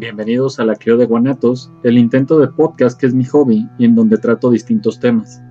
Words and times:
Bienvenidos 0.00 0.58
a 0.58 0.64
La 0.64 0.76
Creo 0.76 0.96
de 0.96 1.04
Guanatos, 1.04 1.70
el 1.82 1.98
intento 1.98 2.38
de 2.38 2.48
podcast 2.48 2.98
que 2.98 3.04
es 3.04 3.12
mi 3.12 3.26
hobby 3.26 3.68
y 3.76 3.84
en 3.84 3.94
donde 3.94 4.16
trato 4.16 4.50
distintos 4.50 4.98
temas. 4.98 5.42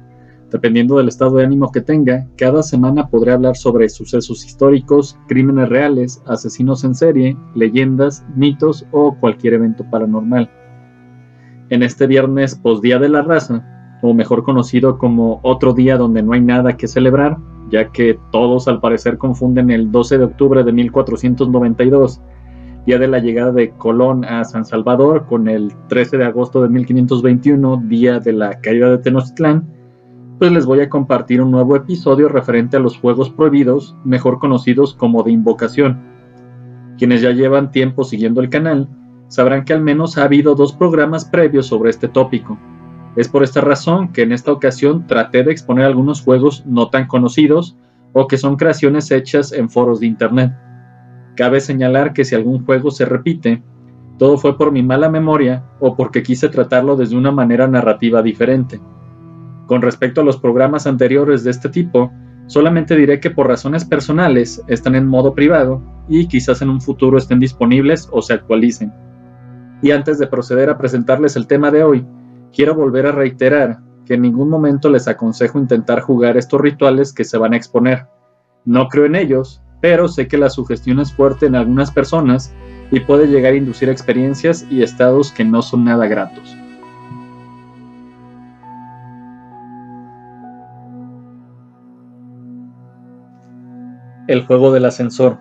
Dependiendo 0.49 0.97
del 0.97 1.07
estado 1.07 1.35
de 1.35 1.43
ánimo 1.43 1.71
que 1.71 1.81
tenga, 1.81 2.25
cada 2.35 2.63
semana 2.63 3.09
podré 3.09 3.33
hablar 3.33 3.55
sobre 3.55 3.87
sucesos 3.89 4.43
históricos, 4.43 5.19
crímenes 5.27 5.69
reales, 5.69 6.23
asesinos 6.25 6.83
en 6.83 6.95
serie, 6.95 7.37
leyendas, 7.53 8.25
mitos 8.35 8.87
o 8.89 9.15
cualquier 9.19 9.53
evento 9.53 9.85
paranormal. 9.87 10.49
En 11.69 11.83
este 11.83 12.07
viernes 12.07 12.55
post-día 12.55 12.97
de 12.97 13.09
la 13.09 13.21
raza, 13.21 13.99
o 14.01 14.15
mejor 14.15 14.43
conocido 14.43 14.97
como 14.97 15.41
otro 15.43 15.73
día 15.73 15.95
donde 15.95 16.23
no 16.23 16.33
hay 16.33 16.41
nada 16.41 16.75
que 16.75 16.87
celebrar, 16.87 17.37
ya 17.69 17.91
que 17.91 18.17
todos 18.31 18.67
al 18.67 18.79
parecer 18.79 19.19
confunden 19.19 19.69
el 19.69 19.91
12 19.91 20.17
de 20.17 20.23
octubre 20.23 20.63
de 20.63 20.71
1492 20.71 22.19
día 22.89 22.97
de 22.97 23.07
la 23.07 23.19
llegada 23.19 23.51
de 23.51 23.69
Colón 23.69 24.25
a 24.25 24.43
San 24.43 24.65
Salvador, 24.65 25.27
con 25.27 25.47
el 25.47 25.71
13 25.89 26.17
de 26.17 26.25
agosto 26.25 26.63
de 26.63 26.69
1521, 26.69 27.83
día 27.85 28.19
de 28.19 28.33
la 28.33 28.59
caída 28.61 28.89
de 28.89 28.97
Tenochtitlán, 28.97 29.63
pues 30.39 30.51
les 30.51 30.65
voy 30.65 30.79
a 30.79 30.89
compartir 30.89 31.39
un 31.39 31.51
nuevo 31.51 31.75
episodio 31.75 32.29
referente 32.29 32.77
a 32.77 32.79
los 32.79 32.97
juegos 32.97 33.29
prohibidos, 33.29 33.95
mejor 34.03 34.39
conocidos 34.39 34.95
como 34.95 35.21
de 35.21 35.31
invocación. 35.31 35.99
Quienes 36.97 37.21
ya 37.21 37.29
llevan 37.29 37.69
tiempo 37.69 38.03
siguiendo 38.03 38.41
el 38.41 38.49
canal, 38.49 38.89
sabrán 39.27 39.65
que 39.65 39.73
al 39.73 39.81
menos 39.81 40.17
ha 40.17 40.23
habido 40.23 40.55
dos 40.55 40.73
programas 40.73 41.25
previos 41.25 41.67
sobre 41.67 41.91
este 41.91 42.07
tópico. 42.07 42.57
Es 43.15 43.27
por 43.27 43.43
esta 43.43 43.61
razón 43.61 44.13
que 44.13 44.23
en 44.23 44.31
esta 44.31 44.51
ocasión 44.51 45.05
traté 45.05 45.43
de 45.43 45.51
exponer 45.51 45.85
algunos 45.85 46.23
juegos 46.23 46.65
no 46.65 46.89
tan 46.89 47.05
conocidos 47.05 47.77
o 48.13 48.27
que 48.27 48.39
son 48.39 48.55
creaciones 48.55 49.11
hechas 49.11 49.51
en 49.51 49.69
foros 49.69 49.99
de 49.99 50.07
internet. 50.07 50.53
Cabe 51.39 51.61
señalar 51.61 52.11
que 52.11 52.25
si 52.25 52.35
algún 52.35 52.65
juego 52.65 52.91
se 52.91 53.05
repite, 53.05 53.63
todo 54.17 54.37
fue 54.37 54.57
por 54.57 54.73
mi 54.73 54.83
mala 54.83 55.07
memoria 55.07 55.63
o 55.79 55.95
porque 55.95 56.21
quise 56.21 56.49
tratarlo 56.49 56.97
desde 56.97 57.15
una 57.15 57.31
manera 57.31 57.65
narrativa 57.65 58.21
diferente. 58.21 58.81
Con 59.65 59.81
respecto 59.81 60.19
a 60.19 60.25
los 60.25 60.35
programas 60.35 60.85
anteriores 60.85 61.45
de 61.45 61.51
este 61.51 61.69
tipo, 61.69 62.11
solamente 62.47 62.93
diré 62.93 63.21
que 63.21 63.29
por 63.29 63.47
razones 63.47 63.85
personales 63.85 64.61
están 64.67 64.95
en 64.95 65.07
modo 65.07 65.33
privado 65.33 65.81
y 66.09 66.27
quizás 66.27 66.61
en 66.61 66.71
un 66.71 66.81
futuro 66.81 67.17
estén 67.17 67.39
disponibles 67.39 68.09
o 68.11 68.21
se 68.21 68.33
actualicen. 68.33 68.91
Y 69.81 69.91
antes 69.91 70.19
de 70.19 70.27
proceder 70.27 70.69
a 70.69 70.77
presentarles 70.77 71.37
el 71.37 71.47
tema 71.47 71.71
de 71.71 71.83
hoy, 71.83 72.05
quiero 72.53 72.75
volver 72.75 73.07
a 73.07 73.13
reiterar 73.13 73.79
que 74.05 74.15
en 74.15 74.23
ningún 74.23 74.49
momento 74.49 74.89
les 74.89 75.07
aconsejo 75.07 75.57
intentar 75.57 76.01
jugar 76.01 76.35
estos 76.35 76.59
rituales 76.59 77.13
que 77.13 77.23
se 77.23 77.37
van 77.37 77.53
a 77.53 77.55
exponer. 77.55 78.07
No 78.65 78.89
creo 78.89 79.05
en 79.05 79.15
ellos 79.15 79.63
pero 79.81 80.07
sé 80.07 80.27
que 80.27 80.37
la 80.37 80.49
sugestión 80.49 80.99
es 80.99 81.13
fuerte 81.13 81.45
en 81.45 81.55
algunas 81.55 81.91
personas 81.91 82.53
y 82.91 82.99
puede 83.01 83.27
llegar 83.27 83.53
a 83.53 83.57
inducir 83.57 83.89
experiencias 83.89 84.65
y 84.69 84.81
estados 84.81 85.31
que 85.31 85.45
no 85.45 85.61
son 85.61 85.85
nada 85.85 86.07
gratos. 86.07 86.57
El 94.27 94.45
juego 94.45 94.71
del 94.71 94.85
ascensor. 94.85 95.39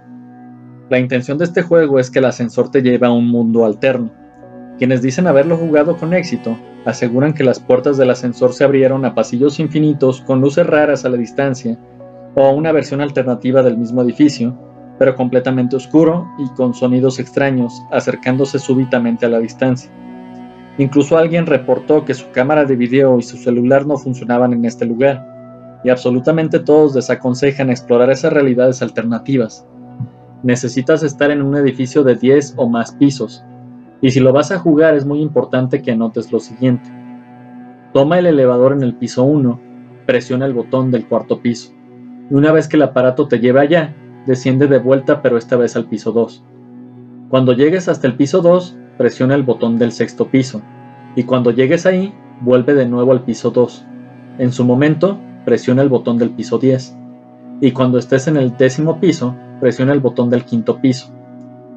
La 0.88 0.98
intención 0.98 1.36
de 1.36 1.44
este 1.44 1.60
juego 1.60 1.98
es 1.98 2.10
que 2.10 2.20
el 2.20 2.24
ascensor 2.24 2.70
te 2.70 2.80
lleve 2.80 3.06
a 3.06 3.10
un 3.10 3.28
mundo 3.28 3.66
alterno. 3.66 4.10
Quienes 4.78 5.02
dicen 5.02 5.26
haberlo 5.26 5.58
jugado 5.58 5.96
con 5.98 6.14
éxito 6.14 6.56
aseguran 6.86 7.34
que 7.34 7.44
las 7.44 7.60
puertas 7.60 7.98
del 7.98 8.10
ascensor 8.10 8.54
se 8.54 8.64
abrieron 8.64 9.04
a 9.04 9.14
pasillos 9.14 9.60
infinitos 9.60 10.22
con 10.22 10.40
luces 10.40 10.66
raras 10.66 11.04
a 11.04 11.10
la 11.10 11.18
distancia 11.18 11.76
o 12.38 12.52
una 12.52 12.70
versión 12.70 13.00
alternativa 13.00 13.64
del 13.64 13.76
mismo 13.76 14.00
edificio, 14.02 14.56
pero 14.96 15.16
completamente 15.16 15.74
oscuro 15.74 16.28
y 16.38 16.48
con 16.54 16.72
sonidos 16.72 17.18
extraños, 17.18 17.82
acercándose 17.90 18.60
súbitamente 18.60 19.26
a 19.26 19.28
la 19.28 19.40
distancia. 19.40 19.90
Incluso 20.78 21.18
alguien 21.18 21.46
reportó 21.46 22.04
que 22.04 22.14
su 22.14 22.30
cámara 22.30 22.64
de 22.64 22.76
video 22.76 23.18
y 23.18 23.22
su 23.22 23.36
celular 23.36 23.86
no 23.86 23.96
funcionaban 23.96 24.52
en 24.52 24.64
este 24.64 24.86
lugar, 24.86 25.80
y 25.82 25.90
absolutamente 25.90 26.60
todos 26.60 26.94
desaconsejan 26.94 27.70
explorar 27.70 28.10
esas 28.10 28.32
realidades 28.32 28.82
alternativas. 28.82 29.66
Necesitas 30.44 31.02
estar 31.02 31.32
en 31.32 31.42
un 31.42 31.56
edificio 31.56 32.04
de 32.04 32.14
10 32.14 32.54
o 32.56 32.68
más 32.68 32.92
pisos, 32.92 33.44
y 34.00 34.12
si 34.12 34.20
lo 34.20 34.32
vas 34.32 34.52
a 34.52 34.60
jugar 34.60 34.94
es 34.94 35.04
muy 35.04 35.20
importante 35.20 35.82
que 35.82 35.90
anotes 35.90 36.30
lo 36.30 36.38
siguiente. 36.38 36.88
Toma 37.92 38.20
el 38.20 38.26
elevador 38.26 38.72
en 38.72 38.84
el 38.84 38.94
piso 38.94 39.24
1, 39.24 39.60
presiona 40.06 40.46
el 40.46 40.54
botón 40.54 40.92
del 40.92 41.06
cuarto 41.06 41.40
piso 41.40 41.77
y 42.30 42.34
una 42.34 42.52
vez 42.52 42.68
que 42.68 42.76
el 42.76 42.82
aparato 42.82 43.28
te 43.28 43.38
lleve 43.38 43.60
allá, 43.60 43.94
desciende 44.26 44.66
de 44.66 44.78
vuelta 44.78 45.22
pero 45.22 45.36
esta 45.36 45.56
vez 45.56 45.76
al 45.76 45.86
piso 45.86 46.12
2. 46.12 46.44
Cuando 47.28 47.52
llegues 47.52 47.88
hasta 47.88 48.06
el 48.06 48.14
piso 48.14 48.40
2, 48.40 48.76
presiona 48.96 49.34
el 49.34 49.42
botón 49.42 49.78
del 49.78 49.92
sexto 49.92 50.28
piso, 50.28 50.62
y 51.16 51.24
cuando 51.24 51.50
llegues 51.50 51.86
ahí, 51.86 52.12
vuelve 52.40 52.74
de 52.74 52.86
nuevo 52.86 53.12
al 53.12 53.22
piso 53.22 53.50
2. 53.50 53.84
En 54.38 54.52
su 54.52 54.64
momento, 54.64 55.18
presiona 55.44 55.82
el 55.82 55.88
botón 55.88 56.18
del 56.18 56.30
piso 56.30 56.58
10, 56.58 56.96
y 57.60 57.72
cuando 57.72 57.98
estés 57.98 58.28
en 58.28 58.36
el 58.36 58.56
décimo 58.56 59.00
piso, 59.00 59.34
presiona 59.60 59.92
el 59.92 60.00
botón 60.00 60.30
del 60.30 60.44
quinto 60.44 60.80
piso. 60.80 61.12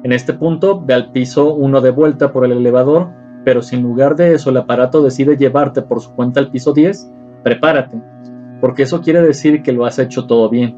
En 0.04 0.12
este 0.12 0.32
punto, 0.32 0.80
ve 0.80 0.94
al 0.94 1.10
piso 1.12 1.54
1 1.54 1.80
de 1.80 1.90
vuelta 1.90 2.32
por 2.32 2.44
el 2.44 2.52
elevador, 2.52 3.08
pero 3.44 3.62
si 3.62 3.76
en 3.76 3.82
lugar 3.82 4.16
de 4.16 4.34
eso 4.34 4.50
el 4.50 4.56
aparato 4.56 5.02
decide 5.02 5.36
llevarte 5.36 5.82
por 5.82 6.00
su 6.00 6.12
cuenta 6.12 6.40
al 6.40 6.50
piso 6.50 6.72
10, 6.72 7.10
prepárate, 7.42 8.00
porque 8.62 8.84
eso 8.84 9.00
quiere 9.00 9.20
decir 9.20 9.60
que 9.64 9.72
lo 9.72 9.84
has 9.84 9.98
hecho 9.98 10.24
todo 10.28 10.48
bien. 10.48 10.76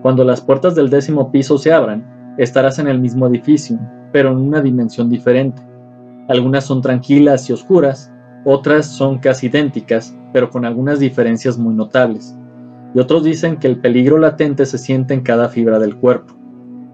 Cuando 0.00 0.24
las 0.24 0.40
puertas 0.40 0.74
del 0.74 0.88
décimo 0.88 1.30
piso 1.30 1.58
se 1.58 1.70
abran, 1.70 2.34
estarás 2.38 2.78
en 2.78 2.88
el 2.88 2.98
mismo 2.98 3.26
edificio, 3.26 3.78
pero 4.10 4.30
en 4.30 4.38
una 4.38 4.62
dimensión 4.62 5.10
diferente. 5.10 5.60
Algunas 6.30 6.64
son 6.64 6.80
tranquilas 6.80 7.50
y 7.50 7.52
oscuras, 7.52 8.10
otras 8.46 8.86
son 8.86 9.18
casi 9.18 9.48
idénticas, 9.48 10.16
pero 10.32 10.48
con 10.48 10.64
algunas 10.64 10.98
diferencias 10.98 11.58
muy 11.58 11.74
notables. 11.74 12.34
Y 12.94 13.00
otros 13.00 13.22
dicen 13.22 13.58
que 13.58 13.66
el 13.66 13.80
peligro 13.80 14.16
latente 14.16 14.64
se 14.64 14.78
siente 14.78 15.12
en 15.12 15.20
cada 15.20 15.50
fibra 15.50 15.78
del 15.78 15.96
cuerpo. 15.96 16.32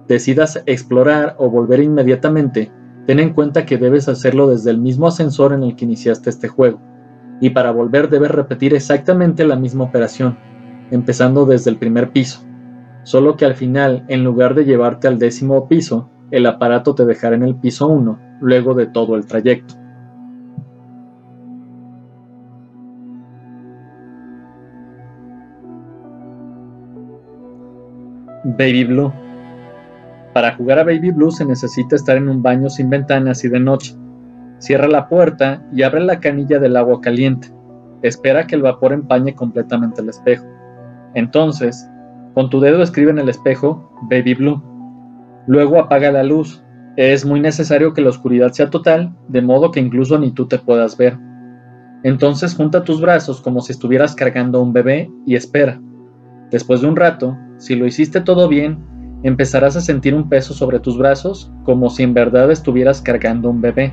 Decidas 0.08 0.60
explorar 0.66 1.36
o 1.38 1.48
volver 1.48 1.78
inmediatamente, 1.78 2.72
ten 3.06 3.20
en 3.20 3.32
cuenta 3.32 3.64
que 3.64 3.78
debes 3.78 4.08
hacerlo 4.08 4.48
desde 4.48 4.72
el 4.72 4.78
mismo 4.78 5.06
ascensor 5.06 5.52
en 5.52 5.62
el 5.62 5.76
que 5.76 5.84
iniciaste 5.84 6.30
este 6.30 6.48
juego 6.48 6.80
y 7.40 7.50
para 7.50 7.70
volver 7.70 8.08
debes 8.08 8.30
repetir 8.30 8.74
exactamente 8.74 9.44
la 9.44 9.56
misma 9.56 9.84
operación, 9.84 10.36
empezando 10.90 11.46
desde 11.46 11.70
el 11.70 11.78
primer 11.78 12.10
piso, 12.10 12.44
solo 13.02 13.36
que 13.36 13.46
al 13.46 13.54
final, 13.54 14.04
en 14.08 14.24
lugar 14.24 14.54
de 14.54 14.64
llevarte 14.64 15.08
al 15.08 15.18
décimo 15.18 15.66
piso, 15.66 16.10
el 16.30 16.46
aparato 16.46 16.94
te 16.94 17.06
dejará 17.06 17.34
en 17.34 17.42
el 17.42 17.56
piso 17.56 17.88
1, 17.88 18.18
luego 18.40 18.74
de 18.74 18.86
todo 18.86 19.16
el 19.16 19.26
trayecto. 19.26 19.74
Baby 28.44 28.84
Blue. 28.84 29.12
Para 30.32 30.54
jugar 30.54 30.78
a 30.78 30.84
Baby 30.84 31.10
Blue 31.10 31.30
se 31.30 31.44
necesita 31.44 31.96
estar 31.96 32.16
en 32.16 32.28
un 32.28 32.42
baño 32.42 32.70
sin 32.70 32.88
ventanas 32.88 33.44
y 33.44 33.48
de 33.48 33.60
noche. 33.60 33.96
Cierra 34.60 34.86
la 34.88 35.08
puerta 35.08 35.62
y 35.72 35.82
abre 35.82 36.00
la 36.00 36.20
canilla 36.20 36.58
del 36.58 36.76
agua 36.76 37.00
caliente. 37.00 37.48
Espera 38.02 38.46
que 38.46 38.54
el 38.54 38.62
vapor 38.62 38.92
empañe 38.92 39.34
completamente 39.34 40.02
el 40.02 40.10
espejo. 40.10 40.46
Entonces, 41.14 41.88
con 42.34 42.50
tu 42.50 42.60
dedo 42.60 42.82
escribe 42.82 43.10
en 43.10 43.18
el 43.18 43.28
espejo 43.28 43.90
Baby 44.10 44.34
Blue. 44.34 44.62
Luego 45.46 45.78
apaga 45.78 46.12
la 46.12 46.22
luz. 46.22 46.62
Es 46.96 47.24
muy 47.24 47.40
necesario 47.40 47.94
que 47.94 48.02
la 48.02 48.10
oscuridad 48.10 48.52
sea 48.52 48.70
total, 48.70 49.16
de 49.28 49.42
modo 49.42 49.70
que 49.70 49.80
incluso 49.80 50.18
ni 50.18 50.30
tú 50.30 50.46
te 50.46 50.58
puedas 50.58 50.96
ver. 50.96 51.18
Entonces 52.02 52.54
junta 52.54 52.84
tus 52.84 53.00
brazos 53.00 53.40
como 53.40 53.60
si 53.60 53.72
estuvieras 53.72 54.14
cargando 54.14 54.62
un 54.62 54.72
bebé 54.72 55.10
y 55.26 55.36
espera. 55.36 55.80
Después 56.50 56.82
de 56.82 56.88
un 56.88 56.96
rato, 56.96 57.36
si 57.58 57.76
lo 57.76 57.86
hiciste 57.86 58.20
todo 58.20 58.48
bien, 58.48 58.78
empezarás 59.22 59.76
a 59.76 59.80
sentir 59.80 60.14
un 60.14 60.28
peso 60.28 60.54
sobre 60.54 60.80
tus 60.80 60.96
brazos 60.96 61.50
como 61.64 61.90
si 61.90 62.02
en 62.02 62.14
verdad 62.14 62.50
estuvieras 62.50 63.02
cargando 63.02 63.50
un 63.50 63.60
bebé. 63.60 63.92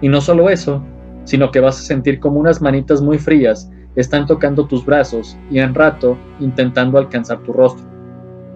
Y 0.00 0.08
no 0.08 0.20
solo 0.20 0.50
eso, 0.50 0.82
sino 1.24 1.50
que 1.50 1.60
vas 1.60 1.78
a 1.78 1.82
sentir 1.82 2.20
como 2.20 2.38
unas 2.38 2.60
manitas 2.60 3.00
muy 3.00 3.18
frías 3.18 3.70
están 3.96 4.26
tocando 4.26 4.66
tus 4.66 4.84
brazos 4.84 5.36
y 5.50 5.58
en 5.58 5.74
rato 5.74 6.16
intentando 6.38 6.98
alcanzar 6.98 7.38
tu 7.40 7.52
rostro. 7.52 7.84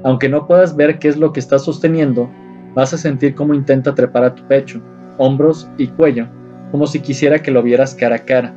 Aunque 0.05 0.29
no 0.29 0.47
puedas 0.47 0.77
ver 0.77 0.99
qué 0.99 1.09
es 1.09 1.17
lo 1.17 1.33
que 1.33 1.41
estás 1.41 1.65
sosteniendo, 1.65 2.31
vas 2.75 2.95
a 2.95 2.99
sentir 2.99 3.35
cómo 3.35 3.55
intenta 3.55 3.95
trepar 3.95 4.25
a 4.25 4.35
tu 4.35 4.47
pecho, 4.47 4.81
hombros 5.19 5.69
y 5.79 5.89
cuello, 5.89 6.27
como 6.71 6.87
si 6.87 7.01
quisiera 7.01 7.41
que 7.41 7.51
lo 7.51 7.63
vieras 7.63 7.95
cara 7.95 8.17
a 8.17 8.25
cara. 8.25 8.55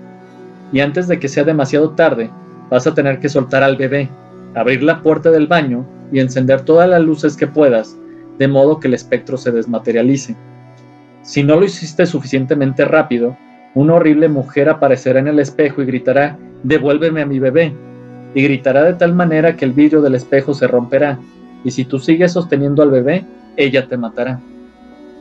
Y 0.71 0.81
antes 0.81 1.07
de 1.07 1.19
que 1.19 1.27
sea 1.27 1.43
demasiado 1.43 1.91
tarde, 1.91 2.29
vas 2.69 2.85
a 2.85 2.93
tener 2.93 3.19
que 3.19 3.29
soltar 3.29 3.63
al 3.63 3.77
bebé, 3.77 4.09
abrir 4.55 4.83
la 4.83 5.01
puerta 5.01 5.31
del 5.31 5.47
baño 5.47 5.85
y 6.11 6.19
encender 6.19 6.61
todas 6.61 6.89
las 6.89 7.01
luces 7.01 7.35
que 7.35 7.47
puedas, 7.47 7.97
de 8.37 8.47
modo 8.47 8.79
que 8.79 8.87
el 8.87 8.93
espectro 8.93 9.37
se 9.37 9.51
desmaterialice. 9.51 10.35
Si 11.23 11.41
no 11.41 11.55
lo 11.55 11.65
hiciste 11.65 12.05
suficientemente 12.05 12.83
rápido, 12.83 13.37
una 13.75 13.95
horrible 13.95 14.27
mujer 14.27 14.67
aparecerá 14.69 15.19
en 15.19 15.29
el 15.29 15.39
espejo 15.39 15.81
y 15.81 15.85
gritará, 15.85 16.37
devuélveme 16.63 17.21
a 17.21 17.25
mi 17.25 17.39
bebé, 17.39 17.73
y 18.35 18.43
gritará 18.43 18.83
de 18.83 18.93
tal 18.93 19.13
manera 19.13 19.55
que 19.55 19.63
el 19.63 19.71
vidrio 19.71 20.01
del 20.01 20.15
espejo 20.15 20.53
se 20.53 20.67
romperá, 20.67 21.17
y 21.63 21.71
si 21.71 21.85
tú 21.85 21.97
sigues 21.97 22.33
sosteniendo 22.33 22.83
al 22.83 22.91
bebé, 22.91 23.25
ella 23.55 23.87
te 23.87 23.95
matará. 23.95 24.41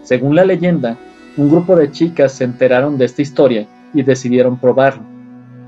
Según 0.03 0.35
la 0.35 0.45
leyenda, 0.45 0.97
un 1.37 1.49
grupo 1.49 1.77
de 1.77 1.93
chicas 1.93 2.33
se 2.33 2.45
enteraron 2.45 2.99
de 2.99 3.05
esta 3.05 3.23
historia 3.23 3.69
y 3.95 4.03
decidieron 4.03 4.59
probarlo. 4.59 5.05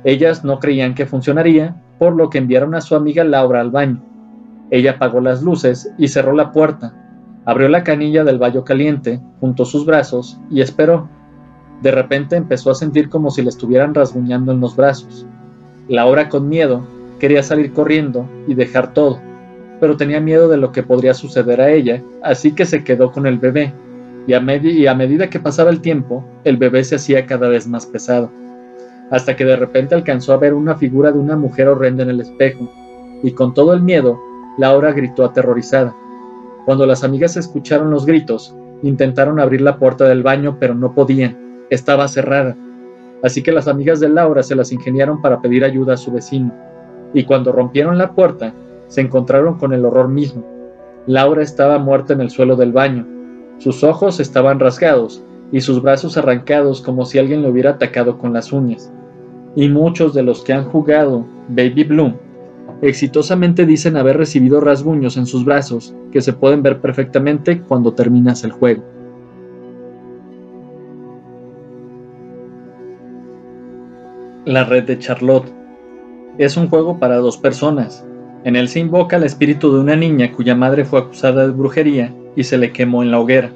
Ellas 0.03 0.45
no 0.45 0.59
creían 0.59 0.95
que 0.95 1.07
funcionaría, 1.07 1.77
por 1.99 2.17
lo 2.17 2.29
que 2.29 2.39
enviaron 2.39 2.75
a 2.75 2.81
su 2.81 2.97
amiga 2.97 3.23
Laura 3.23 3.61
al 3.61 3.71
baño. 3.71 4.03
Ella 4.71 4.93
apagó 4.93 5.21
las 5.21 5.43
luces 5.43 5.91
y 5.97 6.09
cerró 6.09 6.33
la 6.35 6.51
puerta. 6.51 6.93
Abrió 7.45 7.69
la 7.69 7.85
canilla 7.85 8.25
del 8.25 8.39
baño 8.39 8.65
caliente, 8.65 9.21
juntó 9.41 9.65
sus 9.65 9.85
brazos 9.85 10.39
y 10.51 10.61
esperó. 10.61 11.09
De 11.83 11.91
repente 11.91 12.37
empezó 12.37 12.71
a 12.71 12.75
sentir 12.75 13.09
como 13.09 13.31
si 13.31 13.43
le 13.43 13.51
estuvieran 13.51 13.95
rasguñando 13.95 14.53
en 14.53 14.61
los 14.61 14.77
brazos. 14.77 15.27
Laura, 15.89 16.29
con 16.29 16.49
miedo, 16.49 16.87
quería 17.19 17.43
salir 17.43 17.73
corriendo 17.73 18.27
y 18.47 18.55
dejar 18.55 18.95
todo, 18.95 19.21
pero 19.81 19.97
tenía 19.97 20.21
miedo 20.21 20.49
de 20.49 20.57
lo 20.57 20.73
que 20.73 20.83
podría 20.83 21.13
suceder 21.13 21.61
a 21.61 21.71
ella, 21.71 22.03
así 22.23 22.53
que 22.53 22.65
se 22.65 22.85
quedó 22.85 23.13
con 23.13 23.27
el 23.27 23.39
bebé, 23.39 23.75
y 24.27 24.33
a, 24.33 24.43
y 24.63 24.87
a 24.87 24.95
medida 24.95 25.29
que 25.29 25.41
pasaba 25.41 25.71
el 25.71 25.81
tiempo, 25.81 26.25
el 26.45 26.57
bebé 26.57 26.83
se 26.85 26.97
hacía 26.97 27.27
cada 27.27 27.49
vez 27.49 27.67
más 27.67 27.85
pesado 27.85 28.31
hasta 29.11 29.37
que 29.37 29.45
de 29.45 29.57
repente 29.57 29.95
alcanzó 29.95 30.33
a 30.33 30.39
ver 30.39 30.55
una 30.55 30.77
figura 30.77 31.13
de 31.13 31.19
una 31.19 31.37
mujer 31.37 31.69
horrenda 31.69 32.03
en 32.03 32.11
el 32.11 32.21
espejo, 32.21 32.71
y 33.23 33.33
con 33.33 33.55
todo 33.55 33.73
el 33.73 33.83
miedo, 33.83 34.19
Laura 34.59 34.93
gritó 34.93 35.25
aterrorizada. 35.25 35.95
Cuando 36.65 36.87
las 36.87 37.05
amigas 37.05 37.37
escucharon 37.37 37.91
los 37.91 38.07
gritos, 38.07 38.55
intentaron 38.83 39.39
abrir 39.39 39.61
la 39.61 39.77
puerta 39.79 40.07
del 40.07 40.23
baño, 40.23 40.57
pero 40.59 40.75
no 40.75 40.95
podían, 40.95 41.37
estaba 41.71 42.09
cerrada. 42.09 42.57
Así 43.23 43.43
que 43.43 43.53
las 43.53 43.69
amigas 43.69 44.01
de 44.01 44.09
Laura 44.09 44.43
se 44.43 44.55
las 44.55 44.73
ingeniaron 44.73 45.21
para 45.21 45.41
pedir 45.41 45.65
ayuda 45.65 45.95
a 45.95 45.99
su 45.99 46.11
vecino, 46.11 46.53
y 47.13 47.25
cuando 47.25 47.53
rompieron 47.53 47.99
la 47.99 48.13
puerta, 48.13 48.53
se 48.89 49.01
encontraron 49.01 49.59
con 49.59 49.73
el 49.73 49.85
horror 49.85 50.09
mismo. 50.09 50.45
Laura 51.07 51.43
estaba 51.43 51.79
muerta 51.79 52.13
en 52.15 52.21
el 52.21 52.31
suelo 52.31 52.57
del 52.57 52.73
baño, 52.73 53.07
sus 53.59 53.85
ojos 53.85 54.19
estaban 54.21 54.59
rasgados 54.59 55.23
y 55.53 55.61
sus 55.61 55.81
brazos 55.81 56.17
arrancados 56.17 56.83
como 56.83 57.05
si 57.05 57.19
alguien 57.19 57.43
le 57.43 57.51
hubiera 57.51 57.71
atacado 57.71 58.19
con 58.19 58.33
las 58.33 58.53
uñas. 58.53 58.93
Y 59.55 59.69
muchos 59.69 60.15
de 60.15 60.23
los 60.23 60.43
que 60.43 60.53
han 60.53 60.65
jugado 60.65 61.25
Baby 61.49 61.85
Bloom 61.85 62.15
exitosamente 62.83 63.67
dicen 63.67 63.97
haber 63.97 64.17
recibido 64.17 64.61
rasguños 64.61 65.17
en 65.17 65.27
sus 65.27 65.45
brazos 65.45 65.95
que 66.13 66.21
se 66.21 66.33
pueden 66.33 66.63
ver 66.63 66.81
perfectamente 66.81 67.61
cuando 67.61 67.95
terminas 67.95 68.45
el 68.45 68.53
juego. 68.53 68.85
La 74.45 74.65
red 74.65 74.85
de 74.85 74.99
Charlotte 74.99 75.51
es 76.37 76.57
un 76.57 76.69
juego 76.69 76.99
para 76.99 77.17
dos 77.17 77.39
personas. 77.39 78.05
En 78.45 78.57
él 78.57 78.69
se 78.69 78.81
invoca 78.81 79.17
el 79.17 79.25
espíritu 79.25 79.73
de 79.73 79.81
una 79.81 79.97
niña 79.97 80.33
cuya 80.33 80.55
madre 80.55 80.85
fue 80.85 80.99
acusada 80.99 81.47
de 81.47 81.53
brujería 81.53 82.13
y 82.37 82.45
se 82.45 82.59
le 82.59 82.73
quemó 82.73 83.03
en 83.03 83.11
la 83.11 83.21
hoguera. 83.21 83.51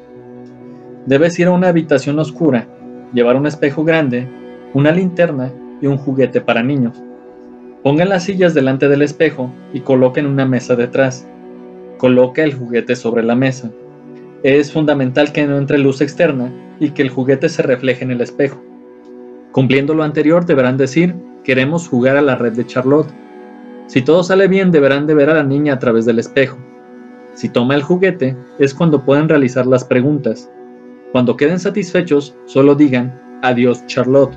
Debes 1.04 1.38
ir 1.38 1.48
a 1.48 1.50
una 1.50 1.68
habitación 1.68 2.18
oscura, 2.18 2.66
llevar 3.12 3.36
un 3.36 3.46
espejo 3.46 3.84
grande, 3.84 4.28
una 4.72 4.90
linterna 4.90 5.52
y 5.82 5.86
un 5.86 5.98
juguete 5.98 6.40
para 6.40 6.62
niños. 6.62 7.02
Pongan 7.82 8.08
las 8.08 8.24
sillas 8.24 8.54
delante 8.54 8.88
del 8.88 9.02
espejo 9.02 9.52
y 9.72 9.80
coloquen 9.80 10.26
una 10.26 10.44
mesa 10.44 10.74
detrás. 10.74 11.26
Coloca 11.96 12.42
el 12.42 12.52
juguete 12.52 12.96
sobre 12.96 13.22
la 13.22 13.36
mesa. 13.36 13.70
Es 14.42 14.72
fundamental 14.72 15.32
que 15.32 15.46
no 15.46 15.58
entre 15.58 15.78
luz 15.78 16.00
externa 16.00 16.52
y 16.80 16.90
que 16.90 17.02
el 17.02 17.10
juguete 17.10 17.48
se 17.48 17.62
refleje 17.62 18.04
en 18.04 18.10
el 18.10 18.20
espejo. 18.20 18.60
Cumpliendo 19.52 19.94
lo 19.94 20.02
anterior 20.02 20.44
deberán 20.44 20.76
decir, 20.76 21.14
queremos 21.44 21.88
jugar 21.88 22.16
a 22.16 22.22
la 22.22 22.34
red 22.34 22.52
de 22.52 22.66
Charlotte. 22.66 23.10
Si 23.86 24.02
todo 24.02 24.24
sale 24.24 24.48
bien 24.48 24.72
deberán 24.72 25.06
de 25.06 25.14
ver 25.14 25.30
a 25.30 25.34
la 25.34 25.44
niña 25.44 25.74
a 25.74 25.78
través 25.78 26.04
del 26.04 26.18
espejo. 26.18 26.58
Si 27.34 27.48
toma 27.48 27.76
el 27.76 27.82
juguete 27.82 28.36
es 28.58 28.74
cuando 28.74 29.04
pueden 29.04 29.28
realizar 29.28 29.66
las 29.66 29.84
preguntas. 29.84 30.50
Cuando 31.12 31.36
queden 31.36 31.60
satisfechos, 31.60 32.34
solo 32.46 32.74
digan 32.74 33.14
adiós 33.42 33.86
Charlotte. 33.86 34.36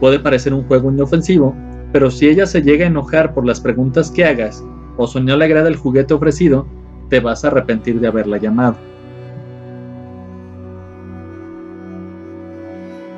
Puede 0.00 0.18
parecer 0.18 0.52
un 0.52 0.64
juego 0.64 0.90
inofensivo, 0.90 1.54
pero 1.96 2.10
si 2.10 2.28
ella 2.28 2.44
se 2.44 2.60
llega 2.60 2.84
a 2.84 2.88
enojar 2.88 3.32
por 3.32 3.46
las 3.46 3.58
preguntas 3.58 4.10
que 4.10 4.22
hagas 4.22 4.62
o 4.98 5.06
si 5.06 5.18
no 5.18 5.34
le 5.34 5.46
agrada 5.46 5.66
el 5.66 5.76
juguete 5.76 6.12
ofrecido, 6.12 6.66
te 7.08 7.20
vas 7.20 7.42
a 7.42 7.48
arrepentir 7.48 8.00
de 8.00 8.06
haberla 8.06 8.36
llamado. 8.36 8.76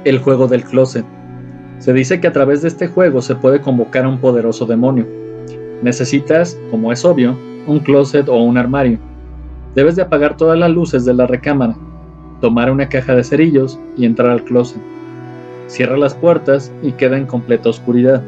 El 0.04 0.20
juego 0.20 0.46
del 0.46 0.62
closet. 0.62 1.04
Se 1.80 1.92
dice 1.92 2.20
que 2.20 2.28
a 2.28 2.32
través 2.32 2.62
de 2.62 2.68
este 2.68 2.86
juego 2.86 3.20
se 3.20 3.34
puede 3.34 3.60
convocar 3.60 4.04
a 4.04 4.08
un 4.08 4.20
poderoso 4.20 4.64
demonio. 4.64 5.08
Necesitas, 5.82 6.56
como 6.70 6.92
es 6.92 7.04
obvio, 7.04 7.36
un 7.66 7.80
closet 7.80 8.28
o 8.28 8.36
un 8.36 8.58
armario. 8.58 9.00
Debes 9.74 9.96
de 9.96 10.02
apagar 10.02 10.36
todas 10.36 10.56
las 10.56 10.70
luces 10.70 11.04
de 11.04 11.14
la 11.14 11.26
recámara 11.26 11.76
tomar 12.40 12.70
una 12.70 12.88
caja 12.88 13.16
de 13.16 13.24
cerillos 13.24 13.76
y 13.96 14.04
entrar 14.04 14.30
al 14.30 14.44
closet. 14.44 14.80
Cierra 15.66 15.96
las 15.96 16.14
puertas 16.14 16.70
y 16.80 16.92
queda 16.92 17.18
en 17.18 17.26
completa 17.26 17.70
oscuridad. 17.70 18.22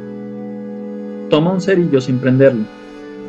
Toma 1.30 1.52
un 1.52 1.60
cerillo 1.60 2.00
sin 2.00 2.18
prenderlo, 2.18 2.64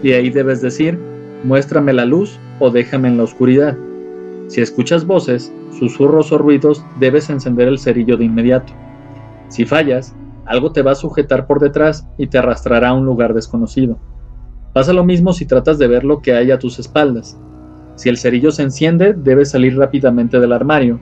y 0.01 0.13
ahí 0.13 0.31
debes 0.31 0.59
decir, 0.59 0.99
muéstrame 1.43 1.93
la 1.93 2.03
luz 2.03 2.39
o 2.59 2.71
déjame 2.71 3.09
en 3.09 3.17
la 3.17 3.23
oscuridad. 3.23 3.77
Si 4.47 4.59
escuchas 4.59 5.05
voces, 5.05 5.53
susurros 5.77 6.31
o 6.31 6.39
ruidos, 6.39 6.83
debes 6.99 7.29
encender 7.29 7.67
el 7.67 7.77
cerillo 7.77 8.17
de 8.17 8.25
inmediato. 8.25 8.73
Si 9.49 9.65
fallas, 9.65 10.15
algo 10.45 10.71
te 10.71 10.81
va 10.81 10.93
a 10.93 10.95
sujetar 10.95 11.45
por 11.45 11.59
detrás 11.59 12.07
y 12.17 12.25
te 12.25 12.39
arrastrará 12.39 12.89
a 12.89 12.93
un 12.93 13.05
lugar 13.05 13.35
desconocido. 13.35 13.99
Pasa 14.73 14.93
lo 14.93 15.03
mismo 15.03 15.31
si 15.31 15.45
tratas 15.45 15.77
de 15.77 15.87
ver 15.87 16.03
lo 16.03 16.21
que 16.23 16.33
hay 16.33 16.49
a 16.49 16.57
tus 16.57 16.79
espaldas. 16.79 17.39
Si 17.93 18.09
el 18.09 18.17
cerillo 18.17 18.49
se 18.49 18.63
enciende, 18.63 19.13
debes 19.13 19.51
salir 19.51 19.77
rápidamente 19.77 20.39
del 20.39 20.53
armario, 20.53 20.99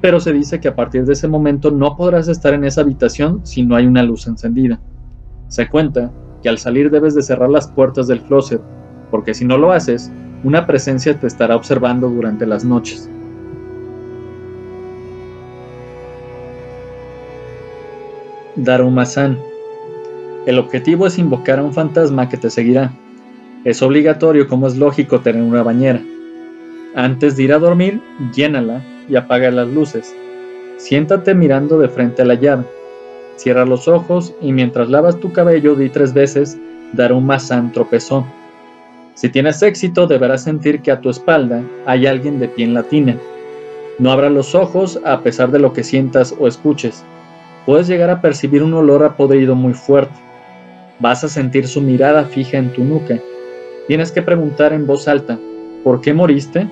pero 0.00 0.20
se 0.20 0.32
dice 0.32 0.60
que 0.60 0.68
a 0.68 0.76
partir 0.76 1.06
de 1.06 1.14
ese 1.14 1.26
momento 1.26 1.72
no 1.72 1.96
podrás 1.96 2.28
estar 2.28 2.54
en 2.54 2.62
esa 2.62 2.82
habitación 2.82 3.40
si 3.44 3.64
no 3.64 3.74
hay 3.74 3.86
una 3.86 4.04
luz 4.04 4.28
encendida. 4.28 4.78
Se 5.48 5.68
cuenta 5.68 6.12
al 6.48 6.58
salir 6.58 6.90
debes 6.90 7.14
de 7.14 7.22
cerrar 7.22 7.50
las 7.50 7.68
puertas 7.68 8.06
del 8.06 8.22
closet, 8.22 8.60
porque 9.10 9.34
si 9.34 9.44
no 9.44 9.58
lo 9.58 9.72
haces, 9.72 10.10
una 10.44 10.66
presencia 10.66 11.18
te 11.18 11.26
estará 11.26 11.56
observando 11.56 12.08
durante 12.08 12.46
las 12.46 12.64
noches. 12.64 13.08
Darumasan. 18.56 19.38
El 20.46 20.58
objetivo 20.58 21.06
es 21.06 21.18
invocar 21.18 21.58
a 21.58 21.64
un 21.64 21.72
fantasma 21.72 22.28
que 22.28 22.36
te 22.36 22.50
seguirá. 22.50 22.92
Es 23.64 23.82
obligatorio, 23.82 24.46
como 24.46 24.66
es 24.66 24.76
lógico, 24.76 25.20
tener 25.20 25.42
una 25.42 25.62
bañera. 25.62 26.00
Antes 26.94 27.36
de 27.36 27.42
ir 27.42 27.52
a 27.52 27.58
dormir, 27.58 28.00
llénala 28.34 28.82
y 29.08 29.16
apaga 29.16 29.50
las 29.50 29.68
luces. 29.68 30.14
Siéntate 30.78 31.34
mirando 31.34 31.78
de 31.78 31.88
frente 31.88 32.22
a 32.22 32.24
la 32.24 32.34
llave. 32.34 32.64
Cierra 33.36 33.64
los 33.66 33.86
ojos 33.86 34.34
y 34.40 34.52
mientras 34.52 34.88
lavas 34.88 35.20
tu 35.20 35.32
cabello 35.32 35.74
di 35.74 35.88
tres 35.88 36.12
veces 36.12 36.58
dar 36.92 37.12
un 37.12 37.26
masán 37.26 37.72
tropezón. 37.72 38.24
Si 39.14 39.28
tienes 39.28 39.62
éxito 39.62 40.06
deberás 40.06 40.42
sentir 40.42 40.82
que 40.82 40.90
a 40.90 41.00
tu 41.00 41.10
espalda 41.10 41.62
hay 41.86 42.06
alguien 42.06 42.38
de 42.38 42.48
pie 42.48 42.66
en 42.66 42.74
la. 42.74 42.84
No 43.98 44.12
abras 44.12 44.32
los 44.32 44.54
ojos 44.54 45.00
a 45.04 45.20
pesar 45.22 45.50
de 45.50 45.58
lo 45.58 45.72
que 45.72 45.84
sientas 45.84 46.34
o 46.38 46.46
escuches. 46.46 47.02
Puedes 47.64 47.88
llegar 47.88 48.10
a 48.10 48.20
percibir 48.20 48.62
un 48.62 48.74
olor 48.74 49.02
a 49.04 49.16
podrido 49.16 49.54
muy 49.54 49.72
fuerte. 49.72 50.14
Vas 51.00 51.24
a 51.24 51.28
sentir 51.28 51.66
su 51.66 51.80
mirada 51.80 52.24
fija 52.24 52.58
en 52.58 52.72
tu 52.72 52.84
nuca. 52.84 53.18
Tienes 53.88 54.12
que 54.12 54.22
preguntar 54.22 54.72
en 54.72 54.86
voz 54.86 55.08
alta, 55.08 55.38
¿por 55.82 56.00
qué 56.00 56.12
moriste? 56.12 56.68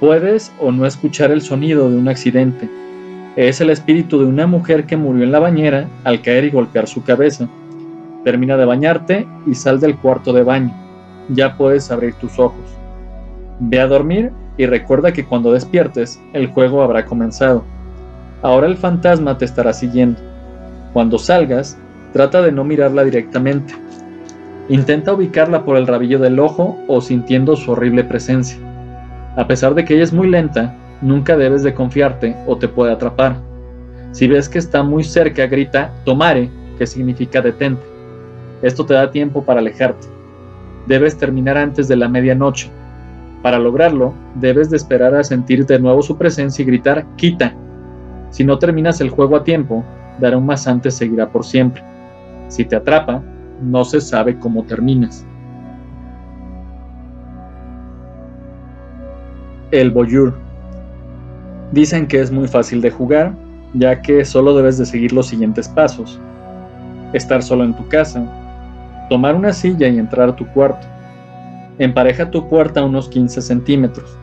Puedes 0.00 0.52
o 0.58 0.72
no 0.72 0.86
escuchar 0.86 1.30
el 1.30 1.42
sonido 1.42 1.88
de 1.88 1.96
un 1.96 2.08
accidente. 2.08 2.68
Es 3.34 3.62
el 3.62 3.70
espíritu 3.70 4.18
de 4.18 4.26
una 4.26 4.46
mujer 4.46 4.84
que 4.84 4.98
murió 4.98 5.24
en 5.24 5.32
la 5.32 5.38
bañera 5.38 5.88
al 6.04 6.20
caer 6.20 6.44
y 6.44 6.50
golpear 6.50 6.86
su 6.86 7.02
cabeza. 7.02 7.48
Termina 8.24 8.58
de 8.58 8.66
bañarte 8.66 9.26
y 9.46 9.54
sal 9.54 9.80
del 9.80 9.96
cuarto 9.96 10.34
de 10.34 10.42
baño. 10.42 10.74
Ya 11.30 11.56
puedes 11.56 11.90
abrir 11.90 12.12
tus 12.14 12.38
ojos. 12.38 12.60
Ve 13.58 13.80
a 13.80 13.86
dormir 13.86 14.32
y 14.58 14.66
recuerda 14.66 15.12
que 15.12 15.24
cuando 15.24 15.52
despiertes 15.52 16.20
el 16.34 16.48
juego 16.48 16.82
habrá 16.82 17.06
comenzado. 17.06 17.64
Ahora 18.42 18.66
el 18.66 18.76
fantasma 18.76 19.38
te 19.38 19.46
estará 19.46 19.72
siguiendo. 19.72 20.20
Cuando 20.92 21.18
salgas, 21.18 21.78
trata 22.12 22.42
de 22.42 22.52
no 22.52 22.64
mirarla 22.64 23.02
directamente. 23.02 23.74
Intenta 24.68 25.14
ubicarla 25.14 25.64
por 25.64 25.78
el 25.78 25.86
rabillo 25.86 26.18
del 26.18 26.38
ojo 26.38 26.76
o 26.86 27.00
sintiendo 27.00 27.56
su 27.56 27.72
horrible 27.72 28.04
presencia. 28.04 28.58
A 29.36 29.46
pesar 29.46 29.74
de 29.74 29.86
que 29.86 29.94
ella 29.94 30.04
es 30.04 30.12
muy 30.12 30.28
lenta, 30.28 30.74
nunca 31.02 31.36
debes 31.36 31.62
de 31.62 31.74
confiarte 31.74 32.34
o 32.46 32.56
te 32.56 32.68
puede 32.68 32.92
atrapar. 32.92 33.36
Si 34.12 34.26
ves 34.28 34.48
que 34.48 34.58
está 34.58 34.82
muy 34.82 35.04
cerca, 35.04 35.46
grita 35.46 35.92
tomare, 36.04 36.48
que 36.78 36.86
significa 36.86 37.42
detente. 37.42 37.82
Esto 38.62 38.86
te 38.86 38.94
da 38.94 39.10
tiempo 39.10 39.44
para 39.44 39.60
alejarte. 39.60 40.06
Debes 40.86 41.18
terminar 41.18 41.58
antes 41.58 41.88
de 41.88 41.96
la 41.96 42.08
medianoche. 42.08 42.70
Para 43.42 43.58
lograrlo, 43.58 44.14
debes 44.36 44.70
de 44.70 44.76
esperar 44.76 45.14
a 45.14 45.24
sentir 45.24 45.66
de 45.66 45.78
nuevo 45.78 46.02
su 46.02 46.16
presencia 46.16 46.62
y 46.62 46.66
gritar 46.66 47.04
quita. 47.16 47.54
Si 48.30 48.44
no 48.44 48.58
terminas 48.58 49.00
el 49.00 49.10
juego 49.10 49.36
a 49.36 49.44
tiempo, 49.44 49.84
dará 50.20 50.38
un 50.38 50.46
más 50.46 50.66
antes 50.66 50.94
seguirá 50.94 51.28
por 51.28 51.44
siempre. 51.44 51.82
Si 52.48 52.64
te 52.64 52.76
atrapa, 52.76 53.22
no 53.60 53.84
se 53.84 54.00
sabe 54.00 54.38
cómo 54.38 54.64
terminas. 54.64 55.26
El 59.70 59.90
Boyur. 59.90 60.41
Dicen 61.72 62.06
que 62.06 62.20
es 62.20 62.30
muy 62.30 62.48
fácil 62.48 62.82
de 62.82 62.90
jugar, 62.90 63.34
ya 63.72 64.02
que 64.02 64.26
solo 64.26 64.54
debes 64.54 64.76
de 64.76 64.84
seguir 64.84 65.12
los 65.12 65.26
siguientes 65.26 65.68
pasos. 65.68 66.20
Estar 67.14 67.42
solo 67.42 67.64
en 67.64 67.74
tu 67.74 67.88
casa, 67.88 69.06
tomar 69.08 69.34
una 69.34 69.54
silla 69.54 69.88
y 69.88 69.98
entrar 69.98 70.28
a 70.28 70.36
tu 70.36 70.46
cuarto. 70.48 70.86
Empareja 71.78 72.30
tu 72.30 72.46
puerta 72.46 72.84
unos 72.84 73.08
15 73.08 73.40
centímetros. 73.40 74.16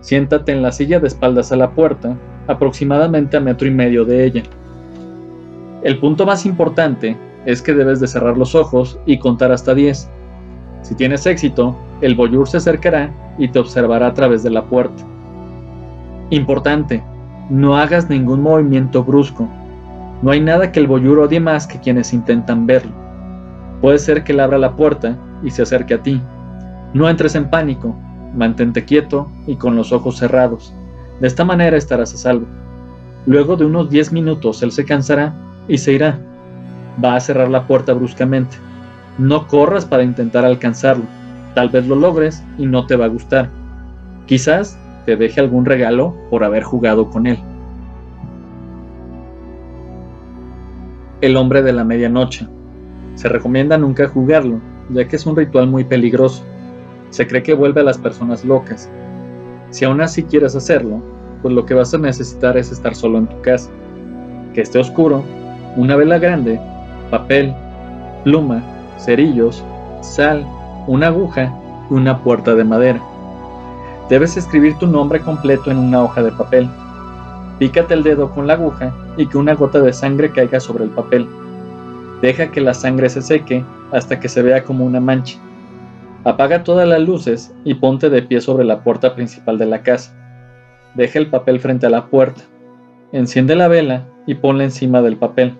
Siéntate 0.00 0.50
en 0.50 0.62
la 0.62 0.72
silla 0.72 0.98
de 0.98 1.06
espaldas 1.06 1.52
a 1.52 1.56
la 1.56 1.70
puerta, 1.70 2.16
aproximadamente 2.48 3.36
a 3.36 3.40
metro 3.40 3.68
y 3.68 3.70
medio 3.70 4.04
de 4.04 4.24
ella. 4.24 4.42
El 5.84 6.00
punto 6.00 6.26
más 6.26 6.44
importante 6.44 7.16
es 7.46 7.62
que 7.62 7.74
debes 7.74 8.00
de 8.00 8.08
cerrar 8.08 8.36
los 8.36 8.56
ojos 8.56 8.98
y 9.06 9.18
contar 9.18 9.52
hasta 9.52 9.72
10. 9.72 10.08
Si 10.82 10.94
tienes 10.96 11.26
éxito, 11.26 11.76
el 12.00 12.16
boyur 12.16 12.48
se 12.48 12.56
acercará 12.56 13.12
y 13.38 13.46
te 13.48 13.60
observará 13.60 14.08
a 14.08 14.14
través 14.14 14.42
de 14.42 14.50
la 14.50 14.64
puerta. 14.64 15.04
Importante, 16.32 17.04
no 17.50 17.76
hagas 17.76 18.08
ningún 18.08 18.40
movimiento 18.40 19.04
brusco. 19.04 19.46
No 20.22 20.30
hay 20.30 20.40
nada 20.40 20.72
que 20.72 20.80
el 20.80 20.86
boyur 20.86 21.18
odie 21.18 21.40
más 21.40 21.66
que 21.66 21.78
quienes 21.78 22.14
intentan 22.14 22.66
verlo. 22.66 22.90
Puede 23.82 23.98
ser 23.98 24.24
que 24.24 24.32
él 24.32 24.40
abra 24.40 24.56
la 24.56 24.74
puerta 24.74 25.18
y 25.42 25.50
se 25.50 25.60
acerque 25.60 25.92
a 25.92 26.02
ti. 26.02 26.22
No 26.94 27.06
entres 27.06 27.34
en 27.34 27.50
pánico, 27.50 27.94
mantente 28.34 28.86
quieto 28.86 29.28
y 29.46 29.56
con 29.56 29.76
los 29.76 29.92
ojos 29.92 30.16
cerrados. 30.16 30.72
De 31.20 31.26
esta 31.26 31.44
manera 31.44 31.76
estarás 31.76 32.14
a 32.14 32.16
salvo. 32.16 32.46
Luego 33.26 33.56
de 33.56 33.66
unos 33.66 33.90
10 33.90 34.12
minutos 34.12 34.62
él 34.62 34.72
se 34.72 34.86
cansará 34.86 35.34
y 35.68 35.76
se 35.76 35.92
irá. 35.92 36.18
Va 37.04 37.14
a 37.14 37.20
cerrar 37.20 37.50
la 37.50 37.66
puerta 37.66 37.92
bruscamente. 37.92 38.56
No 39.18 39.46
corras 39.48 39.84
para 39.84 40.02
intentar 40.02 40.46
alcanzarlo. 40.46 41.04
Tal 41.54 41.68
vez 41.68 41.86
lo 41.86 41.94
logres 41.94 42.42
y 42.56 42.64
no 42.64 42.86
te 42.86 42.96
va 42.96 43.04
a 43.04 43.08
gustar. 43.08 43.50
Quizás 44.24 44.78
te 45.06 45.16
deje 45.16 45.40
algún 45.40 45.64
regalo 45.64 46.14
por 46.30 46.44
haber 46.44 46.62
jugado 46.62 47.10
con 47.10 47.26
él. 47.26 47.38
El 51.20 51.36
hombre 51.36 51.62
de 51.62 51.72
la 51.72 51.84
medianoche. 51.84 52.46
Se 53.14 53.28
recomienda 53.28 53.78
nunca 53.78 54.08
jugarlo, 54.08 54.60
ya 54.90 55.06
que 55.06 55.16
es 55.16 55.26
un 55.26 55.36
ritual 55.36 55.66
muy 55.68 55.84
peligroso. 55.84 56.44
Se 57.10 57.26
cree 57.26 57.42
que 57.42 57.54
vuelve 57.54 57.80
a 57.80 57.84
las 57.84 57.98
personas 57.98 58.44
locas. 58.44 58.88
Si 59.70 59.84
aún 59.84 60.00
así 60.00 60.24
quieres 60.24 60.56
hacerlo, 60.56 61.02
pues 61.42 61.54
lo 61.54 61.66
que 61.66 61.74
vas 61.74 61.92
a 61.94 61.98
necesitar 61.98 62.56
es 62.56 62.72
estar 62.72 62.94
solo 62.94 63.18
en 63.18 63.26
tu 63.26 63.40
casa. 63.42 63.70
Que 64.54 64.62
esté 64.62 64.78
oscuro 64.78 65.22
una 65.76 65.96
vela 65.96 66.18
grande, 66.18 66.60
papel, 67.10 67.54
pluma, 68.24 68.62
cerillos, 68.98 69.64
sal, 70.00 70.46
una 70.86 71.08
aguja 71.08 71.54
y 71.90 71.94
una 71.94 72.18
puerta 72.22 72.54
de 72.54 72.64
madera. 72.64 73.02
Debes 74.12 74.36
escribir 74.36 74.76
tu 74.76 74.86
nombre 74.86 75.20
completo 75.20 75.70
en 75.70 75.78
una 75.78 76.04
hoja 76.04 76.22
de 76.22 76.32
papel. 76.32 76.68
Pícate 77.58 77.94
el 77.94 78.02
dedo 78.02 78.30
con 78.30 78.46
la 78.46 78.52
aguja 78.52 78.94
y 79.16 79.26
que 79.26 79.38
una 79.38 79.54
gota 79.54 79.80
de 79.80 79.90
sangre 79.90 80.30
caiga 80.30 80.60
sobre 80.60 80.84
el 80.84 80.90
papel. 80.90 81.26
Deja 82.20 82.50
que 82.50 82.60
la 82.60 82.74
sangre 82.74 83.08
se 83.08 83.22
seque 83.22 83.64
hasta 83.90 84.20
que 84.20 84.28
se 84.28 84.42
vea 84.42 84.64
como 84.64 84.84
una 84.84 85.00
mancha. 85.00 85.38
Apaga 86.24 86.62
todas 86.62 86.86
las 86.86 87.00
luces 87.00 87.54
y 87.64 87.72
ponte 87.72 88.10
de 88.10 88.20
pie 88.20 88.42
sobre 88.42 88.66
la 88.66 88.84
puerta 88.84 89.14
principal 89.14 89.56
de 89.56 89.64
la 89.64 89.82
casa. 89.82 90.14
Deja 90.94 91.18
el 91.18 91.28
papel 91.28 91.58
frente 91.58 91.86
a 91.86 91.90
la 91.90 92.08
puerta. 92.08 92.42
Enciende 93.12 93.56
la 93.56 93.68
vela 93.68 94.04
y 94.26 94.34
ponla 94.34 94.64
encima 94.64 95.00
del 95.00 95.16
papel. 95.16 95.56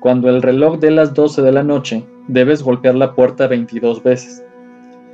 Cuando 0.00 0.28
el 0.28 0.42
reloj 0.42 0.80
dé 0.80 0.90
las 0.90 1.14
12 1.14 1.40
de 1.40 1.52
la 1.52 1.62
noche, 1.62 2.04
debes 2.26 2.64
golpear 2.64 2.96
la 2.96 3.14
puerta 3.14 3.46
22 3.46 4.02
veces. 4.02 4.42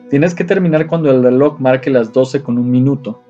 Tienes 0.08 0.36
que 0.36 0.44
terminar 0.44 0.86
cuando 0.86 1.10
el 1.10 1.22
reloj 1.22 1.58
marque 1.58 1.90
las 1.90 2.12
12 2.12 2.42
con 2.42 2.58
un 2.58 2.70
minuto. 2.70 3.20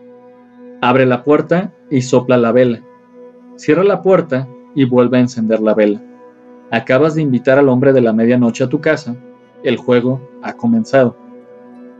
Abre 0.83 1.07
la 1.07 1.25
puerta 1.25 1.73
y 1.91 2.03
sopla 2.03 2.37
la 2.37 2.53
vela. 2.53 2.83
Cierra 3.57 3.83
la 3.83 4.03
puerta 4.03 4.47
y 4.75 4.85
vuelve 4.85 5.17
a 5.17 5.23
encender 5.23 5.61
la 5.61 5.73
vela. 5.73 6.03
Acabas 6.71 7.15
de 7.15 7.23
invitar 7.23 7.59
al 7.59 7.71
hombre 7.71 7.95
de 7.95 8.03
la 8.03 8.13
medianoche 8.13 8.63
a 8.63 8.69
tu 8.69 8.83
casa. 8.83 9.17
El 9.63 9.79
juego 9.79 10.21
ha 10.43 10.53
comenzado. 10.53 11.17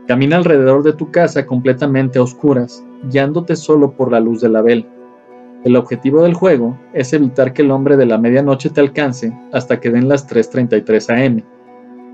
Camina 0.07 0.37
alrededor 0.37 0.83
de 0.83 0.93
tu 0.93 1.11
casa 1.11 1.47
completamente 1.47 2.19
a 2.19 2.23
oscuras, 2.23 2.85
guiándote 3.11 3.57
solo 3.57 3.93
por 3.93 4.13
la 4.13 4.21
luz 4.21 4.43
de 4.43 4.51
la 4.51 4.61
vela. 4.61 4.85
El 5.65 5.75
objetivo 5.77 6.23
del 6.23 6.35
juego 6.35 6.79
es 6.93 7.15
evitar 7.15 7.55
que 7.55 7.63
el 7.63 7.71
hombre 7.71 7.97
de 7.97 8.05
la 8.05 8.19
medianoche 8.19 8.69
te 8.69 8.83
alcance 8.83 9.33
hasta 9.53 9.81
que 9.81 9.91
den 9.91 10.07
las 10.07 10.29
3.33 10.29 11.27
am. 11.27 11.43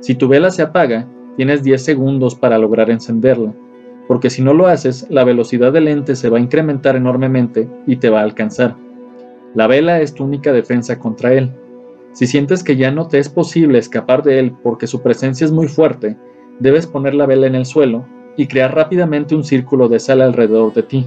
Si 0.00 0.14
tu 0.14 0.28
vela 0.28 0.50
se 0.50 0.62
apaga, 0.62 1.08
tienes 1.36 1.62
10 1.62 1.82
segundos 1.84 2.34
para 2.34 2.58
lograr 2.58 2.90
encenderla, 2.90 3.54
porque 4.08 4.30
si 4.30 4.42
no 4.42 4.54
lo 4.54 4.66
haces, 4.66 5.06
la 5.08 5.24
velocidad 5.24 5.72
del 5.72 5.88
ente 5.88 6.16
se 6.16 6.28
va 6.28 6.38
a 6.38 6.40
incrementar 6.40 6.96
enormemente 6.96 7.68
y 7.86 7.96
te 7.96 8.10
va 8.10 8.20
a 8.20 8.24
alcanzar. 8.24 8.76
La 9.54 9.66
vela 9.66 10.00
es 10.00 10.14
tu 10.14 10.24
única 10.24 10.52
defensa 10.52 10.98
contra 10.98 11.32
él. 11.34 11.50
Si 12.12 12.26
sientes 12.26 12.62
que 12.62 12.76
ya 12.76 12.90
no 12.90 13.08
te 13.08 13.18
es 13.18 13.28
posible 13.28 13.78
escapar 13.78 14.22
de 14.22 14.38
él 14.38 14.54
porque 14.62 14.86
su 14.86 15.02
presencia 15.02 15.44
es 15.44 15.52
muy 15.52 15.68
fuerte, 15.68 16.16
debes 16.58 16.86
poner 16.86 17.14
la 17.14 17.26
vela 17.26 17.46
en 17.46 17.54
el 17.54 17.66
suelo 17.66 18.04
y 18.36 18.46
crear 18.46 18.74
rápidamente 18.74 19.34
un 19.34 19.44
círculo 19.44 19.88
de 19.88 19.98
sal 19.98 20.20
alrededor 20.20 20.72
de 20.74 20.82
ti. 20.82 21.06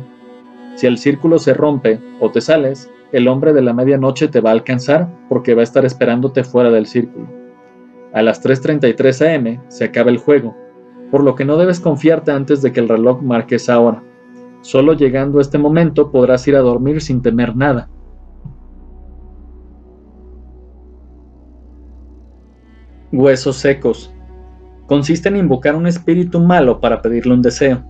Si 0.75 0.88
el 0.88 0.98
círculo 0.98 1.39
se 1.39 1.53
rompe 1.53 2.00
o 2.20 2.32
te 2.32 2.41
sales, 2.41 2.89
el 3.12 3.27
hombre 3.27 3.53
de 3.53 3.62
la 3.62 3.74
medianoche 3.74 4.27
te 4.27 4.41
va 4.41 4.50
a 4.50 4.53
alcanzar 4.53 5.08
porque 5.29 5.55
va 5.55 5.62
a 5.62 5.63
estar 5.63 5.86
esperándote 5.86 6.44
fuera 6.44 6.70
del 6.70 6.86
círculo. 6.86 7.44
A 8.15 8.22
las 8.22 8.41
3.33 8.41 9.36
am 9.36 9.62
se 9.67 9.84
acaba 9.84 10.10
el 10.10 10.17
juego, 10.17 10.55
por 11.12 11.22
lo 11.22 11.36
que 11.36 11.43
no 11.43 11.57
debes 11.57 11.81
confiarte 11.81 12.31
antes 12.31 12.62
de 12.62 12.72
que 12.72 12.79
el 12.79 12.88
reloj 12.88 13.22
marque 13.22 13.55
esa 13.55 13.77
hora. 13.77 14.01
Solo 14.62 14.93
llegando 14.93 15.39
a 15.39 15.41
este 15.41 15.57
momento 15.57 16.12
podrás 16.12 16.48
ir 16.48 16.55
a 16.55 16.62
dormir 16.62 17.01
sin 17.01 17.22
temer 17.22 17.57
nada. 17.57 17.89
Huesos 23.12 23.57
secos. 23.57 24.13
Consiste 24.88 25.27
en 25.27 25.36
invocar 25.36 25.75
un 25.75 25.86
espíritu 25.86 26.39
malo 26.39 26.79
para 26.79 27.01
pedirle 27.01 27.34
un 27.34 27.41
deseo. 27.41 27.84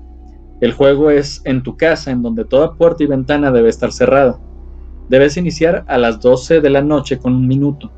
El 0.60 0.74
juego 0.74 1.12
es 1.12 1.44
en 1.46 1.62
tu 1.62 1.78
casa, 1.78 2.10
en 2.10 2.24
donde 2.24 2.46
toda 2.46 2.74
puerta 2.74 3.04
y 3.04 3.08
ventana 3.08 3.52
debe 3.52 3.70
estar 3.70 3.92
cerrada. 3.92 4.40
Debes 5.08 5.38
iniciar 5.38 5.86
a 5.88 6.00
las 6.00 6.20
12 6.20 6.62
de 6.62 6.70
la 6.72 6.82
noche 6.82 7.20
con 7.20 7.36
un 7.36 7.48
minuto. 7.48 7.92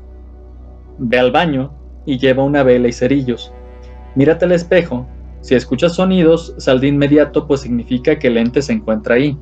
Ve 0.98 1.18
al 1.18 1.32
baño 1.32 1.87
y 2.08 2.16
lleva 2.16 2.42
una 2.42 2.62
vela 2.62 2.88
y 2.88 2.92
cerillos. 2.92 3.52
Mírate 4.14 4.46
al 4.46 4.52
espejo. 4.52 5.06
Si 5.42 5.54
escuchas 5.54 5.94
sonidos, 5.96 6.54
sal 6.56 6.80
de 6.80 6.88
inmediato, 6.88 7.46
pues 7.46 7.60
significa 7.60 8.18
que 8.18 8.28
el 8.28 8.38
ente 8.38 8.62
se 8.62 8.72
encuentra 8.72 9.16
ahí. 9.16 9.38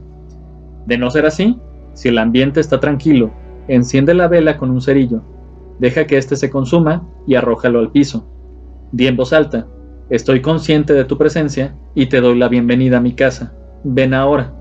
De 0.85 0.99
no 0.99 1.09
ser 1.09 1.27
así, 1.27 1.61
si 1.95 2.09
el 2.09 2.19
ambiente 2.19 2.59
está 2.59 2.81
tranquilo, 2.81 3.31
enciende 3.69 4.15
la 4.15 4.27
vela 4.27 4.57
con 4.57 4.73
un 4.73 4.81
cerillo. 4.81 5.23
Deja 5.79 6.09
que 6.09 6.19
éste 6.19 6.35
se 6.35 6.51
consuma 6.51 7.09
y 7.25 7.37
arrójalo 7.37 7.79
al 7.79 7.93
piso. 7.93 8.27
Di 8.91 9.07
en 9.07 9.17
voz 9.17 9.33
alta, 9.33 9.69
Estoy 10.11 10.41
consciente 10.41 10.93
de 10.93 11.05
tu 11.05 11.19
presencia 11.19 11.77
y 11.95 12.07
te 12.07 12.21
doy 12.21 12.37
la 12.37 12.49
bienvenida 12.49 12.99
a 12.99 13.01
mi 13.01 13.15
casa. 13.15 13.53
Ven 13.85 14.13
ahora. 14.13 14.53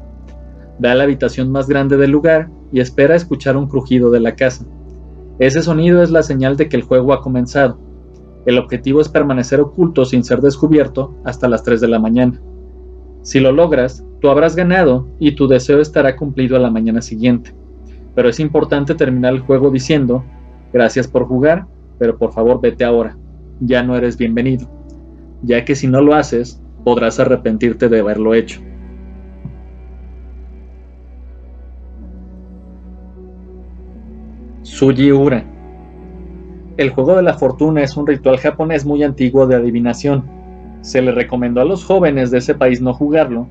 Ve 0.78 0.90
a 0.90 0.96
la 0.96 1.06
habitación 1.06 1.52
más 1.52 1.68
grande 1.68 1.98
del 1.98 2.12
lugar 2.12 2.50
y 2.72 2.82
espera 2.82 3.16
escuchar 3.16 3.58
un 3.58 3.68
crujido 3.68 4.12
de 4.12 4.20
la 4.20 4.36
casa. 4.36 4.66
Ese 5.38 5.64
sonido 5.64 6.04
es 6.04 6.12
la 6.12 6.24
señal 6.24 6.56
de 6.56 6.70
que 6.70 6.78
el 6.78 6.84
juego 6.84 7.14
ha 7.14 7.22
comenzado. 7.22 7.85
El 8.46 8.58
objetivo 8.58 9.02
es 9.02 9.10
permanecer 9.10 9.60
oculto 9.60 10.06
sin 10.06 10.24
ser 10.24 10.42
descubierto 10.42 11.16
hasta 11.24 11.48
las 11.48 11.64
3 11.64 11.82
de 11.82 11.88
la 11.88 12.00
mañana. 12.00 12.40
Si 13.22 13.40
lo 13.40 13.52
logras, 13.52 14.06
tú 14.22 14.30
habrás 14.30 14.56
ganado 14.56 15.08
y 15.20 15.32
tu 15.32 15.48
deseo 15.48 15.82
estará 15.82 16.16
cumplido 16.16 16.56
a 16.56 16.60
la 16.60 16.70
mañana 16.70 17.02
siguiente. 17.02 17.56
Pero 18.14 18.30
es 18.30 18.40
importante 18.40 18.96
terminar 18.96 19.34
el 19.34 19.42
juego 19.42 19.72
diciendo, 19.72 20.24
gracias 20.72 21.08
por 21.08 21.26
jugar, 21.26 21.66
pero 21.98 22.18
por 22.18 22.34
favor 22.34 22.62
vete 22.62 22.84
ahora. 22.84 23.18
Ya 23.60 23.82
no 23.82 23.96
eres 23.96 24.18
bienvenido 24.18 24.70
ya 25.46 25.64
que 25.64 25.76
si 25.76 25.88
no 25.88 26.02
lo 26.02 26.16
haces, 26.16 26.62
podrás 26.84 27.20
arrepentirte 27.20 27.88
de 27.90 28.00
haberlo 28.00 28.34
hecho. 28.34 28.62
Suji 34.64 35.12
Ura 35.12 35.55
El 36.78 36.90
juego 36.90 37.16
de 37.16 37.24
la 37.24 37.36
fortuna 37.36 37.84
es 37.84 37.96
un 37.96 38.06
ritual 38.06 38.38
japonés 38.38 38.86
muy 38.86 39.02
antiguo 39.02 39.48
de 39.48 39.56
adivinación. 39.56 40.26
Se 40.82 41.02
le 41.02 41.14
recomendó 41.14 41.62
a 41.62 41.66
los 41.66 41.86
jóvenes 41.86 42.32
de 42.32 42.40
ese 42.40 42.54
país 42.54 42.82
no 42.82 42.94
jugarlo, 42.94 43.48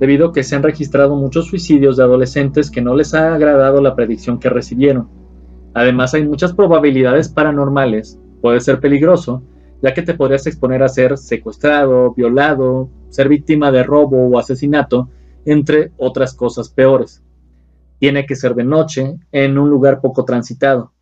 debido 0.00 0.28
a 0.28 0.32
que 0.32 0.42
se 0.42 0.56
han 0.56 0.64
registrado 0.64 1.14
muchos 1.14 1.46
suicidios 1.46 1.96
de 1.96 2.02
adolescentes 2.02 2.72
que 2.72 2.82
no 2.82 2.96
les 2.96 3.14
ha 3.14 3.32
agradado 3.32 3.80
la 3.80 3.94
predicción 3.94 4.40
que 4.40 4.50
recibieron. 4.50 5.08
Además 5.72 6.14
hay 6.14 6.26
muchas 6.26 6.52
probabilidades 6.52 7.28
paranormales, 7.28 8.18
puede 8.40 8.58
ser 8.58 8.80
peligroso, 8.80 9.44
ya 9.80 9.94
que 9.94 10.02
te 10.02 10.14
podrías 10.14 10.46
exponer 10.48 10.82
a 10.82 10.88
ser 10.88 11.16
secuestrado, 11.16 12.12
violado, 12.12 12.88
ser 13.08 13.28
víctima 13.28 13.70
de 13.70 13.84
robo 13.84 14.26
o 14.26 14.36
asesinato, 14.36 15.10
entre 15.44 15.92
otras 15.96 16.34
cosas 16.34 16.70
peores. 16.70 17.22
Tiene 18.00 18.26
que 18.26 18.34
ser 18.34 18.56
de 18.56 18.64
noche, 18.64 19.14
en 19.30 19.58
un 19.58 19.70
lugar 19.70 20.00
poco 20.00 20.24
transitado. 20.24 20.93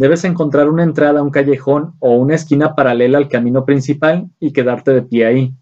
Debes 0.00 0.24
encontrar 0.24 0.70
una 0.70 0.82
entrada 0.82 1.20
a 1.20 1.22
un 1.22 1.28
callejón 1.28 1.92
o 1.98 2.14
una 2.14 2.34
esquina 2.34 2.74
paralela 2.74 3.18
al 3.18 3.28
camino 3.28 3.66
principal 3.66 4.30
y 4.40 4.54
quedarte 4.54 4.92
de 4.94 5.02
pie 5.02 5.26
ahí. 5.26 5.54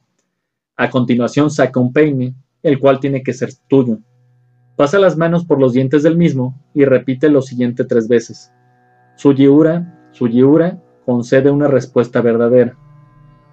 A 0.76 0.90
continuación 0.90 1.50
saca 1.50 1.80
un 1.80 1.92
peine, 1.92 2.36
el 2.62 2.78
cual 2.78 3.00
tiene 3.00 3.24
que 3.24 3.32
ser 3.32 3.50
tuyo. 3.66 3.98
Pasa 4.76 5.00
las 5.00 5.16
manos 5.16 5.44
por 5.44 5.58
los 5.58 5.72
dientes 5.72 6.04
del 6.04 6.16
mismo 6.16 6.56
y 6.72 6.84
repite 6.84 7.30
lo 7.30 7.42
siguiente 7.42 7.82
tres 7.82 8.06
veces. 8.06 8.52
Sugiura, 9.16 10.08
Sugiura, 10.12 10.80
concede 11.04 11.50
una 11.50 11.66
respuesta 11.66 12.20
verdadera. 12.20 12.76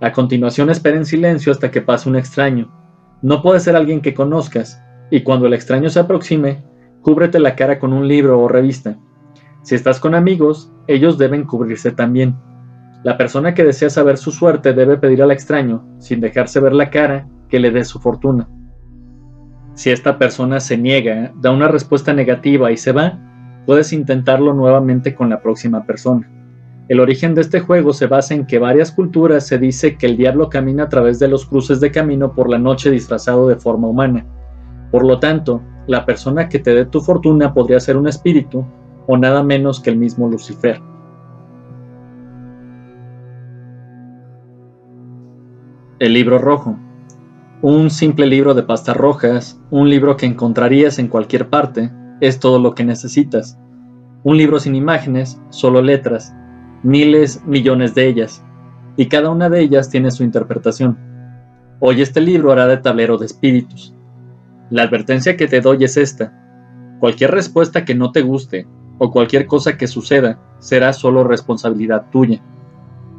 A 0.02 0.12
continuación 0.12 0.70
espera 0.70 0.98
en 0.98 1.08
silencio 1.08 1.52
hasta 1.52 1.72
que 1.72 1.82
pase 1.82 2.10
un 2.10 2.16
extraño. 2.16 2.72
No 3.24 3.42
puede 3.42 3.60
ser 3.60 3.76
alguien 3.76 4.02
que 4.02 4.14
conozcas, 4.14 4.80
y 5.10 5.22
cuando 5.22 5.48
el 5.48 5.56
extraño 5.56 5.90
se 5.90 6.02
aproxime, 6.02 6.64
cúbrete 7.02 7.40
la 7.40 7.56
cara 7.56 7.80
con 7.80 7.92
un 7.92 8.08
libro 8.08 8.40
o 8.40 8.48
revista. 8.48 9.00
Si 9.66 9.74
estás 9.74 10.00
con 10.00 10.14
amigos, 10.14 10.72
ellos 10.86 11.18
deben 11.18 11.44
cubrirse 11.44 11.90
también. 11.90 12.36
La 13.04 13.18
persona 13.18 13.56
que 13.56 13.64
desea 13.64 13.90
saber 13.90 14.18
su 14.18 14.30
suerte 14.30 14.74
debe 14.74 15.00
pedir 15.00 15.24
al 15.24 15.32
extraño, 15.32 15.84
sin 15.98 16.22
dejarse 16.22 16.60
ver 16.60 16.74
la 16.74 16.92
cara, 16.92 17.28
que 17.50 17.60
le 17.60 17.72
dé 17.72 17.84
su 17.84 18.00
fortuna. 18.00 18.48
Si 19.74 19.90
esta 19.90 20.20
persona 20.20 20.60
se 20.60 20.78
niega, 20.78 21.34
da 21.42 21.50
una 21.50 21.68
respuesta 21.68 22.14
negativa 22.14 22.72
y 22.72 22.78
se 22.78 22.92
va, 22.92 23.18
puedes 23.66 23.92
intentarlo 23.92 24.54
nuevamente 24.54 25.16
con 25.16 25.32
la 25.32 25.42
próxima 25.42 25.84
persona. 25.84 26.30
El 26.88 27.00
origen 27.00 27.34
de 27.34 27.42
este 27.42 27.60
juego 27.60 27.92
se 27.92 28.06
basa 28.06 28.36
en 28.36 28.46
que 28.46 28.60
varias 28.60 28.92
culturas 28.92 29.48
se 29.48 29.58
dice 29.58 29.98
que 29.98 30.06
el 30.06 30.16
diablo 30.16 30.52
camina 30.52 30.84
a 30.84 30.90
través 30.90 31.18
de 31.18 31.28
los 31.28 31.44
cruces 31.44 31.80
de 31.80 31.90
camino 31.90 32.36
por 32.36 32.52
la 32.52 32.60
noche 32.60 32.92
disfrazado 32.92 33.48
de 33.48 33.56
forma 33.56 33.88
humana. 33.88 34.28
Por 34.92 35.04
lo 35.04 35.18
tanto, 35.20 35.64
la 35.88 36.06
persona 36.06 36.50
que 36.50 36.60
te 36.60 36.76
dé 36.76 36.86
tu 36.86 37.02
fortuna 37.02 37.52
podría 37.52 37.80
ser 37.80 37.98
un 37.98 38.08
espíritu 38.08 38.64
o 39.08 39.18
nada 39.18 39.44
menos 39.44 39.80
que 39.80 39.90
el 39.90 39.98
mismo 39.98 40.30
Lucifer. 40.30 40.82
El 46.00 46.14
libro 46.14 46.38
rojo 46.38 46.78
un 47.68 47.90
simple 47.90 48.28
libro 48.28 48.54
de 48.54 48.62
pastas 48.62 48.96
rojas, 48.96 49.60
un 49.72 49.90
libro 49.90 50.18
que 50.18 50.28
encontrarías 50.28 51.00
en 51.00 51.08
cualquier 51.08 51.50
parte, 51.50 51.92
es 52.22 52.40
todo 52.40 52.60
lo 52.60 52.76
que 52.76 52.84
necesitas. 52.84 53.58
Un 54.24 54.38
libro 54.38 54.60
sin 54.60 54.76
imágenes, 54.76 55.42
solo 55.50 55.82
letras, 55.82 56.32
miles, 56.84 57.44
millones 57.46 57.96
de 57.96 58.08
ellas, 58.08 58.44
y 58.98 59.08
cada 59.08 59.32
una 59.32 59.50
de 59.50 59.62
ellas 59.62 59.90
tiene 59.90 60.12
su 60.12 60.24
interpretación. 60.24 60.96
Hoy 61.80 62.04
este 62.04 62.22
libro 62.22 62.52
hará 62.52 62.68
de 62.68 62.78
tablero 62.78 63.18
de 63.18 63.26
espíritus. 63.26 63.96
La 64.70 64.84
advertencia 64.84 65.36
que 65.36 65.48
te 65.48 65.60
doy 65.60 65.86
es 65.86 65.98
esta. 65.98 66.34
Cualquier 67.00 67.32
respuesta 67.32 67.84
que 67.84 67.96
no 67.96 68.12
te 68.12 68.22
guste 68.22 68.68
o 68.98 69.12
cualquier 69.12 69.48
cosa 69.48 69.78
que 69.78 69.88
suceda 69.88 70.40
será 70.60 70.94
solo 70.94 71.24
responsabilidad 71.24 72.06
tuya. 72.12 72.42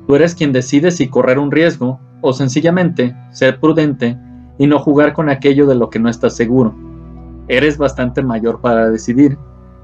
Tú 0.06 0.14
eres 0.14 0.34
quien 0.34 0.52
decide 0.52 0.90
si 0.90 1.08
correr 1.08 1.38
un 1.38 1.50
riesgo 1.50 2.00
o 2.20 2.32
sencillamente 2.32 3.14
ser 3.30 3.60
prudente 3.60 4.18
y 4.58 4.66
no 4.66 4.78
jugar 4.78 5.12
con 5.12 5.28
aquello 5.28 5.66
de 5.66 5.74
lo 5.74 5.90
que 5.90 5.98
no 5.98 6.08
estás 6.08 6.34
seguro. 6.34 6.74
Eres 7.48 7.78
bastante 7.78 8.22
mayor 8.22 8.60
para 8.60 8.90
decidir 8.90 9.38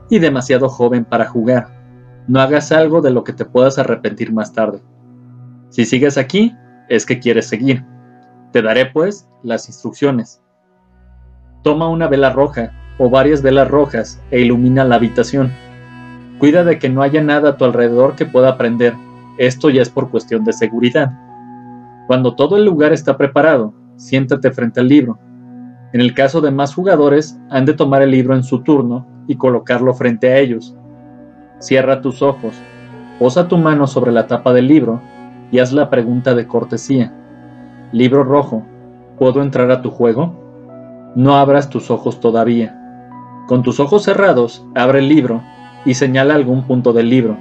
y 0.09 0.19
demasiado 0.19 0.69
joven 0.69 1.05
para 1.05 1.27
jugar. 1.27 1.69
No 2.29 2.41
hagas 2.41 2.73
algo 2.73 3.01
de 3.01 3.11
lo 3.11 3.25
que 3.25 3.33
te 3.33 3.45
puedas 3.45 3.79
arrepentir 3.79 4.33
más 4.33 4.53
tarde. 4.53 4.81
Si 5.71 5.85
sigues 5.85 6.19
aquí, 6.19 6.55
es 6.89 7.07
que 7.07 7.19
quieres 7.19 7.49
seguir. 7.49 7.85
Te 8.53 8.63
daré, 8.63 8.87
pues, 8.87 9.29
las 9.43 9.69
instrucciones. 9.69 10.43
Toma 11.63 11.89
una 11.89 12.09
vela 12.09 12.31
roja 12.31 12.73
o 12.99 13.09
varias 13.09 13.43
velas 13.43 13.69
rojas 13.69 14.21
e 14.31 14.41
ilumina 14.41 14.85
la 14.85 14.97
habitación. 14.97 15.51
Cuida 16.43 16.65
de 16.65 16.81
que 16.81 16.89
no 16.89 17.03
haya 17.03 17.23
nada 17.23 17.51
a 17.51 17.57
tu 17.57 17.65
alrededor 17.65 18.17
que 18.17 18.27
pueda 18.27 18.59
prender. 18.59 18.95
Esto 19.39 19.71
ya 19.71 19.81
es 19.81 19.89
por 19.89 20.11
cuestión 20.11 20.43
de 20.43 20.53
seguridad. 20.53 21.13
Cuando 22.09 22.35
todo 22.35 22.57
el 22.57 22.65
lugar 22.65 22.93
está 22.93 23.17
preparado, 23.17 23.73
siéntate 23.95 24.51
frente 24.51 24.81
al 24.81 24.89
libro. 24.89 25.21
En 25.93 26.01
el 26.01 26.15
caso 26.15 26.41
de 26.41 26.51
más 26.51 26.75
jugadores, 26.75 27.39
han 27.49 27.65
de 27.65 27.75
tomar 27.75 28.03
el 28.03 28.11
libro 28.11 28.35
en 28.35 28.43
su 28.43 28.65
turno 28.65 29.07
y 29.29 29.37
colocarlo 29.37 29.95
frente 29.95 30.33
a 30.33 30.39
ellos. 30.41 30.77
Cierra 31.61 32.01
tus 32.01 32.23
ojos, 32.23 32.61
posa 33.21 33.47
tu 33.47 33.57
mano 33.57 33.87
sobre 33.87 34.11
la 34.11 34.27
tapa 34.27 34.53
del 34.53 34.67
libro 34.67 35.01
y 35.53 35.61
haz 35.61 35.73
la 35.73 35.91
pregunta 35.91 36.35
de 36.35 36.49
cortesía. 36.49 37.15
Libro 37.93 38.25
rojo, 38.25 38.65
¿puedo 39.17 39.43
entrar 39.43 39.71
a 39.71 39.81
tu 39.81 39.93
juego? 39.93 40.35
No 41.15 41.37
abras 41.37 41.71
tus 41.71 41.89
ojos 41.89 42.19
todavía. 42.19 42.77
Con 43.47 43.63
tus 43.63 43.79
ojos 43.79 44.03
cerrados, 44.03 44.67
abre 44.75 44.99
el 44.99 45.09
libro 45.09 45.41
y 45.85 45.95
señala 45.95 46.35
algún 46.35 46.65
punto 46.65 46.93
del 46.93 47.09
libro. 47.09 47.37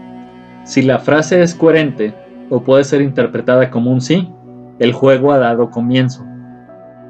Si 0.64 0.82
la 0.82 1.00
frase 1.00 1.42
es 1.42 1.56
coherente 1.56 2.14
o 2.50 2.62
puede 2.62 2.84
ser 2.84 3.02
interpretada 3.02 3.70
como 3.70 3.92
un 3.92 4.02
sí, 4.02 4.32
el 4.80 4.94
juego 4.94 5.32
ha 5.32 5.38
dado 5.38 5.70
comienzo. 5.72 6.26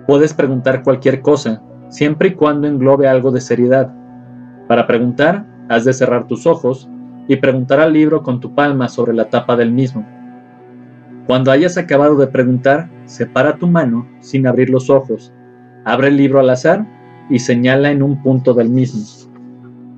Puedes 0.07 0.33
preguntar 0.33 0.83
cualquier 0.83 1.21
cosa, 1.21 1.61
siempre 1.89 2.29
y 2.29 2.33
cuando 2.33 2.67
englobe 2.67 3.07
algo 3.07 3.31
de 3.31 3.41
seriedad. 3.41 3.93
Para 4.67 4.87
preguntar, 4.87 5.45
has 5.69 5.85
de 5.85 5.93
cerrar 5.93 6.27
tus 6.27 6.45
ojos 6.45 6.89
y 7.27 7.35
preguntar 7.37 7.79
al 7.79 7.93
libro 7.93 8.23
con 8.23 8.39
tu 8.39 8.53
palma 8.53 8.89
sobre 8.89 9.13
la 9.13 9.29
tapa 9.29 9.55
del 9.55 9.71
mismo. 9.71 10.05
Cuando 11.27 11.51
hayas 11.51 11.77
acabado 11.77 12.15
de 12.17 12.27
preguntar, 12.27 12.89
separa 13.05 13.57
tu 13.57 13.67
mano 13.67 14.07
sin 14.19 14.47
abrir 14.47 14.69
los 14.69 14.89
ojos, 14.89 15.33
abre 15.85 16.09
el 16.09 16.17
libro 16.17 16.39
al 16.39 16.49
azar 16.49 16.85
y 17.29 17.39
señala 17.39 17.91
en 17.91 18.03
un 18.03 18.21
punto 18.21 18.53
del 18.53 18.69
mismo. 18.69 19.30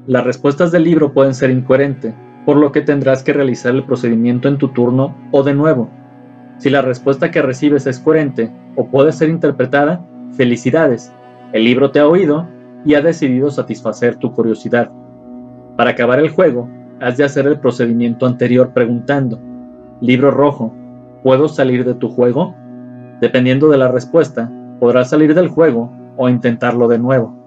Las 0.06 0.26
respuestas 0.26 0.74
del 0.74 0.84
libro 0.84 1.14
pueden 1.14 1.34
ser 1.34 1.50
incoherentes, 1.50 2.14
por 2.46 2.58
lo 2.58 2.74
que 2.74 2.82
tendrás 2.82 3.24
que 3.24 3.32
realizar 3.32 3.74
el 3.74 3.86
procedimiento 3.86 4.50
en 4.50 4.58
tu 4.58 4.68
turno 4.68 5.16
o 5.32 5.44
de 5.44 5.54
nuevo. 5.54 5.90
Si 6.58 6.70
la 6.70 6.82
respuesta 6.82 7.32
que 7.32 7.42
recibes 7.42 7.88
es 7.88 8.00
coherente 8.00 8.52
o 8.76 8.88
puede 8.88 9.14
ser 9.14 9.30
interpretada, 9.30 10.06
felicidades, 10.34 11.14
el 11.54 11.64
libro 11.64 11.92
te 11.92 12.02
ha 12.02 12.08
oído 12.08 12.46
y 12.84 12.96
ha 12.96 13.02
decidido 13.02 13.50
satisfacer 13.50 14.18
tu 14.18 14.34
curiosidad. 14.34 14.92
Para 15.78 15.92
acabar 15.92 16.20
el 16.20 16.30
juego, 16.30 16.70
has 17.00 17.16
de 17.16 17.24
hacer 17.24 17.48
el 17.48 17.62
procedimiento 17.62 18.26
anterior 18.26 18.72
preguntando, 18.74 19.40
libro 20.02 20.32
rojo, 20.32 20.74
¿puedo 21.24 21.48
salir 21.48 21.86
de 21.86 21.94
tu 21.94 22.10
juego? 22.10 22.54
Dependiendo 23.22 23.70
de 23.70 23.78
la 23.78 23.88
respuesta, 23.88 24.52
podrás 24.82 25.10
salir 25.10 25.34
del 25.34 25.48
juego 25.48 25.94
o 26.18 26.28
intentarlo 26.28 26.90
de 26.90 27.00
nuevo. 27.00 27.43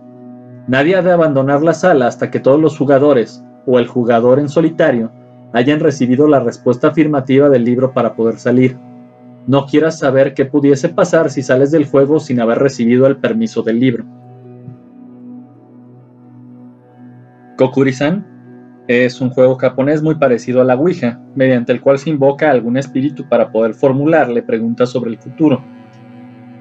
Nadie 0.68 0.96
ha 0.96 1.02
de 1.02 1.12
abandonar 1.12 1.62
la 1.62 1.74
sala 1.74 2.08
hasta 2.08 2.30
que 2.30 2.40
todos 2.40 2.60
los 2.60 2.76
jugadores, 2.76 3.44
o 3.66 3.78
el 3.78 3.86
jugador 3.86 4.40
en 4.40 4.48
solitario, 4.48 5.12
hayan 5.52 5.80
recibido 5.80 6.26
la 6.26 6.40
respuesta 6.40 6.88
afirmativa 6.88 7.48
del 7.48 7.64
libro 7.64 7.92
para 7.92 8.14
poder 8.14 8.38
salir. 8.38 8.76
No 9.46 9.66
quieras 9.66 10.00
saber 10.00 10.34
qué 10.34 10.44
pudiese 10.44 10.88
pasar 10.88 11.30
si 11.30 11.42
sales 11.42 11.70
del 11.70 11.86
juego 11.86 12.18
sin 12.18 12.40
haber 12.40 12.58
recibido 12.58 13.06
el 13.06 13.16
permiso 13.18 13.62
del 13.62 13.78
libro. 13.78 14.04
Kokuri-san 17.56 18.26
es 18.88 19.20
un 19.20 19.30
juego 19.30 19.56
japonés 19.56 20.02
muy 20.02 20.16
parecido 20.16 20.60
a 20.60 20.64
la 20.64 20.74
Ouija, 20.74 21.20
mediante 21.34 21.72
el 21.72 21.80
cual 21.80 21.98
se 21.98 22.10
invoca 22.10 22.48
a 22.48 22.52
algún 22.52 22.76
espíritu 22.76 23.28
para 23.28 23.50
poder 23.50 23.74
formularle 23.74 24.42
preguntas 24.42 24.90
sobre 24.90 25.10
el 25.10 25.18
futuro. 25.18 25.62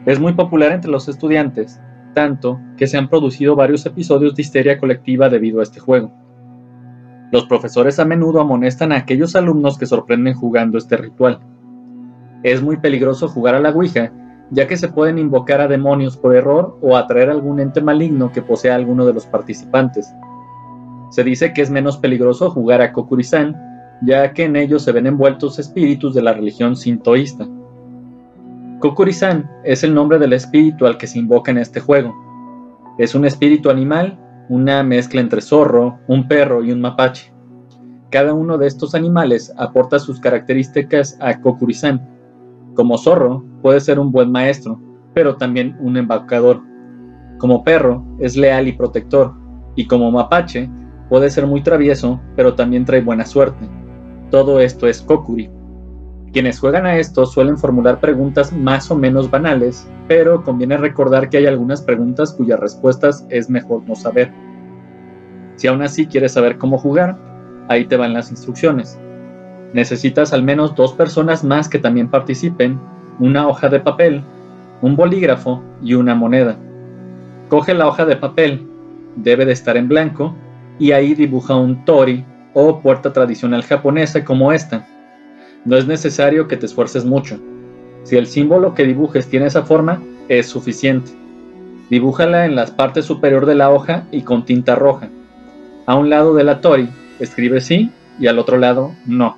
Es 0.06 0.20
muy 0.20 0.34
popular 0.34 0.72
entre 0.72 0.92
los 0.92 1.08
estudiantes, 1.08 1.82
tanto 2.16 2.60
que 2.78 2.88
se 2.88 2.98
han 2.98 3.10
producido 3.10 3.56
varios 3.56 3.86
episodios 3.86 4.34
de 4.34 4.42
histeria 4.42 4.80
colectiva 4.80 5.30
debido 5.30 5.60
a 5.60 5.64
este 5.64 5.80
juego. 5.80 6.12
Los 7.32 7.46
profesores 7.46 8.00
a 8.00 8.06
menudo 8.06 8.42
amonestan 8.42 8.92
a 8.92 8.98
aquellos 8.98 9.36
alumnos 9.36 9.78
que 9.78 9.86
sorprenden 9.86 10.34
jugando 10.34 10.80
este 10.80 10.98
ritual. 10.98 11.40
Es 12.42 12.64
muy 12.64 12.78
peligroso 12.78 13.28
jugar 13.28 13.54
a 13.54 13.60
la 13.60 13.70
Ouija, 13.70 14.12
ya 14.52 14.68
que 14.68 14.78
se 14.78 14.88
pueden 14.88 15.20
invocar 15.20 15.62
a 15.62 15.68
demonios 15.68 16.18
por 16.18 16.36
error 16.36 16.78
o 16.82 16.98
atraer 16.98 17.30
algún 17.30 17.60
ente 17.60 17.82
maligno 17.82 18.32
que 18.32 18.42
posea 18.42 18.76
alguno 18.76 19.06
de 19.06 19.14
los 19.14 19.26
participantes. 19.26 20.12
Se 21.12 21.24
dice 21.24 21.54
que 21.54 21.62
es 21.62 21.70
menos 21.70 21.98
peligroso 21.98 22.50
jugar 22.50 22.82
a 22.82 22.92
Kokurisan, 22.92 23.56
ya 24.02 24.34
que 24.34 24.44
en 24.44 24.56
ellos 24.56 24.84
se 24.84 24.92
ven 24.92 25.08
envueltos 25.08 25.60
espíritus 25.60 26.14
de 26.14 26.22
la 26.22 26.34
religión 26.34 26.76
sintoísta. 26.76 27.48
Kokurisan 28.86 29.50
es 29.64 29.84
el 29.84 29.96
nombre 29.96 30.20
del 30.20 30.34
espíritu 30.34 30.86
al 30.86 31.00
que 31.00 31.08
se 31.08 31.18
invoca 31.18 31.50
en 31.50 31.58
este 31.58 31.80
juego. 31.80 32.14
Es 33.00 33.16
un 33.16 33.26
espíritu 33.26 33.72
animal, 33.72 34.20
una 34.48 34.84
mezcla 34.84 35.22
entre 35.22 35.42
zorro, 35.42 35.98
un 36.08 36.28
perro 36.28 36.64
y 36.64 36.72
un 36.72 36.82
mapache. 36.82 37.34
Cada 38.12 38.36
uno 38.36 38.60
de 38.60 38.68
estos 38.68 38.94
animales 38.94 39.52
aporta 39.58 39.98
sus 39.98 40.20
características 40.20 41.18
a 41.20 41.42
Kokurisan 41.42 42.08
como 42.76 43.00
zorro, 43.00 43.44
puede 43.64 43.80
ser 43.80 43.98
un 43.98 44.12
buen 44.12 44.32
maestro, 44.32 44.80
pero 45.16 45.36
también 45.36 45.76
un 45.80 45.98
embaucador. 45.98 46.62
Como 47.40 47.64
perro, 47.64 48.06
es 48.20 48.38
leal 48.38 48.68
y 48.68 48.74
protector, 48.74 49.34
y 49.76 49.88
como 49.88 50.12
mapache, 50.12 50.70
puede 51.10 51.32
ser 51.32 51.48
muy 51.48 51.64
travieso, 51.64 52.22
pero 52.36 52.54
también 52.54 52.86
trae 52.86 53.02
buena 53.02 53.26
suerte. 53.26 53.68
Todo 54.30 54.60
esto 54.60 54.86
es 54.86 55.02
Kokuri. 55.02 55.55
Quienes 56.36 56.60
juegan 56.60 56.86
a 56.86 56.98
esto 56.98 57.26
suelen 57.26 57.58
formular 57.58 58.02
preguntas 58.02 58.52
más 58.52 58.92
o 58.92 58.96
menos 58.98 59.32
banales, 59.32 59.88
pero 60.10 60.44
conviene 60.44 60.76
recordar 60.76 61.30
que 61.30 61.38
hay 61.38 61.46
algunas 61.46 61.82
preguntas 61.82 62.34
cuyas 62.34 62.60
respuestas 62.60 63.26
es 63.30 63.50
mejor 63.50 63.84
no 63.88 63.96
saber. 63.96 64.34
Si 65.56 65.68
aún 65.68 65.82
así 65.82 66.08
quieres 66.08 66.34
saber 66.34 66.58
cómo 66.58 66.78
jugar, 66.78 67.16
ahí 67.70 67.86
te 67.86 67.96
van 67.96 68.14
las 68.14 68.32
instrucciones. 68.32 69.00
Necesitas 69.72 70.34
al 70.34 70.44
menos 70.44 70.76
dos 70.76 70.92
personas 70.92 71.46
más 71.46 71.70
que 71.70 71.80
también 71.80 72.10
participen, 72.10 72.82
una 73.18 73.48
hoja 73.48 73.70
de 73.70 73.80
papel, 73.80 74.22
un 74.82 74.98
bolígrafo 74.98 75.64
y 75.82 75.94
una 75.94 76.16
moneda. 76.16 76.58
Coge 77.48 77.74
la 77.74 77.88
hoja 77.88 78.04
de 78.04 78.18
papel, 78.18 78.68
debe 79.16 79.46
de 79.46 79.54
estar 79.54 79.78
en 79.78 79.88
blanco 79.88 80.36
y 80.80 80.92
ahí 80.92 81.14
dibuja 81.14 81.56
un 81.56 81.86
tori 81.86 82.26
o 82.54 82.82
puerta 82.82 83.14
tradicional 83.14 83.64
japonesa 83.64 84.26
como 84.26 84.52
esta. 84.52 84.86
No 85.66 85.78
es 85.78 85.88
necesario 85.88 86.48
que 86.48 86.58
te 86.58 86.68
esfuerces 86.68 87.06
mucho. 87.06 87.40
Si 88.04 88.16
el 88.16 88.28
símbolo 88.28 88.76
que 88.76 88.86
dibujes 88.86 89.28
tiene 89.28 89.48
esa 89.48 89.64
forma, 89.64 90.02
es 90.30 90.48
suficiente. 90.48 91.12
Dibújala 91.90 92.46
en 92.46 92.56
la 92.56 92.66
parte 92.68 93.02
superior 93.02 93.46
de 93.46 93.56
la 93.56 93.72
hoja 93.72 94.06
y 94.12 94.22
con 94.22 94.46
tinta 94.46 94.76
roja. 94.76 95.10
A 95.88 95.96
un 95.96 96.10
lado 96.10 96.36
de 96.36 96.44
la 96.44 96.62
tori, 96.62 96.90
escribe 97.20 97.62
sí 97.62 97.92
y 98.20 98.28
al 98.28 98.40
otro 98.40 98.58
lado 98.58 98.92
no. 99.06 99.38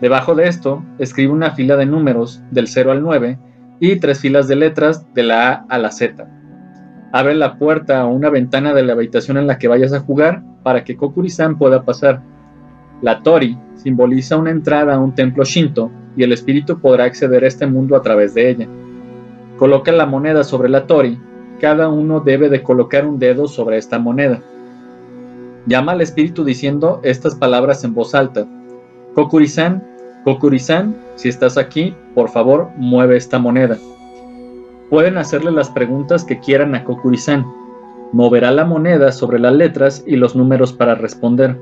Debajo 0.00 0.34
de 0.34 0.48
esto, 0.48 0.82
escribe 0.98 1.32
una 1.32 1.52
fila 1.52 1.76
de 1.76 1.86
números 1.86 2.42
del 2.50 2.68
0 2.68 2.92
al 2.92 3.02
9 3.02 3.38
y 3.80 3.96
tres 3.96 4.20
filas 4.20 4.48
de 4.48 4.56
letras 4.56 5.06
de 5.14 5.22
la 5.22 5.48
A 5.48 5.66
a 5.68 5.78
la 5.78 5.90
Z. 5.90 6.26
Abre 7.12 7.34
la 7.34 7.58
puerta 7.58 8.04
o 8.04 8.12
una 8.12 8.28
ventana 8.28 8.74
de 8.74 8.82
la 8.82 8.94
habitación 8.94 9.36
en 9.36 9.46
la 9.46 9.58
que 9.58 9.68
vayas 9.68 9.92
a 9.92 10.00
jugar 10.00 10.42
para 10.62 10.84
que 10.84 10.96
Kokuri-san 10.96 11.58
pueda 11.58 11.84
pasar. 11.84 12.22
La 13.02 13.22
Tori 13.22 13.58
simboliza 13.74 14.36
una 14.36 14.50
entrada 14.50 14.94
a 14.94 14.98
un 14.98 15.14
templo 15.14 15.44
Shinto 15.44 15.90
y 16.16 16.22
el 16.22 16.32
espíritu 16.32 16.78
podrá 16.78 17.04
acceder 17.04 17.44
a 17.44 17.48
este 17.48 17.66
mundo 17.66 17.96
a 17.96 18.02
través 18.02 18.34
de 18.34 18.50
ella. 18.50 18.68
Coloca 19.58 19.92
la 19.92 20.06
moneda 20.06 20.44
sobre 20.44 20.68
la 20.68 20.86
Tori, 20.86 21.18
cada 21.60 21.88
uno 21.88 22.20
debe 22.20 22.48
de 22.48 22.62
colocar 22.62 23.06
un 23.06 23.18
dedo 23.18 23.46
sobre 23.48 23.78
esta 23.78 23.98
moneda. 23.98 24.40
Llama 25.66 25.92
al 25.92 26.00
espíritu 26.00 26.44
diciendo 26.44 27.00
estas 27.02 27.34
palabras 27.34 27.84
en 27.84 27.94
voz 27.94 28.14
alta. 28.14 28.46
Kokuri-san, 29.14 29.82
Kokuri-san, 30.24 30.96
si 31.14 31.28
estás 31.28 31.56
aquí, 31.56 31.94
por 32.14 32.28
favor, 32.28 32.70
mueve 32.76 33.16
esta 33.16 33.38
moneda. 33.38 33.78
Pueden 34.90 35.16
hacerle 35.16 35.50
las 35.50 35.70
preguntas 35.70 36.24
que 36.24 36.40
quieran 36.40 36.74
a 36.74 36.84
Kokuri-san. 36.84 37.44
Moverá 38.12 38.50
la 38.50 38.64
moneda 38.64 39.12
sobre 39.12 39.38
las 39.38 39.54
letras 39.54 40.04
y 40.06 40.16
los 40.16 40.36
números 40.36 40.72
para 40.72 40.94
responder. 40.94 41.58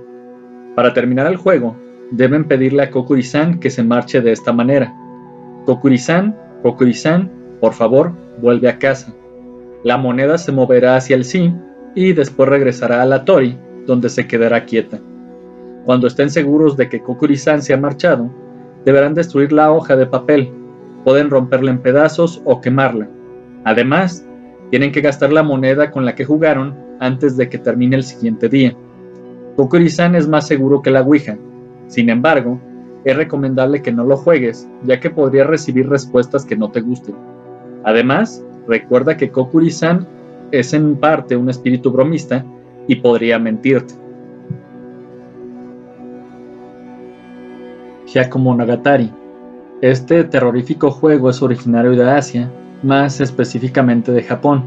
Para 0.74 0.94
terminar 0.94 1.26
el 1.26 1.36
juego, 1.36 1.76
deben 2.10 2.44
pedirle 2.44 2.84
a 2.84 2.90
Kokuri-san 2.90 3.60
que 3.60 3.70
se 3.70 3.82
marche 3.82 4.20
de 4.20 4.32
esta 4.32 4.52
manera. 4.52 4.94
Kokuri-san, 5.66 6.34
por 7.60 7.74
favor, 7.74 8.12
vuelve 8.40 8.68
a 8.68 8.78
casa. 8.78 9.14
La 9.84 9.98
moneda 9.98 10.38
se 10.38 10.52
moverá 10.52 10.96
hacia 10.96 11.16
el 11.16 11.24
sí 11.24 11.54
y 11.94 12.12
después 12.12 12.48
regresará 12.48 13.02
a 13.02 13.06
la 13.06 13.24
Tori, 13.24 13.56
donde 13.86 14.08
se 14.08 14.26
quedará 14.26 14.64
quieta. 14.64 14.98
Cuando 15.84 16.06
estén 16.06 16.30
seguros 16.30 16.76
de 16.76 16.88
que 16.88 17.02
Kokuri-san 17.02 17.60
se 17.60 17.74
ha 17.74 17.76
marchado, 17.76 18.30
deberán 18.84 19.14
destruir 19.14 19.52
la 19.52 19.72
hoja 19.72 19.96
de 19.96 20.06
papel, 20.06 20.50
pueden 21.04 21.30
romperla 21.30 21.70
en 21.70 21.78
pedazos 21.78 22.40
o 22.44 22.60
quemarla. 22.60 23.08
Además, 23.64 24.24
tienen 24.70 24.92
que 24.92 25.00
gastar 25.00 25.32
la 25.32 25.42
moneda 25.42 25.90
con 25.90 26.04
la 26.04 26.14
que 26.14 26.24
jugaron 26.24 26.74
antes 27.00 27.36
de 27.36 27.48
que 27.48 27.58
termine 27.58 27.96
el 27.96 28.04
siguiente 28.04 28.48
día. 28.48 28.74
Kokuri-san 29.56 30.14
es 30.14 30.28
más 30.28 30.46
seguro 30.46 30.82
que 30.82 30.90
la 30.90 31.02
Ouija. 31.02 31.36
Sin 31.88 32.08
embargo, 32.08 32.58
es 33.04 33.16
recomendable 33.16 33.82
que 33.82 33.92
no 33.92 34.04
lo 34.04 34.16
juegues, 34.16 34.68
ya 34.84 35.00
que 35.00 35.10
podrías 35.10 35.46
recibir 35.46 35.88
respuestas 35.88 36.44
que 36.44 36.56
no 36.56 36.70
te 36.70 36.80
gusten. 36.80 37.14
Además, 37.84 38.44
recuerda 38.66 39.16
que 39.16 39.30
Kokuri-san 39.30 40.06
es 40.52 40.72
en 40.72 40.96
parte 40.96 41.36
un 41.36 41.50
espíritu 41.50 41.90
bromista 41.90 42.44
y 42.86 42.96
podría 42.96 43.38
mentirte. 43.38 43.94
Hyakumonogatari. 48.06 49.12
Este 49.80 50.24
terrorífico 50.24 50.90
juego 50.90 51.30
es 51.30 51.42
originario 51.42 51.92
de 51.92 52.08
Asia, 52.08 52.50
más 52.82 53.20
específicamente 53.20 54.12
de 54.12 54.22
Japón. 54.22 54.64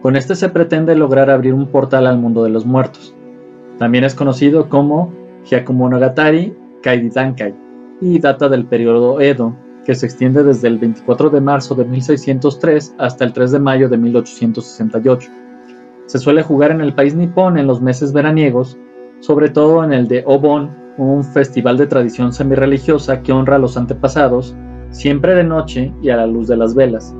Con 0.00 0.16
este 0.16 0.36
se 0.36 0.48
pretende 0.50 0.94
lograr 0.94 1.30
abrir 1.30 1.54
un 1.54 1.66
portal 1.66 2.06
al 2.06 2.18
mundo 2.18 2.44
de 2.44 2.50
los 2.50 2.66
muertos. 2.66 3.14
También 3.78 4.04
es 4.04 4.14
conocido 4.14 4.68
como 4.68 5.12
Hyakumonogatari 5.44 6.54
Kaididankai 6.82 7.54
y 8.00 8.18
data 8.18 8.48
del 8.48 8.66
periodo 8.66 9.20
Edo, 9.20 9.56
que 9.84 9.94
se 9.94 10.06
extiende 10.06 10.42
desde 10.42 10.68
el 10.68 10.78
24 10.78 11.30
de 11.30 11.40
marzo 11.40 11.74
de 11.74 11.84
1603 11.84 12.94
hasta 12.98 13.24
el 13.24 13.32
3 13.32 13.52
de 13.52 13.58
mayo 13.58 13.88
de 13.88 13.96
1868. 13.96 15.30
Se 16.06 16.18
suele 16.18 16.42
jugar 16.42 16.70
en 16.70 16.80
el 16.80 16.94
país 16.94 17.14
nipón 17.14 17.58
en 17.58 17.66
los 17.66 17.80
meses 17.80 18.12
veraniegos, 18.12 18.78
sobre 19.20 19.48
todo 19.48 19.82
en 19.84 19.92
el 19.92 20.08
de 20.08 20.22
Obon 20.26 20.84
un 20.96 21.24
festival 21.24 21.76
de 21.76 21.86
tradición 21.86 22.32
semi-religiosa 22.32 23.22
que 23.22 23.32
honra 23.32 23.56
a 23.56 23.58
los 23.58 23.76
antepasados, 23.76 24.54
siempre 24.90 25.34
de 25.34 25.44
noche 25.44 25.92
y 26.02 26.10
a 26.10 26.16
la 26.16 26.26
luz 26.26 26.46
de 26.46 26.56
las 26.56 26.74
velas. 26.74 27.14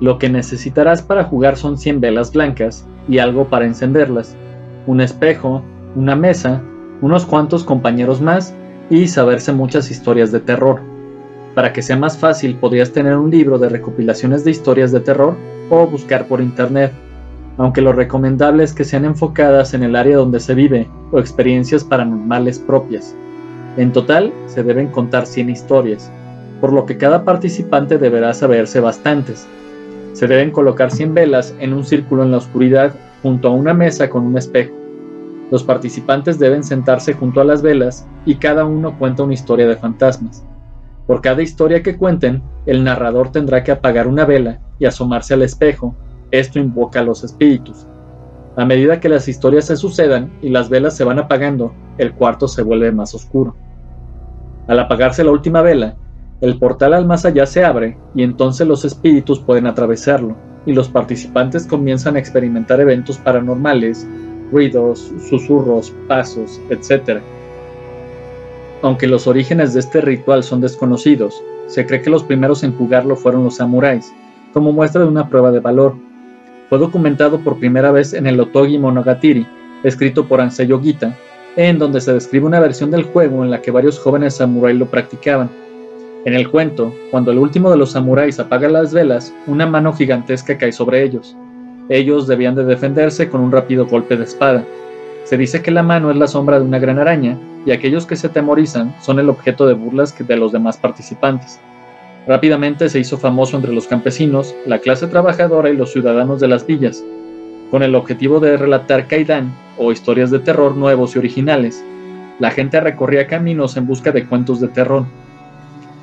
Lo 0.00 0.18
que 0.18 0.28
necesitarás 0.28 1.02
para 1.02 1.24
jugar 1.24 1.56
son 1.56 1.78
100 1.78 2.00
velas 2.00 2.32
blancas 2.32 2.86
y 3.08 3.18
algo 3.18 3.46
para 3.46 3.64
encenderlas, 3.64 4.36
un 4.86 5.00
espejo, 5.00 5.62
una 5.96 6.14
mesa, 6.14 6.62
unos 7.00 7.26
cuantos 7.26 7.64
compañeros 7.64 8.20
más 8.20 8.54
y 8.88 9.08
saberse 9.08 9.52
muchas 9.52 9.90
historias 9.90 10.30
de 10.30 10.38
terror. 10.38 10.80
Para 11.56 11.72
que 11.72 11.82
sea 11.82 11.96
más 11.96 12.16
fácil 12.16 12.54
podrías 12.56 12.92
tener 12.92 13.16
un 13.16 13.30
libro 13.30 13.58
de 13.58 13.68
recopilaciones 13.68 14.44
de 14.44 14.52
historias 14.52 14.92
de 14.92 15.00
terror 15.00 15.34
o 15.70 15.86
buscar 15.88 16.28
por 16.28 16.40
internet 16.40 16.92
aunque 17.58 17.80
lo 17.80 17.92
recomendable 17.92 18.64
es 18.64 18.72
que 18.72 18.84
sean 18.84 19.04
enfocadas 19.04 19.74
en 19.74 19.82
el 19.82 19.96
área 19.96 20.16
donde 20.16 20.40
se 20.40 20.54
vive 20.54 20.88
o 21.10 21.18
experiencias 21.18 21.84
paranormales 21.84 22.58
propias. 22.58 23.14
En 23.76 23.92
total, 23.92 24.32
se 24.46 24.62
deben 24.62 24.88
contar 24.88 25.26
100 25.26 25.50
historias, 25.50 26.10
por 26.60 26.72
lo 26.72 26.86
que 26.86 26.98
cada 26.98 27.24
participante 27.24 27.98
deberá 27.98 28.34
saberse 28.34 28.80
bastantes. 28.80 29.46
Se 30.12 30.26
deben 30.26 30.50
colocar 30.50 30.90
100 30.90 31.14
velas 31.14 31.54
en 31.58 31.72
un 31.72 31.84
círculo 31.84 32.22
en 32.22 32.30
la 32.30 32.38
oscuridad 32.38 32.94
junto 33.22 33.48
a 33.48 33.52
una 33.52 33.74
mesa 33.74 34.08
con 34.08 34.24
un 34.24 34.36
espejo. 34.36 34.74
Los 35.50 35.62
participantes 35.62 36.38
deben 36.38 36.64
sentarse 36.64 37.12
junto 37.12 37.40
a 37.40 37.44
las 37.44 37.62
velas 37.62 38.06
y 38.24 38.36
cada 38.36 38.64
uno 38.64 38.98
cuenta 38.98 39.22
una 39.22 39.34
historia 39.34 39.66
de 39.66 39.76
fantasmas. 39.76 40.44
Por 41.06 41.20
cada 41.20 41.42
historia 41.42 41.82
que 41.82 41.96
cuenten, 41.96 42.42
el 42.66 42.82
narrador 42.82 43.30
tendrá 43.30 43.62
que 43.62 43.72
apagar 43.72 44.08
una 44.08 44.24
vela 44.24 44.58
y 44.78 44.86
asomarse 44.86 45.34
al 45.34 45.42
espejo 45.42 45.94
esto 46.30 46.58
invoca 46.58 47.00
a 47.00 47.04
los 47.04 47.22
espíritus. 47.22 47.86
A 48.56 48.64
medida 48.64 49.00
que 49.00 49.08
las 49.08 49.28
historias 49.28 49.66
se 49.66 49.76
sucedan 49.76 50.32
y 50.42 50.48
las 50.48 50.68
velas 50.68 50.96
se 50.96 51.04
van 51.04 51.18
apagando, 51.18 51.72
el 51.98 52.14
cuarto 52.14 52.48
se 52.48 52.62
vuelve 52.62 52.90
más 52.90 53.14
oscuro. 53.14 53.54
Al 54.66 54.80
apagarse 54.80 55.22
la 55.22 55.30
última 55.30 55.62
vela, 55.62 55.96
el 56.40 56.58
portal 56.58 56.94
al 56.94 57.06
más 57.06 57.24
allá 57.24 57.46
se 57.46 57.64
abre 57.64 57.96
y 58.14 58.22
entonces 58.22 58.66
los 58.66 58.84
espíritus 58.84 59.38
pueden 59.38 59.66
atravesarlo 59.66 60.36
y 60.66 60.72
los 60.72 60.88
participantes 60.88 61.66
comienzan 61.66 62.16
a 62.16 62.18
experimentar 62.18 62.80
eventos 62.80 63.18
paranormales, 63.18 64.06
ruidos, 64.50 65.12
susurros, 65.28 65.94
pasos, 66.08 66.60
etc. 66.70 67.20
Aunque 68.82 69.06
los 69.06 69.26
orígenes 69.26 69.74
de 69.74 69.80
este 69.80 70.00
ritual 70.00 70.42
son 70.42 70.60
desconocidos, 70.60 71.42
se 71.66 71.86
cree 71.86 72.02
que 72.02 72.10
los 72.10 72.22
primeros 72.22 72.62
en 72.62 72.76
jugarlo 72.76 73.16
fueron 73.16 73.44
los 73.44 73.56
samuráis, 73.56 74.12
como 74.52 74.72
muestra 74.72 75.02
de 75.02 75.08
una 75.08 75.28
prueba 75.28 75.50
de 75.50 75.60
valor, 75.60 75.94
fue 76.68 76.78
documentado 76.78 77.40
por 77.40 77.58
primera 77.58 77.92
vez 77.92 78.12
en 78.12 78.26
el 78.26 78.40
Otogi 78.40 78.76
Monogatari, 78.76 79.46
escrito 79.84 80.26
por 80.26 80.40
Anseyo 80.40 80.80
Gita, 80.80 81.16
en 81.54 81.78
donde 81.78 82.00
se 82.00 82.12
describe 82.12 82.46
una 82.46 82.58
versión 82.58 82.90
del 82.90 83.04
juego 83.04 83.44
en 83.44 83.50
la 83.50 83.62
que 83.62 83.70
varios 83.70 84.00
jóvenes 84.00 84.36
samuráis 84.36 84.76
lo 84.76 84.86
practicaban. 84.86 85.48
En 86.24 86.34
el 86.34 86.50
cuento, 86.50 86.92
cuando 87.12 87.30
el 87.30 87.38
último 87.38 87.70
de 87.70 87.76
los 87.76 87.92
samuráis 87.92 88.40
apaga 88.40 88.68
las 88.68 88.92
velas, 88.92 89.32
una 89.46 89.64
mano 89.66 89.92
gigantesca 89.92 90.58
cae 90.58 90.72
sobre 90.72 91.04
ellos. 91.04 91.36
Ellos 91.88 92.26
debían 92.26 92.54
de 92.54 92.64
defenderse 92.64 93.28
con 93.28 93.40
un 93.40 93.52
rápido 93.52 93.86
golpe 93.86 94.16
de 94.16 94.24
espada. 94.24 94.64
Se 95.24 95.36
dice 95.36 95.62
que 95.62 95.70
la 95.70 95.82
mano 95.82 96.10
es 96.10 96.16
la 96.16 96.26
sombra 96.26 96.58
de 96.58 96.64
una 96.64 96.78
gran 96.78 96.98
araña, 96.98 97.38
y 97.64 97.70
aquellos 97.70 98.06
que 98.06 98.16
se 98.16 98.28
temorizan 98.28 98.94
son 99.00 99.18
el 99.18 99.28
objeto 99.28 99.66
de 99.66 99.74
burlas 99.74 100.14
de 100.18 100.36
los 100.36 100.52
demás 100.52 100.76
participantes. 100.76 101.60
Rápidamente 102.26 102.88
se 102.88 102.98
hizo 102.98 103.18
famoso 103.18 103.56
entre 103.56 103.72
los 103.72 103.86
campesinos, 103.86 104.54
la 104.66 104.80
clase 104.80 105.06
trabajadora 105.06 105.70
y 105.70 105.76
los 105.76 105.92
ciudadanos 105.92 106.40
de 106.40 106.48
las 106.48 106.66
villas, 106.66 107.04
con 107.70 107.82
el 107.84 107.94
objetivo 107.94 108.40
de 108.40 108.56
relatar 108.56 109.06
Kaidan 109.06 109.52
o 109.78 109.92
historias 109.92 110.30
de 110.30 110.40
terror 110.40 110.76
nuevos 110.76 111.14
y 111.14 111.18
originales. 111.20 111.84
La 112.40 112.50
gente 112.50 112.80
recorría 112.80 113.28
caminos 113.28 113.76
en 113.76 113.86
busca 113.86 114.10
de 114.10 114.26
cuentos 114.26 114.60
de 114.60 114.68
terror. 114.68 115.04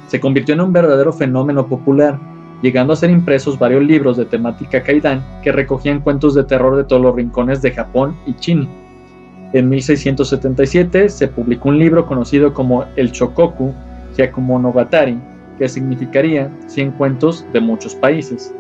Se 0.08 0.20
convirtió 0.20 0.56
en 0.56 0.62
un 0.62 0.74
verdadero 0.74 1.12
fenómeno 1.12 1.68
popular, 1.68 2.20
llegando 2.64 2.94
a 2.94 2.96
ser 2.96 3.12
impresos 3.12 3.60
varios 3.60 3.84
libros 3.84 4.16
de 4.16 4.24
temática 4.24 4.82
Kaidan 4.82 5.22
que 5.44 5.52
recogían 5.52 6.00
cuentos 6.00 6.34
de 6.34 6.46
terror 6.46 6.78
de 6.78 6.86
todos 6.86 7.02
los 7.02 7.14
rincones 7.14 7.62
de 7.62 7.72
Japón 7.72 8.16
y 8.26 8.34
China. 8.36 8.68
En 9.52 9.68
1677 9.68 11.10
se 11.10 11.28
publicó 11.28 11.70
un 11.70 11.78
libro 11.78 12.08
conocido 12.08 12.54
como 12.54 12.86
el 12.96 13.12
Shokoku 13.12 13.74
Hyakumonogatari, 14.16 15.20
que 15.60 15.68
significaría 15.68 16.50
100 16.68 16.92
cuentos 16.92 17.46
de 17.52 17.60
muchos 17.60 17.96
países. 17.96 18.56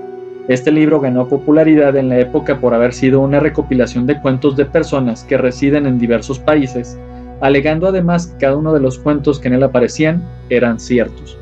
Este 0.50 0.70
libro 0.70 1.00
ganó 1.00 1.30
popularidad 1.30 1.96
en 1.96 2.10
la 2.10 2.20
época 2.20 2.60
por 2.60 2.74
haber 2.74 2.92
sido 2.94 3.22
una 3.22 3.40
recopilación 3.40 4.06
de 4.06 4.20
cuentos 4.20 4.58
de 4.58 4.66
personas 4.66 5.24
que 5.24 5.38
residen 5.38 5.86
en 5.86 5.98
diversos 5.98 6.40
países, 6.40 7.00
alegando 7.40 7.88
además 7.88 8.28
que 8.28 8.38
cada 8.40 8.58
uno 8.58 8.74
de 8.74 8.82
los 8.82 9.00
cuentos 9.00 9.40
que 9.40 9.48
en 9.48 9.54
él 9.54 9.64
aparecían 9.64 10.22
eran 10.50 10.78
ciertos. 10.82 11.38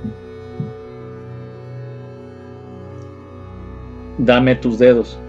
Dame 4.26 4.56
tus 4.56 4.80
dedos. 4.80 5.20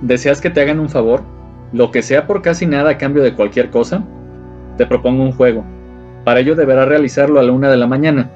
¿Deseas 0.00 0.40
que 0.40 0.50
te 0.50 0.60
hagan 0.60 0.80
un 0.80 0.88
favor? 0.88 1.22
lo 1.72 1.90
que 1.90 2.02
sea 2.02 2.26
por 2.26 2.42
casi 2.42 2.66
nada 2.66 2.90
a 2.90 2.98
cambio 2.98 3.22
de 3.22 3.34
cualquier 3.34 3.70
cosa, 3.70 4.02
te 4.76 4.86
propongo 4.86 5.22
un 5.22 5.32
juego. 5.32 5.64
Para 6.24 6.40
ello 6.40 6.54
deberás 6.54 6.88
realizarlo 6.88 7.40
a 7.40 7.42
la 7.42 7.52
una 7.52 7.70
de 7.70 7.76
la 7.76 7.86
mañana. 7.86 8.30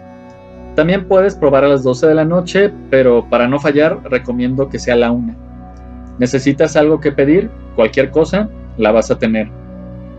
También 0.74 1.06
puedes 1.06 1.34
probar 1.34 1.64
a 1.64 1.68
las 1.68 1.82
12 1.82 2.06
de 2.06 2.14
la 2.14 2.24
noche, 2.24 2.72
pero 2.90 3.26
para 3.28 3.48
no 3.48 3.58
fallar 3.58 3.98
recomiendo 4.04 4.68
que 4.68 4.78
sea 4.78 4.96
la 4.96 5.10
una. 5.10 5.36
¿Necesitas 6.18 6.76
algo 6.76 7.00
que 7.00 7.12
pedir? 7.12 7.50
Cualquier 7.74 8.10
cosa, 8.10 8.48
la 8.76 8.92
vas 8.92 9.10
a 9.10 9.18
tener. 9.18 9.48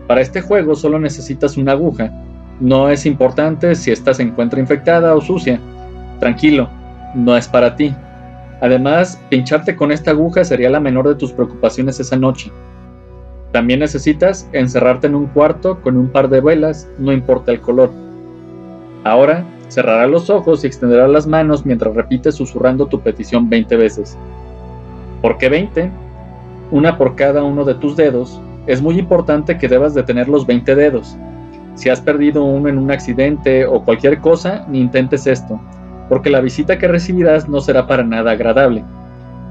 Para 0.06 0.20
este 0.20 0.40
juego 0.40 0.74
solo 0.74 0.98
necesitas 0.98 1.56
una 1.56 1.72
aguja. 1.72 2.12
No 2.60 2.88
es 2.88 3.06
importante 3.06 3.74
si 3.74 3.90
esta 3.90 4.14
se 4.14 4.22
encuentra 4.22 4.60
infectada 4.60 5.14
o 5.14 5.20
sucia. 5.20 5.58
Tranquilo, 6.20 6.68
no 7.14 7.36
es 7.36 7.48
para 7.48 7.74
ti. 7.74 7.94
Además, 8.60 9.20
pincharte 9.28 9.76
con 9.76 9.92
esta 9.92 10.12
aguja 10.12 10.44
sería 10.44 10.70
la 10.70 10.80
menor 10.80 11.08
de 11.08 11.14
tus 11.14 11.32
preocupaciones 11.32 12.00
esa 12.00 12.16
noche. 12.16 12.50
También 13.52 13.80
necesitas 13.80 14.48
encerrarte 14.52 15.06
en 15.06 15.14
un 15.14 15.26
cuarto 15.26 15.80
con 15.80 15.96
un 15.96 16.08
par 16.08 16.28
de 16.28 16.40
velas, 16.40 16.88
no 16.98 17.12
importa 17.12 17.52
el 17.52 17.60
color. 17.60 17.90
Ahora, 19.04 19.44
cerrarás 19.68 20.10
los 20.10 20.30
ojos 20.30 20.64
y 20.64 20.66
extenderás 20.66 21.10
las 21.10 21.26
manos 21.26 21.64
mientras 21.66 21.94
repites 21.94 22.34
susurrando 22.34 22.86
tu 22.86 23.00
petición 23.00 23.48
20 23.48 23.76
veces. 23.76 24.16
¿Por 25.20 25.38
qué 25.38 25.48
20? 25.48 25.90
Una 26.70 26.98
por 26.98 27.14
cada 27.14 27.44
uno 27.44 27.64
de 27.64 27.74
tus 27.74 27.96
dedos. 27.96 28.40
Es 28.66 28.80
muy 28.80 28.98
importante 28.98 29.58
que 29.58 29.68
debas 29.68 29.94
de 29.94 30.02
tener 30.02 30.28
los 30.28 30.46
20 30.46 30.74
dedos. 30.74 31.16
Si 31.74 31.90
has 31.90 32.00
perdido 32.00 32.44
uno 32.44 32.68
en 32.68 32.78
un 32.78 32.90
accidente 32.90 33.66
o 33.66 33.84
cualquier 33.84 34.20
cosa, 34.20 34.64
ni 34.68 34.80
intentes 34.80 35.26
esto, 35.26 35.60
porque 36.08 36.30
la 36.30 36.40
visita 36.40 36.78
que 36.78 36.88
recibirás 36.88 37.48
no 37.48 37.60
será 37.60 37.86
para 37.86 38.04
nada 38.04 38.32
agradable, 38.32 38.84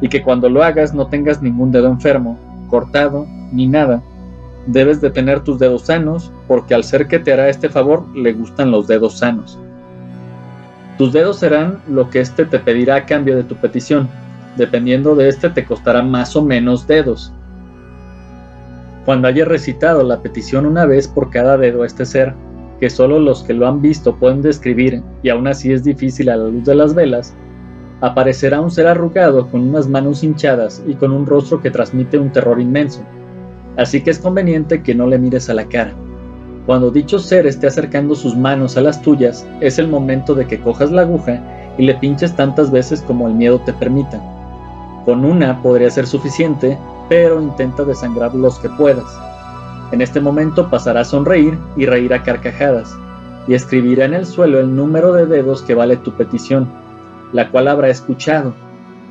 y 0.01 0.09
que 0.09 0.21
cuando 0.21 0.49
lo 0.49 0.63
hagas 0.63 0.93
no 0.93 1.07
tengas 1.07 1.41
ningún 1.41 1.71
dedo 1.71 1.87
enfermo, 1.87 2.37
cortado, 2.69 3.27
ni 3.51 3.67
nada. 3.67 4.01
Debes 4.65 5.01
de 5.01 5.11
tener 5.11 5.41
tus 5.41 5.59
dedos 5.59 5.83
sanos, 5.83 6.31
porque 6.47 6.73
al 6.73 6.83
ser 6.83 7.07
que 7.07 7.19
te 7.19 7.33
hará 7.33 7.49
este 7.49 7.69
favor 7.69 8.07
le 8.15 8.33
gustan 8.33 8.71
los 8.71 8.87
dedos 8.87 9.19
sanos. 9.19 9.59
Tus 10.97 11.11
dedos 11.11 11.39
serán 11.39 11.79
lo 11.87 12.09
que 12.09 12.21
éste 12.21 12.45
te 12.45 12.59
pedirá 12.59 12.95
a 12.95 13.05
cambio 13.05 13.35
de 13.35 13.43
tu 13.43 13.55
petición. 13.55 14.07
Dependiendo 14.57 15.15
de 15.15 15.27
este 15.29 15.49
te 15.49 15.65
costará 15.65 16.03
más 16.03 16.35
o 16.35 16.43
menos 16.43 16.85
dedos. 16.85 17.33
Cuando 19.05 19.27
hayas 19.27 19.47
recitado 19.47 20.03
la 20.03 20.21
petición 20.21 20.65
una 20.65 20.85
vez 20.85 21.07
por 21.07 21.29
cada 21.29 21.57
dedo 21.57 21.83
a 21.83 21.87
este 21.87 22.05
ser, 22.05 22.33
que 22.83 22.89
solo 22.89 23.17
los 23.17 23.43
que 23.43 23.53
lo 23.53 23.65
han 23.65 23.81
visto 23.81 24.13
pueden 24.17 24.41
describir 24.41 25.01
y 25.21 25.29
aún 25.29 25.47
así 25.47 25.71
es 25.71 25.85
difícil 25.85 26.27
a 26.27 26.35
la 26.35 26.49
luz 26.49 26.65
de 26.65 26.75
las 26.75 26.93
velas, 26.93 27.33
aparecerá 28.01 28.59
un 28.59 28.71
ser 28.71 28.87
arrugado 28.87 29.49
con 29.49 29.69
unas 29.69 29.87
manos 29.87 30.21
hinchadas 30.21 30.83
y 30.85 30.93
con 30.95 31.13
un 31.13 31.25
rostro 31.25 31.61
que 31.61 31.71
transmite 31.71 32.19
un 32.19 32.29
terror 32.29 32.59
inmenso. 32.59 33.01
Así 33.77 34.01
que 34.03 34.11
es 34.11 34.19
conveniente 34.19 34.83
que 34.83 34.93
no 34.93 35.07
le 35.07 35.17
mires 35.17 35.49
a 35.49 35.53
la 35.53 35.63
cara. 35.63 35.93
Cuando 36.65 36.91
dicho 36.91 37.19
ser 37.19 37.47
esté 37.47 37.67
acercando 37.67 38.15
sus 38.15 38.35
manos 38.35 38.75
a 38.75 38.81
las 38.81 39.01
tuyas, 39.01 39.47
es 39.61 39.79
el 39.79 39.87
momento 39.87 40.35
de 40.35 40.45
que 40.45 40.59
cojas 40.59 40.91
la 40.91 41.03
aguja 41.03 41.41
y 41.77 41.85
le 41.85 41.95
pinches 41.95 42.35
tantas 42.35 42.69
veces 42.69 43.01
como 43.01 43.29
el 43.29 43.35
miedo 43.35 43.61
te 43.61 43.71
permita. 43.71 44.21
Con 45.05 45.23
una 45.23 45.61
podría 45.61 45.89
ser 45.89 46.05
suficiente, 46.05 46.77
pero 47.07 47.41
intenta 47.41 47.85
desangrar 47.85 48.35
los 48.35 48.59
que 48.59 48.67
puedas. 48.71 49.05
En 49.93 50.01
este 50.01 50.19
momento 50.19 50.69
pasará 50.69 51.01
a 51.01 51.05
sonreír 51.05 51.57
y 51.77 51.85
reír 51.85 52.13
a 52.13 52.23
carcajadas, 52.23 52.93
y 53.47 53.53
escribirá 53.53 54.03
en 54.03 54.13
el 54.13 54.25
suelo 54.25 54.59
el 54.59 54.75
número 54.75 55.13
de 55.13 55.25
dedos 55.25 55.61
que 55.61 55.75
vale 55.75 55.95
tu 55.95 56.11
petición 56.17 56.67
la 57.33 57.49
cual 57.49 57.67
habrá 57.67 57.89
escuchado. 57.89 58.53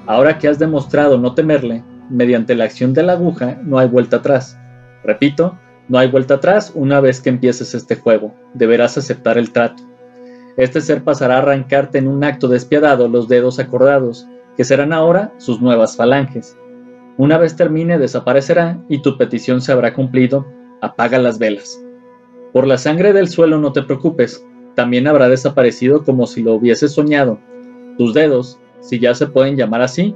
Ahora 0.06 0.38
que 0.38 0.48
has 0.48 0.58
demostrado 0.58 1.18
no 1.18 1.34
temerle, 1.34 1.84
mediante 2.08 2.54
la 2.54 2.64
acción 2.64 2.94
de 2.94 3.02
la 3.02 3.12
aguja 3.12 3.58
no 3.62 3.78
hay 3.78 3.88
vuelta 3.88 4.18
atrás. 4.18 4.56
Repito, 5.04 5.58
no 5.88 5.98
hay 5.98 6.08
vuelta 6.08 6.34
atrás 6.34 6.72
una 6.74 7.00
vez 7.00 7.20
que 7.20 7.28
empieces 7.28 7.74
este 7.74 7.96
juego. 7.96 8.32
Deberás 8.54 8.96
aceptar 8.96 9.36
el 9.36 9.52
trato. 9.52 9.82
Este 10.56 10.80
ser 10.80 11.02
pasará 11.02 11.36
a 11.36 11.38
arrancarte 11.38 11.98
en 11.98 12.08
un 12.08 12.24
acto 12.24 12.48
despiadado 12.48 13.08
los 13.08 13.28
dedos 13.28 13.58
acordados, 13.58 14.26
que 14.56 14.64
serán 14.64 14.92
ahora 14.92 15.32
sus 15.38 15.60
nuevas 15.60 15.96
falanges. 15.96 16.56
Una 17.18 17.38
vez 17.38 17.56
termine 17.56 17.98
desaparecerá 17.98 18.78
y 18.88 19.02
tu 19.02 19.18
petición 19.18 19.60
se 19.60 19.72
habrá 19.72 19.92
cumplido. 19.94 20.46
Apaga 20.82 21.18
las 21.18 21.38
velas. 21.38 21.82
Por 22.52 22.66
la 22.66 22.76
sangre 22.76 23.14
del 23.14 23.28
suelo 23.28 23.58
no 23.58 23.72
te 23.72 23.82
preocupes, 23.82 24.46
también 24.74 25.06
habrá 25.06 25.30
desaparecido 25.30 26.04
como 26.04 26.26
si 26.26 26.42
lo 26.42 26.54
hubieses 26.54 26.92
soñado 26.92 27.38
tus 27.98 28.14
dedos, 28.14 28.58
si 28.80 28.98
ya 28.98 29.14
se 29.14 29.26
pueden 29.26 29.56
llamar 29.56 29.82
así, 29.82 30.14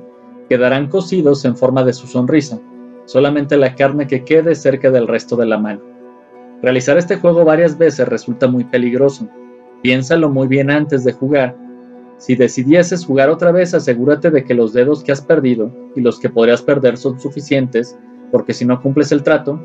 quedarán 0.49 0.89
cosidos 0.89 1.45
en 1.45 1.57
forma 1.57 1.85
de 1.85 1.93
su 1.93 2.07
sonrisa, 2.07 2.59
solamente 3.05 3.57
la 3.57 3.75
carne 3.75 4.07
que 4.07 4.25
quede 4.25 4.55
cerca 4.55 4.91
del 4.91 5.07
resto 5.07 5.37
de 5.37 5.47
la 5.47 5.59
mano. 5.59 5.83
Realizar 6.63 6.97
este 6.97 7.17
juego 7.17 7.45
varias 7.45 7.77
veces 7.77 8.09
resulta 8.09 8.49
muy 8.49 8.65
peligroso. 8.65 9.29
Piénsalo 9.83 10.31
muy 10.31 10.49
bien 10.49 10.71
antes 10.71 11.05
de 11.05 11.13
jugar. 11.13 11.57
Si 12.17 12.35
decidieses 12.35 13.05
jugar 13.05 13.29
otra 13.29 13.53
vez, 13.53 13.75
asegúrate 13.75 14.31
de 14.31 14.43
que 14.43 14.55
los 14.55 14.73
dedos 14.73 15.05
que 15.05 15.13
has 15.13 15.21
perdido 15.21 15.71
y 15.95 16.01
los 16.01 16.19
que 16.19 16.31
podrías 16.31 16.63
perder 16.63 16.97
son 16.97 17.21
suficientes, 17.21 17.97
porque 18.33 18.55
si 18.55 18.65
no 18.65 18.81
cumples 18.81 19.13
el 19.13 19.23
trato, 19.23 19.63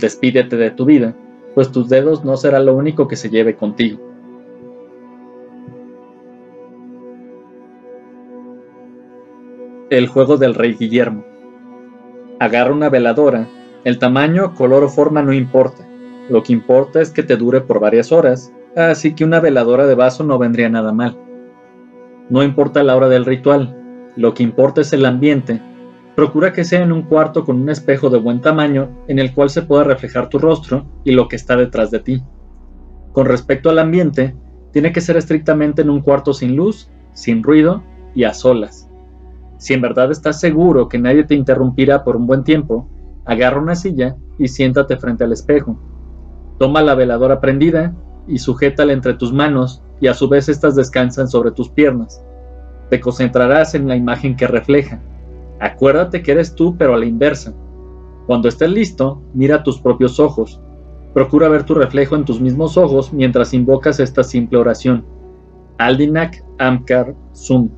despídete 0.00 0.56
de 0.56 0.70
tu 0.70 0.84
vida, 0.84 1.14
pues 1.54 1.70
tus 1.70 1.88
dedos 1.88 2.24
no 2.24 2.36
será 2.36 2.60
lo 2.60 2.74
único 2.74 3.08
que 3.08 3.16
se 3.16 3.30
lleve 3.30 3.56
contigo. 3.56 4.00
El 9.90 10.06
juego 10.06 10.36
del 10.36 10.54
rey 10.54 10.74
Guillermo. 10.74 11.24
Agarra 12.38 12.72
una 12.72 12.88
veladora. 12.88 13.48
El 13.84 13.98
tamaño, 13.98 14.54
color 14.54 14.84
o 14.84 14.88
forma 14.88 15.22
no 15.22 15.32
importa. 15.32 15.86
Lo 16.28 16.44
que 16.44 16.52
importa 16.52 17.00
es 17.00 17.10
que 17.10 17.24
te 17.24 17.36
dure 17.36 17.60
por 17.60 17.80
varias 17.80 18.12
horas, 18.12 18.52
así 18.76 19.14
que 19.14 19.24
una 19.24 19.40
veladora 19.40 19.86
de 19.86 19.96
vaso 19.96 20.22
no 20.22 20.38
vendría 20.38 20.68
nada 20.68 20.92
mal. 20.92 21.18
No 22.28 22.44
importa 22.44 22.84
la 22.84 22.96
hora 22.96 23.08
del 23.08 23.24
ritual, 23.24 23.76
lo 24.14 24.32
que 24.34 24.44
importa 24.44 24.82
es 24.82 24.92
el 24.92 25.04
ambiente. 25.04 25.60
Procura 26.20 26.52
que 26.52 26.64
sea 26.64 26.82
en 26.82 26.92
un 26.92 27.04
cuarto 27.04 27.46
con 27.46 27.62
un 27.62 27.70
espejo 27.70 28.10
de 28.10 28.18
buen 28.18 28.42
tamaño 28.42 28.90
en 29.08 29.18
el 29.18 29.32
cual 29.32 29.48
se 29.48 29.62
pueda 29.62 29.84
reflejar 29.84 30.28
tu 30.28 30.38
rostro 30.38 30.84
y 31.02 31.12
lo 31.12 31.28
que 31.28 31.36
está 31.36 31.56
detrás 31.56 31.90
de 31.90 32.00
ti. 32.00 32.22
Con 33.12 33.24
respecto 33.24 33.70
al 33.70 33.78
ambiente, 33.78 34.36
tiene 34.70 34.92
que 34.92 35.00
ser 35.00 35.16
estrictamente 35.16 35.80
en 35.80 35.88
un 35.88 36.02
cuarto 36.02 36.34
sin 36.34 36.56
luz, 36.56 36.90
sin 37.14 37.42
ruido 37.42 37.82
y 38.14 38.24
a 38.24 38.34
solas. 38.34 38.86
Si 39.56 39.72
en 39.72 39.80
verdad 39.80 40.10
estás 40.10 40.38
seguro 40.38 40.90
que 40.90 40.98
nadie 40.98 41.24
te 41.24 41.34
interrumpirá 41.34 42.04
por 42.04 42.16
un 42.16 42.26
buen 42.26 42.44
tiempo, 42.44 42.86
agarra 43.24 43.58
una 43.58 43.74
silla 43.74 44.14
y 44.38 44.48
siéntate 44.48 44.98
frente 44.98 45.24
al 45.24 45.32
espejo. 45.32 45.78
Toma 46.58 46.82
la 46.82 46.94
veladora 46.94 47.40
prendida 47.40 47.94
y 48.28 48.40
sujétala 48.40 48.92
entre 48.92 49.14
tus 49.14 49.32
manos 49.32 49.82
y 50.02 50.08
a 50.08 50.12
su 50.12 50.28
vez 50.28 50.50
estas 50.50 50.76
descansan 50.76 51.28
sobre 51.28 51.52
tus 51.52 51.70
piernas. 51.70 52.22
Te 52.90 53.00
concentrarás 53.00 53.74
en 53.74 53.88
la 53.88 53.96
imagen 53.96 54.36
que 54.36 54.46
refleja. 54.46 55.00
Acuérdate 55.60 56.22
que 56.22 56.32
eres 56.32 56.54
tú 56.54 56.76
pero 56.76 56.94
a 56.94 56.98
la 56.98 57.06
inversa. 57.06 57.54
Cuando 58.26 58.48
estés 58.48 58.70
listo, 58.70 59.22
mira 59.34 59.62
tus 59.62 59.80
propios 59.80 60.18
ojos. 60.18 60.60
Procura 61.14 61.48
ver 61.48 61.64
tu 61.64 61.74
reflejo 61.74 62.16
en 62.16 62.24
tus 62.24 62.40
mismos 62.40 62.76
ojos 62.76 63.12
mientras 63.12 63.54
invocas 63.54 64.00
esta 64.00 64.24
simple 64.24 64.58
oración. 64.58 65.04
Aldinak 65.78 66.44
Amkar 66.58 67.14
Sum. 67.32 67.70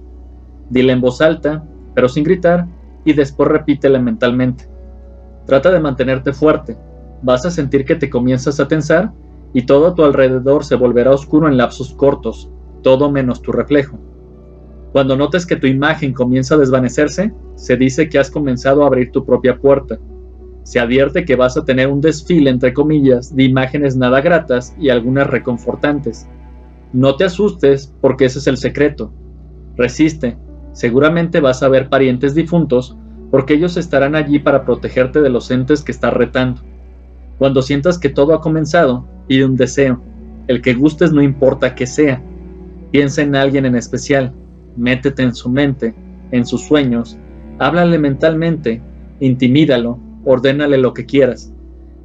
Dile 0.70 0.92
en 0.92 1.00
voz 1.00 1.20
alta 1.20 1.64
pero 1.94 2.08
sin 2.08 2.24
gritar, 2.24 2.66
y 3.04 3.12
después 3.12 3.48
repítela 3.48 3.98
mentalmente. 3.98 4.68
Trata 5.46 5.70
de 5.70 5.80
mantenerte 5.80 6.32
fuerte. 6.32 6.76
Vas 7.22 7.44
a 7.44 7.50
sentir 7.50 7.84
que 7.84 7.96
te 7.96 8.10
comienzas 8.10 8.60
a 8.60 8.68
tensar 8.68 9.12
y 9.52 9.66
todo 9.66 9.88
a 9.88 9.94
tu 9.94 10.04
alrededor 10.04 10.64
se 10.64 10.76
volverá 10.76 11.10
oscuro 11.10 11.48
en 11.48 11.56
lapsos 11.56 11.92
cortos, 11.94 12.50
todo 12.82 13.10
menos 13.10 13.42
tu 13.42 13.52
reflejo. 13.52 13.98
Cuando 14.92 15.16
notes 15.16 15.46
que 15.46 15.56
tu 15.56 15.66
imagen 15.66 16.12
comienza 16.12 16.54
a 16.54 16.58
desvanecerse, 16.58 17.32
se 17.56 17.76
dice 17.76 18.08
que 18.08 18.18
has 18.18 18.30
comenzado 18.30 18.82
a 18.82 18.86
abrir 18.86 19.10
tu 19.10 19.24
propia 19.24 19.58
puerta. 19.58 19.98
Se 20.64 20.78
advierte 20.78 21.24
que 21.24 21.34
vas 21.34 21.56
a 21.56 21.64
tener 21.64 21.88
un 21.88 22.00
desfile, 22.00 22.50
entre 22.50 22.72
comillas, 22.72 23.34
de 23.34 23.44
imágenes 23.44 23.96
nada 23.96 24.20
gratas 24.20 24.74
y 24.78 24.90
algunas 24.90 25.26
reconfortantes. 25.26 26.28
No 26.92 27.16
te 27.16 27.24
asustes 27.24 27.92
porque 28.00 28.26
ese 28.26 28.38
es 28.38 28.46
el 28.46 28.58
secreto. 28.58 29.12
Resiste, 29.76 30.36
Seguramente 30.72 31.40
vas 31.40 31.62
a 31.62 31.68
ver 31.68 31.88
parientes 31.88 32.34
difuntos 32.34 32.96
porque 33.30 33.54
ellos 33.54 33.76
estarán 33.76 34.14
allí 34.14 34.38
para 34.38 34.64
protegerte 34.64 35.20
de 35.20 35.30
los 35.30 35.50
entes 35.50 35.82
que 35.82 35.92
estás 35.92 36.12
retando. 36.12 36.62
Cuando 37.38 37.62
sientas 37.62 37.98
que 37.98 38.08
todo 38.08 38.34
ha 38.34 38.40
comenzado, 38.40 39.06
pide 39.26 39.44
un 39.44 39.56
deseo. 39.56 40.02
El 40.48 40.60
que 40.60 40.74
gustes 40.74 41.12
no 41.12 41.22
importa 41.22 41.74
que 41.74 41.86
sea. 41.86 42.22
Piensa 42.90 43.22
en 43.22 43.36
alguien 43.36 43.64
en 43.64 43.74
especial. 43.74 44.34
Métete 44.76 45.22
en 45.22 45.34
su 45.34 45.50
mente, 45.50 45.94
en 46.30 46.46
sus 46.46 46.62
sueños. 46.62 47.18
Háblale 47.58 47.98
mentalmente. 47.98 48.82
Intimídalo. 49.20 49.98
Ordénale 50.24 50.78
lo 50.78 50.94
que 50.94 51.06
quieras. 51.06 51.52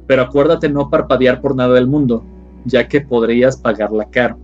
Pero 0.06 0.22
acuérdate 0.22 0.68
no 0.68 0.90
parpadear 0.90 1.40
por 1.40 1.54
nada 1.54 1.74
del 1.74 1.86
mundo, 1.86 2.24
ya 2.64 2.88
que 2.88 3.00
podrías 3.00 3.56
pagarla 3.56 4.10
caro. 4.10 4.38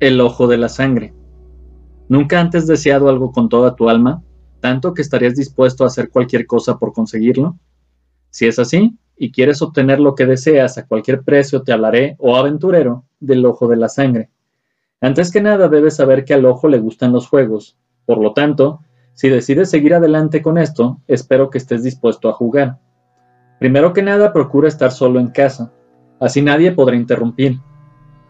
El 0.00 0.20
ojo 0.20 0.46
de 0.46 0.58
la 0.58 0.68
sangre. 0.68 1.14
¿Nunca 2.08 2.40
antes 2.40 2.66
deseado 2.66 3.08
algo 3.08 3.32
con 3.32 3.48
toda 3.48 3.76
tu 3.76 3.88
alma, 3.88 4.22
tanto 4.60 4.94
que 4.94 5.02
estarías 5.02 5.34
dispuesto 5.34 5.84
a 5.84 5.86
hacer 5.86 6.10
cualquier 6.10 6.46
cosa 6.46 6.78
por 6.78 6.92
conseguirlo? 6.92 7.56
Si 8.30 8.46
es 8.46 8.58
así, 8.58 8.98
y 9.16 9.32
quieres 9.32 9.62
obtener 9.62 10.00
lo 10.00 10.14
que 10.14 10.26
deseas 10.26 10.78
a 10.78 10.86
cualquier 10.86 11.22
precio, 11.22 11.62
te 11.62 11.72
hablaré, 11.72 12.16
oh 12.18 12.36
aventurero, 12.36 13.04
del 13.20 13.44
ojo 13.46 13.68
de 13.68 13.76
la 13.76 13.88
sangre. 13.88 14.30
Antes 15.00 15.32
que 15.32 15.40
nada 15.40 15.68
debes 15.68 15.96
saber 15.96 16.24
que 16.24 16.34
al 16.34 16.44
ojo 16.44 16.68
le 16.68 16.78
gustan 16.78 17.12
los 17.12 17.28
juegos. 17.28 17.76
Por 18.06 18.18
lo 18.18 18.32
tanto, 18.32 18.80
si 19.14 19.28
decides 19.28 19.70
seguir 19.70 19.94
adelante 19.94 20.42
con 20.42 20.58
esto, 20.58 21.00
espero 21.06 21.50
que 21.50 21.58
estés 21.58 21.82
dispuesto 21.82 22.28
a 22.28 22.32
jugar. 22.32 22.78
Primero 23.58 23.92
que 23.92 24.02
nada, 24.02 24.32
procura 24.32 24.68
estar 24.68 24.90
solo 24.90 25.20
en 25.20 25.28
casa. 25.28 25.72
Así 26.18 26.40
nadie 26.42 26.72
podrá 26.72 26.96
interrumpir. 26.96 27.58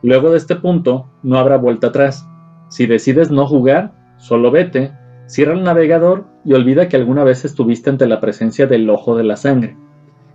Luego 0.02 0.30
de 0.30 0.38
este 0.38 0.56
punto, 0.56 1.10
no 1.22 1.38
habrá 1.38 1.56
vuelta 1.56 1.88
atrás. 1.88 2.26
Si 2.68 2.86
decides 2.86 3.30
no 3.30 3.46
jugar, 3.46 3.92
solo 4.16 4.50
vete, 4.50 4.92
cierra 5.26 5.52
el 5.52 5.62
navegador 5.62 6.26
y 6.44 6.54
olvida 6.54 6.88
que 6.88 6.96
alguna 6.96 7.22
vez 7.22 7.44
estuviste 7.44 7.90
ante 7.90 8.06
la 8.06 8.20
presencia 8.20 8.66
del 8.66 8.90
ojo 8.90 9.16
de 9.16 9.24
la 9.24 9.36
sangre. 9.36 9.76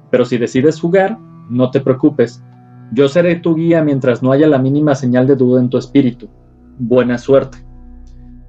Pero 0.10 0.26
si 0.26 0.38
decides 0.38 0.80
jugar, 0.80 1.18
no 1.50 1.72
te 1.72 1.82
preocupes. 1.82 2.44
Yo 2.92 3.08
seré 3.10 3.36
tu 3.36 3.56
guía 3.56 3.84
mientras 3.84 4.24
no 4.24 4.32
haya 4.32 4.48
la 4.48 4.58
mínima 4.58 4.96
señal 4.96 5.28
de 5.28 5.36
duda 5.36 5.60
en 5.60 5.70
tu 5.70 5.78
espíritu. 5.78 6.30
Buena 6.80 7.18
suerte. 7.18 7.58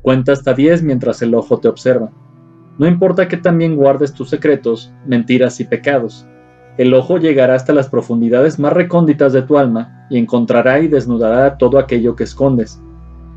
Cuenta 0.02 0.32
hasta 0.32 0.54
10 0.54 0.82
mientras 0.82 1.22
el 1.22 1.34
ojo 1.34 1.58
te 1.58 1.68
observa. 1.68 2.10
No 2.78 2.86
importa 2.86 3.26
que 3.26 3.36
también 3.36 3.74
guardes 3.74 4.12
tus 4.14 4.30
secretos, 4.30 4.92
mentiras 5.04 5.58
y 5.58 5.64
pecados. 5.64 6.26
El 6.76 6.94
ojo 6.94 7.18
llegará 7.18 7.56
hasta 7.56 7.72
las 7.72 7.88
profundidades 7.88 8.60
más 8.60 8.72
recónditas 8.72 9.32
de 9.32 9.42
tu 9.42 9.58
alma 9.58 10.06
y 10.10 10.18
encontrará 10.18 10.78
y 10.78 10.86
desnudará 10.86 11.58
todo 11.58 11.78
aquello 11.78 12.14
que 12.14 12.22
escondes. 12.22 12.80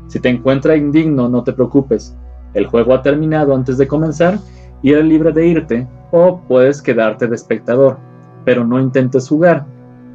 Si 0.06 0.20
te 0.20 0.28
encuentra 0.28 0.76
indigno, 0.76 1.28
no 1.28 1.42
te 1.42 1.52
preocupes. 1.52 2.16
El 2.54 2.66
juego 2.66 2.94
ha 2.94 3.02
terminado 3.02 3.56
antes 3.56 3.78
de 3.78 3.88
comenzar 3.88 4.38
y 4.80 4.92
eres 4.92 5.06
libre 5.06 5.32
de 5.32 5.46
irte 5.48 5.88
o 6.12 6.40
puedes 6.46 6.80
quedarte 6.80 7.26
de 7.26 7.34
espectador 7.34 8.11
pero 8.44 8.64
no 8.64 8.80
intentes 8.80 9.28
jugar. 9.28 9.66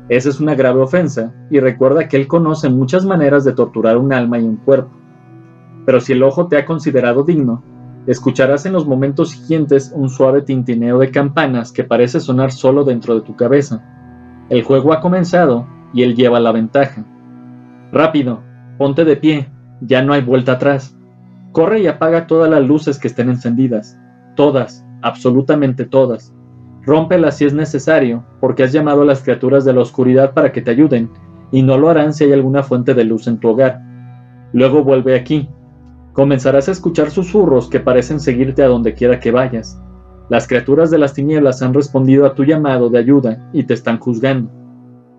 Esa 0.09 0.29
es 0.29 0.39
una 0.39 0.55
grave 0.55 0.81
ofensa, 0.81 1.33
y 1.49 1.59
recuerda 1.59 2.07
que 2.07 2.17
Él 2.17 2.27
conoce 2.27 2.69
muchas 2.69 3.05
maneras 3.05 3.43
de 3.43 3.53
torturar 3.53 3.97
un 3.97 4.13
alma 4.13 4.39
y 4.39 4.43
un 4.43 4.57
cuerpo. 4.57 4.91
Pero 5.85 5.99
si 5.99 6.13
el 6.13 6.23
ojo 6.23 6.47
te 6.47 6.57
ha 6.57 6.65
considerado 6.65 7.23
digno, 7.23 7.63
escucharás 8.07 8.65
en 8.65 8.73
los 8.73 8.87
momentos 8.87 9.31
siguientes 9.31 9.91
un 9.93 10.09
suave 10.09 10.41
tintineo 10.41 10.97
de 10.99 11.11
campanas 11.11 11.71
que 11.71 11.83
parece 11.83 12.19
sonar 12.19 12.51
solo 12.51 12.85
dentro 12.85 13.15
de 13.15 13.21
tu 13.21 13.35
cabeza. 13.35 13.83
El 14.49 14.63
juego 14.63 14.93
ha 14.93 15.01
comenzado 15.01 15.67
y 15.93 16.03
Él 16.03 16.15
lleva 16.15 16.39
la 16.39 16.53
ventaja. 16.53 17.03
Rápido, 17.91 18.41
ponte 18.77 19.03
de 19.03 19.17
pie, 19.17 19.49
ya 19.81 20.01
no 20.01 20.13
hay 20.13 20.21
vuelta 20.21 20.53
atrás. 20.53 20.97
Corre 21.51 21.81
y 21.81 21.87
apaga 21.87 22.27
todas 22.27 22.49
las 22.49 22.65
luces 22.65 22.97
que 22.97 23.07
estén 23.07 23.29
encendidas. 23.29 23.99
Todas, 24.35 24.85
absolutamente 25.01 25.85
todas. 25.85 26.33
Rómpelas 26.88 27.36
si 27.36 27.43
es 27.43 27.54
necesario, 27.54 28.23
porque 28.39 28.63
has 28.63 28.71
llamado 28.71 29.02
a 29.02 29.06
las 29.06 29.21
criaturas 29.21 29.65
de 29.65 29.73
la 29.73 29.82
oscuridad 29.82 30.34
para 30.34 30.54
que 30.54 30.62
te 30.62 30.71
ayuden, 30.71 31.12
y 31.52 31.62
no 31.62 31.78
lo 31.78 31.89
harán 31.89 32.13
si 32.13 32.23
hay 32.23 32.32
alguna 32.32 32.63
fuente 32.63 32.93
de 32.93 33.04
luz 33.04 33.28
en 33.28 33.39
tu 33.39 33.50
hogar. 33.50 33.82
Luego 34.54 34.86
vuelve 34.86 35.13
aquí. 35.13 35.50
Comenzarás 36.13 36.69
a 36.69 36.71
escuchar 36.71 37.12
susurros 37.12 37.67
que 37.67 37.82
parecen 37.82 38.21
seguirte 38.21 38.63
a 38.63 38.67
donde 38.67 38.93
quiera 38.93 39.19
que 39.19 39.32
vayas. 39.32 39.78
Las 40.30 40.47
criaturas 40.47 40.89
de 40.89 40.97
las 40.97 41.13
tinieblas 41.13 41.62
han 41.62 41.73
respondido 41.73 42.26
a 42.26 42.36
tu 42.36 42.45
llamado 42.45 42.89
de 42.89 43.00
ayuda 43.00 43.50
y 43.52 43.63
te 43.63 43.73
están 43.73 44.00
juzgando. 44.00 44.50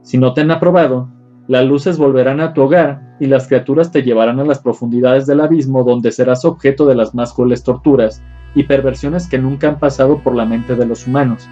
Si 0.01 0.17
no 0.17 0.33
te 0.33 0.41
han 0.41 0.51
aprobado, 0.51 1.11
las 1.49 1.67
luces 1.67 1.99
volverán 1.99 2.41
a 2.41 2.55
tu 2.55 2.63
hogar 2.63 3.17
y 3.21 3.27
las 3.27 3.47
criaturas 3.47 3.93
te 3.93 4.03
llevarán 4.03 4.41
a 4.41 4.45
las 4.45 4.61
profundidades 4.61 5.27
del 5.27 5.43
abismo 5.43 5.85
donde 5.85 6.13
serás 6.13 6.47
objeto 6.47 6.87
de 6.87 6.95
las 6.95 7.15
más 7.15 7.35
crueles 7.35 7.63
torturas 7.63 8.23
y 8.55 8.65
perversiones 8.65 9.29
que 9.29 9.39
nunca 9.39 9.69
han 9.69 9.79
pasado 9.79 10.19
por 10.19 10.35
la 10.35 10.45
mente 10.45 10.75
de 10.75 10.87
los 10.87 11.07
humanos. 11.07 11.49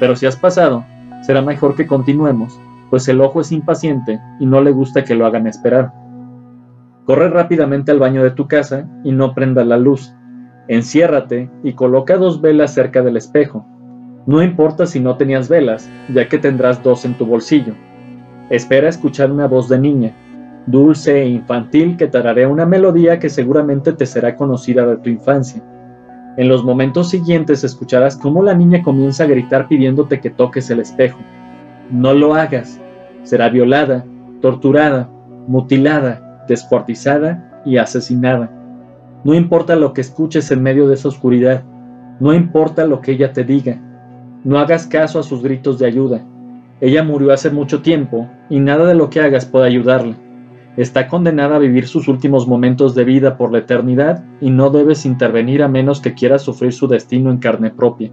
Pero 0.00 0.16
si 0.16 0.26
has 0.26 0.36
pasado, 0.36 0.84
será 1.22 1.42
mejor 1.42 1.76
que 1.76 1.86
continuemos, 1.86 2.58
pues 2.90 3.08
el 3.08 3.20
ojo 3.20 3.40
es 3.40 3.52
impaciente 3.52 4.20
y 4.38 4.46
no 4.46 4.60
le 4.60 4.70
gusta 4.70 5.04
que 5.04 5.14
lo 5.14 5.26
hagan 5.26 5.46
esperar. 5.46 5.92
Corre 7.06 7.28
rápidamente 7.28 7.90
al 7.90 7.98
baño 7.98 8.22
de 8.22 8.30
tu 8.30 8.48
casa 8.48 8.88
y 9.04 9.12
no 9.12 9.34
prenda 9.34 9.64
la 9.64 9.76
luz. 9.76 10.14
Enciérrate 10.68 11.50
y 11.62 11.74
coloca 11.74 12.16
dos 12.16 12.40
velas 12.40 12.72
cerca 12.72 13.02
del 13.02 13.16
espejo. 13.16 13.66
No 14.26 14.42
importa 14.42 14.86
si 14.86 15.00
no 15.00 15.16
tenías 15.16 15.48
velas, 15.48 15.90
ya 16.08 16.28
que 16.28 16.38
tendrás 16.38 16.82
dos 16.82 17.04
en 17.04 17.14
tu 17.14 17.26
bolsillo. 17.26 17.74
Espera 18.48 18.88
escuchar 18.88 19.30
una 19.30 19.46
voz 19.46 19.68
de 19.68 19.78
niña, 19.78 20.14
dulce 20.66 21.22
e 21.22 21.28
infantil 21.28 21.96
que 21.96 22.06
tararea 22.06 22.48
una 22.48 22.64
melodía 22.64 23.18
que 23.18 23.28
seguramente 23.28 23.92
te 23.92 24.06
será 24.06 24.34
conocida 24.34 24.86
de 24.86 24.96
tu 24.96 25.10
infancia. 25.10 25.62
En 26.36 26.48
los 26.48 26.64
momentos 26.64 27.10
siguientes 27.10 27.62
escucharás 27.62 28.16
cómo 28.16 28.42
la 28.42 28.54
niña 28.54 28.82
comienza 28.82 29.24
a 29.24 29.28
gritar 29.28 29.68
pidiéndote 29.68 30.20
que 30.20 30.30
toques 30.30 30.68
el 30.70 30.80
espejo. 30.80 31.18
No 31.90 32.12
lo 32.12 32.34
hagas. 32.34 32.80
Será 33.22 33.48
violada, 33.48 34.04
torturada, 34.40 35.08
mutilada, 35.46 36.44
descuartizada 36.48 37.62
y 37.64 37.76
asesinada. 37.76 38.50
No 39.22 39.34
importa 39.34 39.76
lo 39.76 39.92
que 39.92 40.00
escuches 40.00 40.50
en 40.50 40.62
medio 40.62 40.88
de 40.88 40.94
esa 40.94 41.08
oscuridad. 41.08 41.62
No 42.18 42.34
importa 42.34 42.84
lo 42.84 43.00
que 43.00 43.12
ella 43.12 43.32
te 43.32 43.44
diga. 43.44 43.80
No 44.42 44.58
hagas 44.58 44.86
caso 44.88 45.20
a 45.20 45.22
sus 45.22 45.42
gritos 45.42 45.78
de 45.78 45.86
ayuda. 45.86 46.20
Ella 46.80 47.04
murió 47.04 47.32
hace 47.32 47.50
mucho 47.50 47.80
tiempo 47.80 48.28
y 48.50 48.58
nada 48.58 48.86
de 48.86 48.94
lo 48.94 49.08
que 49.08 49.20
hagas 49.20 49.46
puede 49.46 49.66
ayudarla 49.66 50.16
está 50.76 51.06
condenada 51.08 51.56
a 51.56 51.60
vivir 51.60 51.86
sus 51.86 52.08
últimos 52.08 52.48
momentos 52.48 52.94
de 52.94 53.04
vida 53.04 53.36
por 53.36 53.52
la 53.52 53.58
eternidad 53.58 54.24
y 54.40 54.50
no 54.50 54.70
debes 54.70 55.06
intervenir 55.06 55.62
a 55.62 55.68
menos 55.68 56.00
que 56.00 56.14
quieras 56.14 56.42
sufrir 56.42 56.72
su 56.72 56.88
destino 56.88 57.30
en 57.30 57.38
carne 57.38 57.70
propia. 57.70 58.10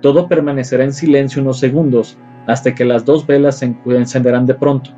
Todo 0.00 0.28
permanecerá 0.28 0.84
en 0.84 0.92
silencio 0.92 1.42
unos 1.42 1.58
segundos 1.58 2.18
hasta 2.46 2.74
que 2.74 2.84
las 2.84 3.04
dos 3.04 3.26
velas 3.26 3.58
se 3.58 3.74
encenderán 3.86 4.46
de 4.46 4.54
pronto. 4.54 4.90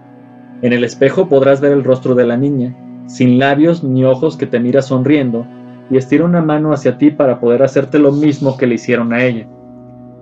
En 0.62 0.72
el 0.72 0.84
espejo 0.84 1.28
podrás 1.28 1.60
ver 1.60 1.72
el 1.72 1.84
rostro 1.84 2.14
de 2.14 2.26
la 2.26 2.36
niña, 2.36 2.74
sin 3.06 3.38
labios 3.38 3.84
ni 3.84 4.04
ojos 4.04 4.36
que 4.36 4.46
te 4.46 4.58
mira 4.58 4.82
sonriendo, 4.82 5.46
y 5.90 5.96
estira 5.96 6.24
una 6.24 6.42
mano 6.42 6.72
hacia 6.72 6.98
ti 6.98 7.10
para 7.10 7.38
poder 7.38 7.62
hacerte 7.62 7.98
lo 7.98 8.10
mismo 8.10 8.56
que 8.56 8.66
le 8.66 8.74
hicieron 8.74 9.12
a 9.12 9.22
ella. 9.22 9.46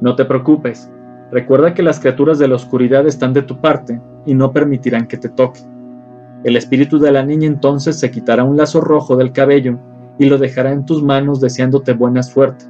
No 0.01 0.15
te 0.17 0.25
preocupes, 0.25 0.91
recuerda 1.33 1.73
que 1.73 1.83
las 1.83 1.99
criaturas 1.99 2.39
de 2.39 2.49
la 2.49 2.57
oscuridad 2.57 3.07
están 3.07 3.33
de 3.33 3.43
tu 3.43 3.61
parte 3.61 3.99
y 4.27 4.35
no 4.35 4.53
permitirán 4.53 5.07
que 5.07 5.17
te 5.17 5.31
toquen. 5.31 5.74
El 6.45 6.57
espíritu 6.57 6.99
de 6.99 7.11
la 7.11 7.25
niña 7.25 7.47
entonces 7.47 7.99
se 7.99 8.11
quitará 8.11 8.45
un 8.45 8.59
lazo 8.59 8.83
rojo 8.83 9.17
del 9.17 9.33
cabello 9.33 9.79
y 10.19 10.27
lo 10.27 10.37
dejará 10.37 10.73
en 10.73 10.85
tus 10.85 11.03
manos 11.03 11.41
deseándote 11.41 11.95
buena 11.95 12.23
suerte. 12.23 12.67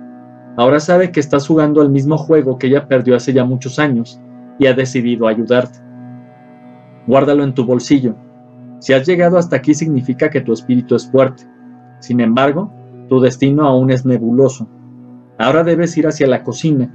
Ahora 0.56 0.78
sabe 0.78 1.10
que 1.10 1.18
estás 1.18 1.48
jugando 1.48 1.82
al 1.82 1.90
mismo 1.90 2.16
juego 2.16 2.56
que 2.56 2.68
ella 2.68 2.87
perdió 2.87 3.16
hace 3.16 3.32
ya 3.32 3.44
muchos 3.44 3.80
años 3.80 4.20
y 4.60 4.68
ha 4.68 4.74
decidido 4.74 5.26
ayudarte. 5.26 5.80
Guárdalo 7.08 7.42
en 7.42 7.52
tu 7.52 7.64
bolsillo. 7.64 8.14
Si 8.78 8.92
has 8.92 9.04
llegado 9.08 9.38
hasta 9.38 9.56
aquí 9.56 9.74
significa 9.74 10.30
que 10.30 10.40
tu 10.40 10.52
espíritu 10.52 10.94
es 10.94 11.10
fuerte. 11.10 11.42
Sin 11.98 12.20
embargo, 12.20 12.72
tu 13.08 13.18
destino 13.18 13.66
aún 13.66 13.90
es 13.90 14.06
nebuloso. 14.06 14.68
Ahora 15.37 15.64
debes 15.64 15.96
ir 15.96 16.06
hacia 16.06 16.28
la 16.28 16.44
cocina. 16.44 16.94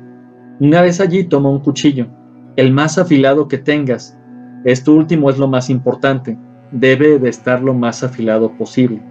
Una 0.62 0.82
vez 0.82 1.02
allí 1.02 1.26
toma 1.26 1.50
un 1.50 1.60
cuchillo, 1.60 2.08
el 2.56 2.72
más 2.72 2.98
afilado 2.98 3.50
que 3.50 3.58
tengas. 3.58 4.18
Esto 4.64 4.94
último 4.94 5.30
es 5.30 5.38
lo 5.38 5.50
más 5.50 5.70
importante 5.70 6.38
debe 6.72 7.20
de 7.20 7.30
estar 7.30 7.62
lo 7.62 7.74
más 7.74 8.04
afilado 8.04 8.52
posible. 8.58 9.02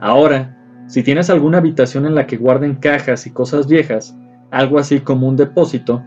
Ahora, 0.00 0.56
si 0.86 1.02
tienes 1.02 1.30
alguna 1.30 1.58
habitación 1.58 2.06
en 2.06 2.14
la 2.14 2.26
que 2.26 2.36
guarden 2.36 2.76
cajas 2.76 3.26
y 3.26 3.30
cosas 3.30 3.66
viejas, 3.66 4.16
algo 4.50 4.78
así 4.78 5.00
como 5.00 5.28
un 5.28 5.36
depósito, 5.36 6.04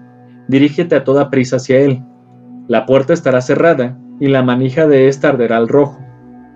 dirígete 0.48 0.96
a 0.96 1.04
toda 1.04 1.30
prisa 1.30 1.58
hacia 1.58 1.80
él. 1.80 2.04
La 2.68 2.86
puerta 2.86 3.14
estará 3.14 3.42
cerrada 3.42 3.98
y 4.20 4.28
la 4.28 4.44
manija 4.44 4.88
de 4.88 5.08
esta 5.08 5.30
arderá 5.30 5.58
al 5.58 5.68
rojo. 5.68 6.00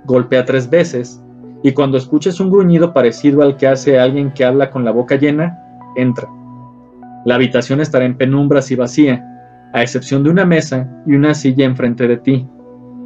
Golpea 0.05 0.45
tres 0.45 0.69
veces 0.69 1.21
y 1.63 1.71
cuando 1.71 1.97
escuches 1.97 2.39
un 2.39 2.51
gruñido 2.51 2.93
parecido 2.93 3.41
al 3.41 3.57
que 3.57 3.67
hace 3.67 3.97
alguien 3.97 4.33
que 4.33 4.45
habla 4.45 4.69
con 4.69 4.83
la 4.83 4.91
boca 4.91 5.15
llena, 5.15 5.57
entra. 5.95 6.27
La 7.25 7.35
habitación 7.35 7.79
estará 7.79 8.05
en 8.05 8.17
penumbras 8.17 8.69
y 8.71 8.75
vacía, 8.75 9.25
a 9.73 9.81
excepción 9.81 10.23
de 10.23 10.29
una 10.29 10.45
mesa 10.45 10.89
y 11.07 11.13
una 11.13 11.33
silla 11.33 11.65
enfrente 11.65 12.07
de 12.07 12.17
ti. 12.17 12.47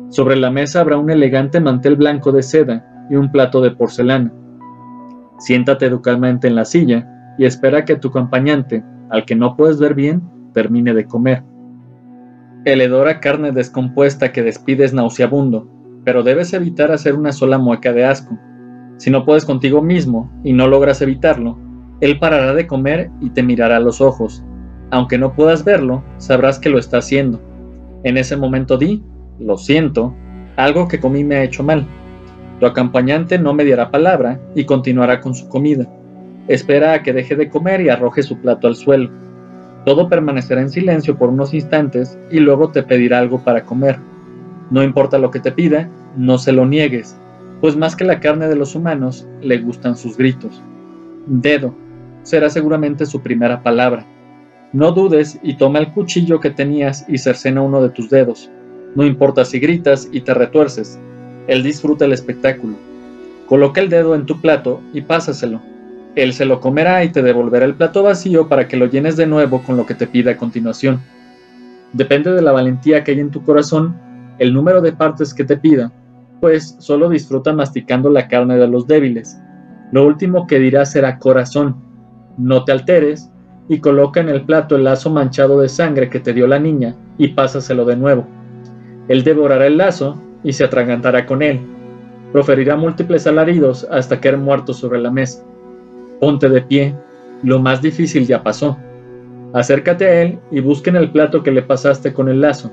Sobre 0.09 0.37
la 0.37 0.51
mesa 0.51 0.79
habrá 0.79 0.97
un 0.97 1.09
elegante 1.09 1.59
mantel 1.59 1.95
blanco 1.95 2.31
de 2.31 2.43
seda 2.43 3.07
y 3.09 3.15
un 3.15 3.31
plato 3.31 3.61
de 3.61 3.71
porcelana. 3.71 4.31
Siéntate 5.39 5.85
educadamente 5.85 6.47
en 6.47 6.55
la 6.55 6.65
silla 6.65 7.35
y 7.37 7.45
espera 7.45 7.85
que 7.85 7.95
tu 7.95 8.07
acompañante, 8.07 8.83
al 9.09 9.25
que 9.25 9.35
no 9.35 9.55
puedes 9.55 9.79
ver 9.79 9.93
bien, 9.93 10.21
termine 10.53 10.93
de 10.93 11.05
comer. 11.05 11.43
El 12.65 12.81
hedor 12.81 13.07
a 13.07 13.19
carne 13.19 13.51
descompuesta 13.51 14.31
que 14.31 14.43
despide 14.43 14.85
es 14.85 14.93
nauseabundo, 14.93 15.69
pero 16.03 16.23
debes 16.23 16.53
evitar 16.53 16.91
hacer 16.91 17.15
una 17.15 17.31
sola 17.31 17.57
mueca 17.57 17.93
de 17.93 18.05
asco. 18.05 18.37
Si 18.97 19.11
no 19.11 19.25
puedes 19.25 19.45
contigo 19.45 19.81
mismo 19.81 20.31
y 20.43 20.53
no 20.53 20.67
logras 20.67 21.01
evitarlo, 21.01 21.57
él 22.01 22.19
parará 22.19 22.53
de 22.53 22.67
comer 22.67 23.11
y 23.21 23.29
te 23.31 23.43
mirará 23.43 23.77
a 23.77 23.81
los 23.81 24.01
ojos. 24.01 24.43
Aunque 24.89 25.17
no 25.17 25.33
puedas 25.33 25.63
verlo, 25.63 26.03
sabrás 26.17 26.59
que 26.59 26.69
lo 26.69 26.79
está 26.79 26.99
haciendo. 26.99 27.41
En 28.03 28.17
ese 28.17 28.37
momento 28.37 28.77
di, 28.77 29.03
lo 29.39 29.57
siento, 29.57 30.13
algo 30.55 30.87
que 30.87 30.99
comí 30.99 31.23
me 31.23 31.35
ha 31.35 31.43
hecho 31.43 31.63
mal. 31.63 31.87
Tu 32.59 32.65
acompañante 32.65 33.37
no 33.37 33.53
mediará 33.53 33.91
palabra 33.91 34.39
y 34.55 34.65
continuará 34.65 35.21
con 35.21 35.35
su 35.35 35.47
comida. 35.47 35.87
Espera 36.47 36.93
a 36.93 37.03
que 37.03 37.13
deje 37.13 37.35
de 37.35 37.49
comer 37.49 37.81
y 37.81 37.89
arroje 37.89 38.23
su 38.23 38.39
plato 38.39 38.67
al 38.67 38.75
suelo. 38.75 39.11
Todo 39.85 40.09
permanecerá 40.09 40.61
en 40.61 40.69
silencio 40.69 41.17
por 41.17 41.29
unos 41.29 41.53
instantes 41.53 42.17
y 42.31 42.39
luego 42.39 42.71
te 42.71 42.83
pedirá 42.83 43.19
algo 43.19 43.43
para 43.43 43.63
comer. 43.63 43.99
No 44.71 44.83
importa 44.83 45.17
lo 45.17 45.31
que 45.31 45.39
te 45.39 45.51
pida, 45.51 45.89
no 46.15 46.37
se 46.37 46.51
lo 46.51 46.65
niegues, 46.65 47.15
pues 47.61 47.77
más 47.77 47.95
que 47.95 48.03
la 48.03 48.19
carne 48.19 48.47
de 48.47 48.55
los 48.55 48.75
humanos, 48.75 49.27
le 49.41 49.59
gustan 49.59 49.95
sus 49.95 50.17
gritos. 50.17 50.61
Dedo 51.25 51.73
será 52.27 52.49
seguramente 52.49 53.05
su 53.05 53.21
primera 53.21 53.63
palabra. 53.63 54.05
No 54.73 54.91
dudes 54.91 55.39
y 55.43 55.55
toma 55.55 55.79
el 55.79 55.93
cuchillo 55.93 56.41
que 56.41 56.49
tenías 56.49 57.05
y 57.07 57.19
cercena 57.19 57.61
uno 57.61 57.81
de 57.81 57.89
tus 57.89 58.09
dedos. 58.09 58.51
No 58.97 59.05
importa 59.05 59.45
si 59.45 59.59
gritas 59.59 60.09
y 60.11 60.21
te 60.21 60.33
retuerces, 60.33 60.97
él 61.45 61.61
disfruta 61.61 62.05
el 62.05 62.13
espectáculo. 62.13 62.77
Coloca 63.45 63.79
el 63.79 63.89
dedo 63.89 64.15
en 64.15 64.25
tu 64.25 64.41
plato 64.41 64.81
y 64.91 65.01
pásaselo. 65.01 65.61
Él 66.15 66.33
se 66.33 66.45
lo 66.45 66.59
comerá 66.59 67.03
y 67.03 67.09
te 67.09 67.21
devolverá 67.21 67.65
el 67.65 67.75
plato 67.75 68.01
vacío 68.01 68.47
para 68.47 68.67
que 68.67 68.75
lo 68.75 68.87
llenes 68.87 69.15
de 69.15 69.27
nuevo 69.27 69.61
con 69.61 69.77
lo 69.77 69.85
que 69.85 69.93
te 69.93 70.07
pida 70.07 70.31
a 70.31 70.37
continuación. 70.37 70.99
Depende 71.93 72.31
de 72.31 72.41
la 72.41 72.51
valentía 72.51 73.03
que 73.03 73.11
hay 73.11 73.19
en 73.19 73.29
tu 73.29 73.43
corazón, 73.43 73.95
el 74.39 74.51
número 74.51 74.81
de 74.81 74.93
partes 74.93 75.31
que 75.31 75.43
te 75.43 75.57
pida, 75.57 75.91
pues 76.41 76.75
solo 76.79 77.07
disfruta 77.07 77.53
masticando 77.53 78.09
la 78.09 78.27
carne 78.27 78.57
de 78.57 78.67
los 78.67 78.87
débiles. 78.87 79.37
Lo 79.91 80.07
último 80.07 80.47
que 80.47 80.57
dirá 80.57 80.87
será 80.87 81.19
corazón. 81.19 81.75
No 82.39 82.63
te 82.63 82.71
alteres 82.71 83.29
y 83.69 83.77
coloca 83.77 84.21
en 84.21 84.29
el 84.29 84.41
plato 84.41 84.75
el 84.75 84.85
lazo 84.85 85.11
manchado 85.11 85.61
de 85.61 85.69
sangre 85.69 86.09
que 86.09 86.19
te 86.19 86.33
dio 86.33 86.47
la 86.47 86.57
niña 86.57 86.95
y 87.19 87.27
pásaselo 87.27 87.85
de 87.85 87.95
nuevo. 87.95 88.36
Él 89.07 89.23
devorará 89.23 89.67
el 89.67 89.77
lazo 89.77 90.17
y 90.43 90.53
se 90.53 90.63
atragantará 90.63 91.25
con 91.25 91.41
él. 91.41 91.59
Proferirá 92.31 92.75
múltiples 92.75 93.25
alaridos 93.25 93.87
hasta 93.89 94.19
caer 94.19 94.37
muerto 94.37 94.73
sobre 94.73 94.99
la 94.99 95.11
mesa. 95.11 95.43
Ponte 96.19 96.49
de 96.49 96.61
pie, 96.61 96.95
lo 97.43 97.59
más 97.59 97.81
difícil 97.81 98.27
ya 98.27 98.43
pasó. 98.43 98.77
Acércate 99.53 100.05
a 100.05 100.21
él 100.21 100.39
y 100.51 100.59
busca 100.59 100.89
en 100.89 100.97
el 100.97 101.11
plato 101.11 101.41
que 101.41 101.51
le 101.51 101.61
pasaste 101.61 102.13
con 102.13 102.27
el 102.27 102.41
lazo. 102.41 102.71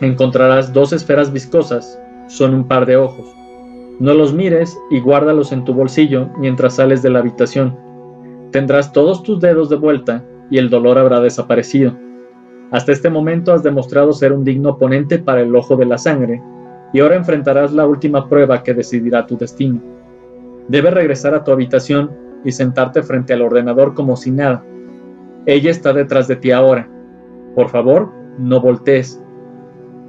Encontrarás 0.00 0.72
dos 0.72 0.92
esferas 0.92 1.32
viscosas, 1.32 2.00
son 2.28 2.54
un 2.54 2.66
par 2.66 2.86
de 2.86 2.96
ojos. 2.96 3.26
No 4.00 4.14
los 4.14 4.32
mires 4.32 4.76
y 4.90 4.98
guárdalos 5.00 5.52
en 5.52 5.64
tu 5.64 5.74
bolsillo 5.74 6.30
mientras 6.38 6.76
sales 6.76 7.02
de 7.02 7.10
la 7.10 7.18
habitación. 7.18 7.76
Tendrás 8.50 8.92
todos 8.92 9.22
tus 9.22 9.40
dedos 9.40 9.68
de 9.68 9.76
vuelta 9.76 10.24
y 10.50 10.58
el 10.58 10.70
dolor 10.70 10.98
habrá 10.98 11.20
desaparecido. 11.20 11.94
Hasta 12.70 12.92
este 12.92 13.10
momento 13.10 13.52
has 13.52 13.62
demostrado 13.62 14.12
ser 14.12 14.32
un 14.32 14.44
digno 14.44 14.70
oponente 14.70 15.18
para 15.18 15.40
el 15.40 15.54
ojo 15.56 15.76
de 15.76 15.86
la 15.86 15.98
sangre 15.98 16.40
y 16.92 17.00
ahora 17.00 17.16
enfrentarás 17.16 17.72
la 17.72 17.86
última 17.86 18.28
prueba 18.28 18.62
que 18.62 18.74
decidirá 18.74 19.26
tu 19.26 19.36
destino. 19.36 19.80
Debes 20.68 20.94
regresar 20.94 21.34
a 21.34 21.42
tu 21.42 21.50
habitación 21.50 22.10
y 22.44 22.52
sentarte 22.52 23.02
frente 23.02 23.32
al 23.32 23.42
ordenador 23.42 23.94
como 23.94 24.16
si 24.16 24.30
nada. 24.30 24.62
Ella 25.46 25.70
está 25.70 25.92
detrás 25.92 26.28
de 26.28 26.36
ti 26.36 26.52
ahora. 26.52 26.88
Por 27.54 27.68
favor, 27.68 28.10
no 28.38 28.60
voltees. 28.60 29.20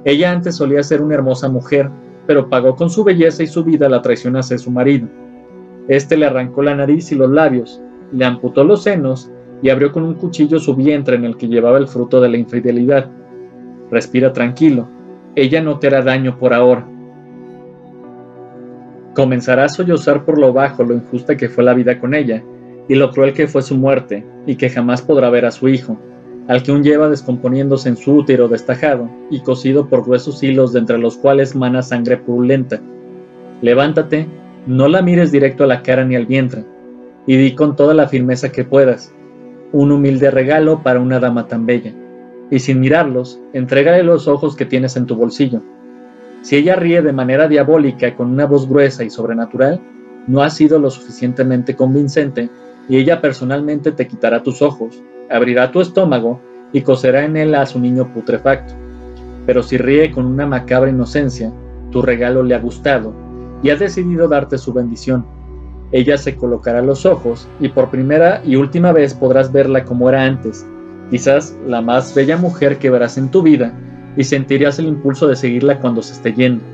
Ella 0.04 0.30
antes 0.30 0.56
solía 0.56 0.82
ser 0.82 1.02
una 1.02 1.14
hermosa 1.14 1.48
mujer, 1.48 1.90
pero 2.26 2.48
pagó 2.48 2.76
con 2.76 2.90
su 2.90 3.02
belleza 3.02 3.42
y 3.42 3.46
su 3.46 3.64
vida 3.64 3.88
la 3.88 4.02
traición 4.02 4.36
hacia 4.36 4.58
su 4.58 4.70
marido. 4.70 5.08
Este 5.88 6.16
le 6.16 6.26
arrancó 6.26 6.62
la 6.62 6.76
nariz 6.76 7.10
y 7.10 7.16
los 7.16 7.30
labios, 7.30 7.82
le 8.12 8.24
amputó 8.24 8.62
los 8.62 8.84
senos 8.84 9.30
y 9.62 9.70
abrió 9.70 9.92
con 9.92 10.02
un 10.02 10.14
cuchillo 10.14 10.58
su 10.58 10.74
vientre 10.74 11.16
en 11.16 11.24
el 11.24 11.36
que 11.36 11.48
llevaba 11.48 11.78
el 11.78 11.88
fruto 11.88 12.20
de 12.20 12.28
la 12.28 12.36
infidelidad. 12.36 13.08
Respira 13.90 14.32
tranquilo, 14.32 14.88
ella 15.36 15.62
no 15.62 15.78
te 15.78 15.86
hará 15.86 16.02
daño 16.02 16.38
por 16.38 16.52
ahora. 16.52 16.86
Comenzará 19.14 19.64
a 19.64 19.68
sollozar 19.68 20.24
por 20.24 20.38
lo 20.38 20.52
bajo 20.52 20.82
lo 20.82 20.94
injusta 20.94 21.36
que 21.36 21.48
fue 21.48 21.64
la 21.64 21.74
vida 21.74 22.00
con 22.00 22.14
ella, 22.14 22.42
y 22.88 22.96
lo 22.96 23.10
cruel 23.10 23.32
que 23.32 23.46
fue 23.46 23.62
su 23.62 23.76
muerte, 23.76 24.26
y 24.46 24.56
que 24.56 24.68
jamás 24.68 25.00
podrá 25.02 25.30
ver 25.30 25.44
a 25.44 25.52
su 25.52 25.68
hijo, 25.68 25.96
al 26.48 26.62
que 26.62 26.72
aún 26.72 26.82
lleva 26.82 27.08
descomponiéndose 27.08 27.88
en 27.88 27.96
su 27.96 28.16
útero 28.16 28.48
destajado 28.48 29.08
y 29.30 29.40
cosido 29.40 29.88
por 29.88 30.04
gruesos 30.04 30.42
hilos 30.42 30.72
de 30.72 30.80
entre 30.80 30.98
los 30.98 31.16
cuales 31.16 31.54
mana 31.54 31.82
sangre 31.82 32.16
purulenta. 32.16 32.80
Levántate, 33.60 34.26
no 34.66 34.88
la 34.88 35.02
mires 35.02 35.30
directo 35.30 35.64
a 35.64 35.68
la 35.68 35.82
cara 35.82 36.04
ni 36.04 36.16
al 36.16 36.26
vientre, 36.26 36.64
y 37.26 37.36
di 37.36 37.54
con 37.54 37.76
toda 37.76 37.94
la 37.94 38.08
firmeza 38.08 38.50
que 38.50 38.64
puedas, 38.64 39.12
un 39.72 39.90
humilde 39.90 40.30
regalo 40.30 40.82
para 40.82 41.00
una 41.00 41.18
dama 41.18 41.48
tan 41.48 41.66
bella 41.66 41.92
y 42.50 42.58
sin 42.58 42.80
mirarlos, 42.80 43.40
entrégale 43.54 44.02
los 44.02 44.28
ojos 44.28 44.54
que 44.54 44.66
tienes 44.66 44.96
en 44.96 45.06
tu 45.06 45.16
bolsillo. 45.16 45.62
Si 46.42 46.56
ella 46.56 46.76
ríe 46.76 47.00
de 47.00 47.12
manera 47.12 47.48
diabólica 47.48 48.14
con 48.14 48.30
una 48.30 48.44
voz 48.44 48.68
gruesa 48.68 49.04
y 49.04 49.10
sobrenatural, 49.10 49.80
no 50.26 50.42
ha 50.42 50.50
sido 50.50 50.78
lo 50.78 50.90
suficientemente 50.90 51.74
convincente 51.74 52.50
y 52.90 52.98
ella 52.98 53.22
personalmente 53.22 53.92
te 53.92 54.06
quitará 54.06 54.42
tus 54.42 54.60
ojos, 54.60 55.02
abrirá 55.30 55.72
tu 55.72 55.80
estómago 55.80 56.40
y 56.74 56.82
coserá 56.82 57.24
en 57.24 57.38
él 57.38 57.54
a 57.54 57.64
su 57.64 57.80
niño 57.80 58.12
putrefacto. 58.12 58.74
Pero 59.46 59.62
si 59.62 59.78
ríe 59.78 60.10
con 60.10 60.26
una 60.26 60.46
macabra 60.46 60.90
inocencia, 60.90 61.50
tu 61.90 62.02
regalo 62.02 62.42
le 62.42 62.54
ha 62.54 62.58
gustado 62.58 63.14
y 63.62 63.70
ha 63.70 63.76
decidido 63.76 64.28
darte 64.28 64.58
su 64.58 64.74
bendición. 64.74 65.24
Ella 65.92 66.16
se 66.16 66.36
colocará 66.36 66.80
los 66.80 67.04
ojos 67.04 67.46
y 67.60 67.68
por 67.68 67.90
primera 67.90 68.40
y 68.44 68.56
última 68.56 68.92
vez 68.92 69.12
podrás 69.12 69.52
verla 69.52 69.84
como 69.84 70.08
era 70.08 70.24
antes, 70.24 70.66
quizás 71.10 71.54
la 71.66 71.82
más 71.82 72.14
bella 72.14 72.38
mujer 72.38 72.78
que 72.78 72.88
verás 72.88 73.18
en 73.18 73.30
tu 73.30 73.42
vida, 73.42 73.74
y 74.16 74.24
sentirías 74.24 74.78
el 74.78 74.86
impulso 74.86 75.26
de 75.28 75.36
seguirla 75.36 75.80
cuando 75.80 76.00
se 76.00 76.14
esté 76.14 76.32
yendo. 76.32 76.64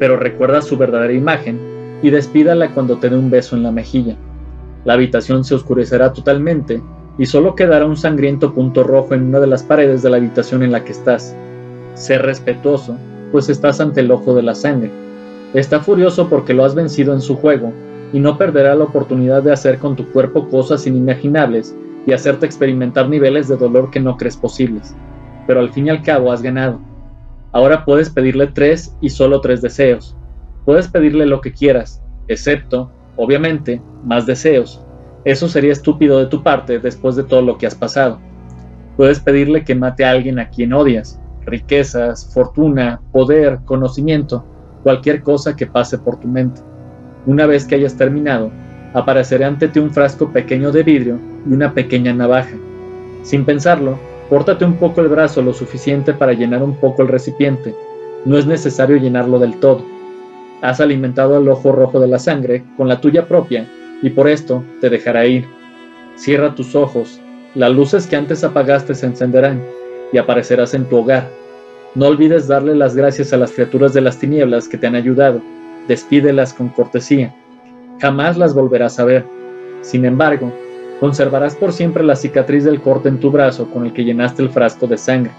Pero 0.00 0.16
recuerda 0.16 0.62
su 0.62 0.76
verdadera 0.76 1.12
imagen 1.12 1.60
y 2.02 2.10
despídala 2.10 2.74
cuando 2.74 2.96
te 2.96 3.08
dé 3.08 3.16
un 3.16 3.30
beso 3.30 3.54
en 3.54 3.62
la 3.62 3.70
mejilla. 3.70 4.16
La 4.84 4.94
habitación 4.94 5.44
se 5.44 5.54
oscurecerá 5.54 6.12
totalmente 6.12 6.82
y 7.18 7.26
solo 7.26 7.54
quedará 7.54 7.86
un 7.86 7.96
sangriento 7.96 8.52
punto 8.52 8.82
rojo 8.82 9.14
en 9.14 9.26
una 9.26 9.38
de 9.38 9.46
las 9.46 9.62
paredes 9.62 10.02
de 10.02 10.10
la 10.10 10.16
habitación 10.16 10.64
en 10.64 10.72
la 10.72 10.82
que 10.82 10.92
estás. 10.92 11.36
Sé 11.94 12.18
respetuoso, 12.18 12.96
pues 13.30 13.48
estás 13.48 13.80
ante 13.80 14.00
el 14.00 14.10
ojo 14.10 14.34
de 14.34 14.42
la 14.42 14.56
sangre. 14.56 14.90
Está 15.54 15.80
furioso 15.80 16.28
porque 16.28 16.54
lo 16.54 16.64
has 16.64 16.74
vencido 16.74 17.12
en 17.12 17.20
su 17.20 17.36
juego 17.36 17.72
y 18.12 18.18
no 18.18 18.36
perderá 18.38 18.74
la 18.74 18.84
oportunidad 18.84 19.42
de 19.42 19.52
hacer 19.52 19.78
con 19.78 19.96
tu 19.96 20.10
cuerpo 20.10 20.48
cosas 20.48 20.86
inimaginables 20.86 21.76
y 22.06 22.12
hacerte 22.12 22.46
experimentar 22.46 23.08
niveles 23.08 23.48
de 23.48 23.56
dolor 23.56 23.90
que 23.90 24.00
no 24.00 24.16
crees 24.16 24.36
posibles. 24.36 24.94
Pero 25.46 25.60
al 25.60 25.72
fin 25.72 25.86
y 25.86 25.90
al 25.90 26.02
cabo 26.02 26.32
has 26.32 26.42
ganado. 26.42 26.80
Ahora 27.52 27.84
puedes 27.84 28.10
pedirle 28.10 28.46
tres 28.48 28.96
y 29.00 29.10
solo 29.10 29.40
tres 29.40 29.60
deseos. 29.60 30.16
Puedes 30.64 30.88
pedirle 30.88 31.26
lo 31.26 31.40
que 31.40 31.52
quieras, 31.52 32.02
excepto, 32.28 32.90
obviamente, 33.16 33.82
más 34.04 34.26
deseos. 34.26 34.84
Eso 35.24 35.48
sería 35.48 35.72
estúpido 35.72 36.18
de 36.18 36.26
tu 36.26 36.42
parte 36.42 36.78
después 36.78 37.16
de 37.16 37.24
todo 37.24 37.42
lo 37.42 37.58
que 37.58 37.66
has 37.66 37.74
pasado. 37.74 38.20
Puedes 38.96 39.20
pedirle 39.20 39.64
que 39.64 39.74
mate 39.74 40.04
a 40.04 40.10
alguien 40.10 40.38
a 40.38 40.48
quien 40.48 40.72
odias, 40.72 41.20
riquezas, 41.44 42.32
fortuna, 42.32 43.00
poder, 43.12 43.60
conocimiento, 43.64 44.44
cualquier 44.82 45.22
cosa 45.22 45.56
que 45.56 45.66
pase 45.66 45.98
por 45.98 46.18
tu 46.18 46.28
mente. 46.28 46.60
Una 47.26 47.46
vez 47.46 47.66
que 47.66 47.74
hayas 47.74 47.96
terminado, 47.96 48.50
aparecerá 48.94 49.46
ante 49.46 49.68
ti 49.68 49.78
un 49.78 49.90
frasco 49.90 50.32
pequeño 50.32 50.72
de 50.72 50.82
vidrio 50.82 51.18
y 51.48 51.52
una 51.52 51.74
pequeña 51.74 52.12
navaja. 52.14 52.56
Sin 53.22 53.44
pensarlo, 53.44 53.98
córtate 54.28 54.64
un 54.64 54.74
poco 54.74 55.00
el 55.00 55.08
brazo 55.08 55.42
lo 55.42 55.52
suficiente 55.52 56.14
para 56.14 56.32
llenar 56.32 56.62
un 56.62 56.76
poco 56.76 57.02
el 57.02 57.08
recipiente. 57.08 57.74
No 58.24 58.38
es 58.38 58.46
necesario 58.46 58.96
llenarlo 58.96 59.38
del 59.38 59.58
todo. 59.60 59.84
Has 60.62 60.80
alimentado 60.80 61.36
al 61.36 61.48
ojo 61.48 61.72
rojo 61.72 62.00
de 62.00 62.08
la 62.08 62.18
sangre 62.18 62.64
con 62.76 62.88
la 62.88 63.00
tuya 63.00 63.26
propia 63.26 63.66
y 64.02 64.10
por 64.10 64.28
esto 64.28 64.64
te 64.80 64.88
dejará 64.90 65.26
ir. 65.26 65.46
Cierra 66.16 66.54
tus 66.54 66.74
ojos, 66.74 67.20
las 67.54 67.70
luces 67.70 68.06
que 68.06 68.16
antes 68.16 68.44
apagaste 68.44 68.94
se 68.94 69.06
encenderán 69.06 69.62
y 70.12 70.18
aparecerás 70.18 70.74
en 70.74 70.86
tu 70.86 70.98
hogar. 70.98 71.28
No 71.94 72.06
olvides 72.06 72.46
darle 72.46 72.74
las 72.74 72.94
gracias 72.94 73.32
a 73.32 73.36
las 73.36 73.52
criaturas 73.52 73.92
de 73.92 74.00
las 74.00 74.18
tinieblas 74.18 74.68
que 74.68 74.78
te 74.78 74.86
han 74.86 74.94
ayudado. 74.94 75.42
Despídelas 75.88 76.54
con 76.54 76.68
cortesía 76.68 77.34
jamás 78.00 78.36
las 78.36 78.54
volverás 78.54 78.98
a 78.98 79.04
ver. 79.04 79.24
Sin 79.82 80.04
embargo, 80.04 80.52
conservarás 80.98 81.54
por 81.54 81.72
siempre 81.72 82.02
la 82.02 82.16
cicatriz 82.16 82.64
del 82.64 82.80
corte 82.80 83.08
en 83.08 83.20
tu 83.20 83.30
brazo 83.30 83.70
con 83.70 83.84
el 83.84 83.92
que 83.92 84.04
llenaste 84.04 84.42
el 84.42 84.50
frasco 84.50 84.86
de 84.86 84.98
sangre. 84.98 85.32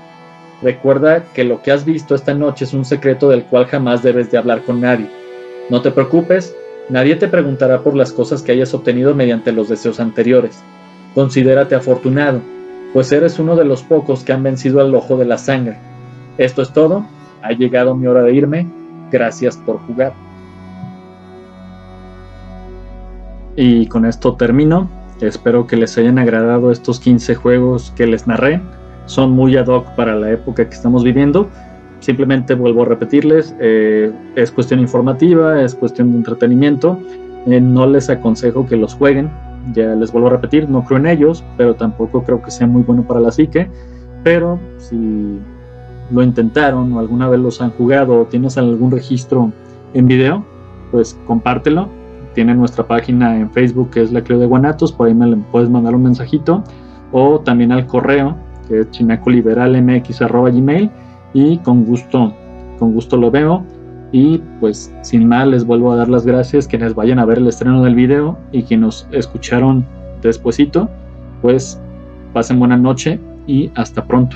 Recuerda 0.61 1.23
que 1.33 1.43
lo 1.43 1.61
que 1.61 1.71
has 1.71 1.85
visto 1.85 2.13
esta 2.13 2.33
noche 2.33 2.65
es 2.65 2.73
un 2.73 2.85
secreto 2.85 3.29
del 3.29 3.45
cual 3.45 3.65
jamás 3.65 4.03
debes 4.03 4.31
de 4.31 4.37
hablar 4.37 4.61
con 4.61 4.79
nadie. 4.79 5.09
No 5.69 5.81
te 5.81 5.89
preocupes, 5.89 6.55
nadie 6.89 7.15
te 7.15 7.27
preguntará 7.27 7.81
por 7.81 7.95
las 7.95 8.13
cosas 8.13 8.43
que 8.43 8.51
hayas 8.51 8.73
obtenido 8.73 9.15
mediante 9.15 9.51
los 9.51 9.69
deseos 9.69 9.99
anteriores. 9.99 10.61
Considérate 11.15 11.73
afortunado, 11.73 12.41
pues 12.93 13.11
eres 13.11 13.39
uno 13.39 13.55
de 13.55 13.65
los 13.65 13.81
pocos 13.81 14.23
que 14.23 14.33
han 14.33 14.43
vencido 14.43 14.81
al 14.81 14.93
ojo 14.93 15.17
de 15.17 15.25
la 15.25 15.39
sangre. 15.39 15.77
Esto 16.37 16.61
es 16.61 16.71
todo, 16.71 17.05
ha 17.41 17.51
llegado 17.53 17.95
mi 17.95 18.05
hora 18.05 18.21
de 18.21 18.33
irme, 18.33 18.67
gracias 19.11 19.57
por 19.57 19.79
jugar. 19.79 20.13
Y 23.55 23.87
con 23.87 24.05
esto 24.05 24.35
termino. 24.35 24.89
Espero 25.21 25.67
que 25.67 25.75
les 25.75 25.97
hayan 25.97 26.17
agradado 26.17 26.71
estos 26.71 26.99
15 26.99 27.35
juegos 27.35 27.93
que 27.95 28.07
les 28.07 28.25
narré. 28.27 28.61
Son 29.05 29.31
muy 29.31 29.55
ad 29.57 29.67
hoc 29.67 29.85
para 29.95 30.15
la 30.15 30.31
época 30.31 30.67
que 30.67 30.75
estamos 30.75 31.03
viviendo. 31.03 31.49
simplemente 31.99 32.55
vuelvo 32.55 32.81
a 32.81 32.85
repetirles, 32.85 33.55
eh, 33.59 34.11
es 34.35 34.51
cuestión 34.51 34.79
informativa, 34.79 35.61
es 35.61 35.75
cuestión 35.75 36.11
de 36.11 36.17
entretenimiento. 36.17 36.97
Eh, 37.45 37.61
no 37.61 37.85
les 37.85 38.09
aconsejo 38.09 38.65
que 38.65 38.75
los 38.75 38.95
jueguen, 38.95 39.29
ya 39.73 39.93
les 39.93 40.11
vuelvo 40.11 40.29
a 40.29 40.31
repetir, 40.31 40.67
no 40.67 40.83
creo 40.83 40.97
en 40.97 41.05
ellos, 41.05 41.43
pero 41.57 41.75
tampoco 41.75 42.23
creo 42.23 42.41
que 42.41 42.49
sea 42.49 42.65
muy 42.65 42.81
bueno 42.81 43.03
para 43.03 43.19
la 43.19 43.31
psique. 43.31 43.69
Pero 44.23 44.57
si 44.79 45.39
lo 46.11 46.23
intentaron 46.23 46.91
o 46.93 46.99
alguna 46.99 47.29
vez 47.29 47.39
los 47.39 47.61
han 47.61 47.69
jugado 47.69 48.21
o 48.21 48.25
tienes 48.25 48.57
algún 48.57 48.89
registro 48.89 49.51
en 49.93 50.07
video, 50.07 50.43
pues 50.91 51.17
compártelo. 51.27 52.00
Tiene 52.33 52.55
nuestra 52.55 52.87
página 52.87 53.37
en 53.37 53.51
Facebook 53.51 53.89
que 53.91 54.01
es 54.01 54.11
la 54.11 54.23
Creo 54.23 54.39
de 54.39 54.45
Guanatos, 54.45 54.91
por 54.91 55.07
ahí 55.07 55.13
me 55.13 55.35
puedes 55.51 55.69
mandar 55.69 55.95
un 55.95 56.03
mensajito 56.03 56.63
o 57.11 57.39
también 57.39 57.71
al 57.71 57.85
correo 57.87 58.35
que 58.67 58.79
es 58.79 58.91
chinacoliberalmx.gmail 58.91 60.89
y 61.33 61.57
con 61.59 61.85
gusto, 61.85 62.33
con 62.79 62.93
gusto 62.93 63.17
lo 63.17 63.31
veo. 63.31 63.63
Y 64.13 64.39
pues 64.59 64.93
sin 65.03 65.25
más 65.27 65.47
les 65.47 65.65
vuelvo 65.65 65.93
a 65.93 65.95
dar 65.95 66.09
las 66.09 66.25
gracias 66.25 66.67
quienes 66.67 66.93
vayan 66.93 67.17
a 67.19 67.25
ver 67.25 67.37
el 67.37 67.47
estreno 67.47 67.81
del 67.81 67.95
video 67.95 68.37
y 68.51 68.63
quienes 68.63 68.81
nos 68.81 69.07
escucharon 69.11 69.85
despuesito, 70.21 70.89
pues 71.41 71.79
pasen 72.33 72.59
buena 72.59 72.75
noche 72.75 73.21
y 73.47 73.71
hasta 73.75 74.05
pronto. 74.05 74.35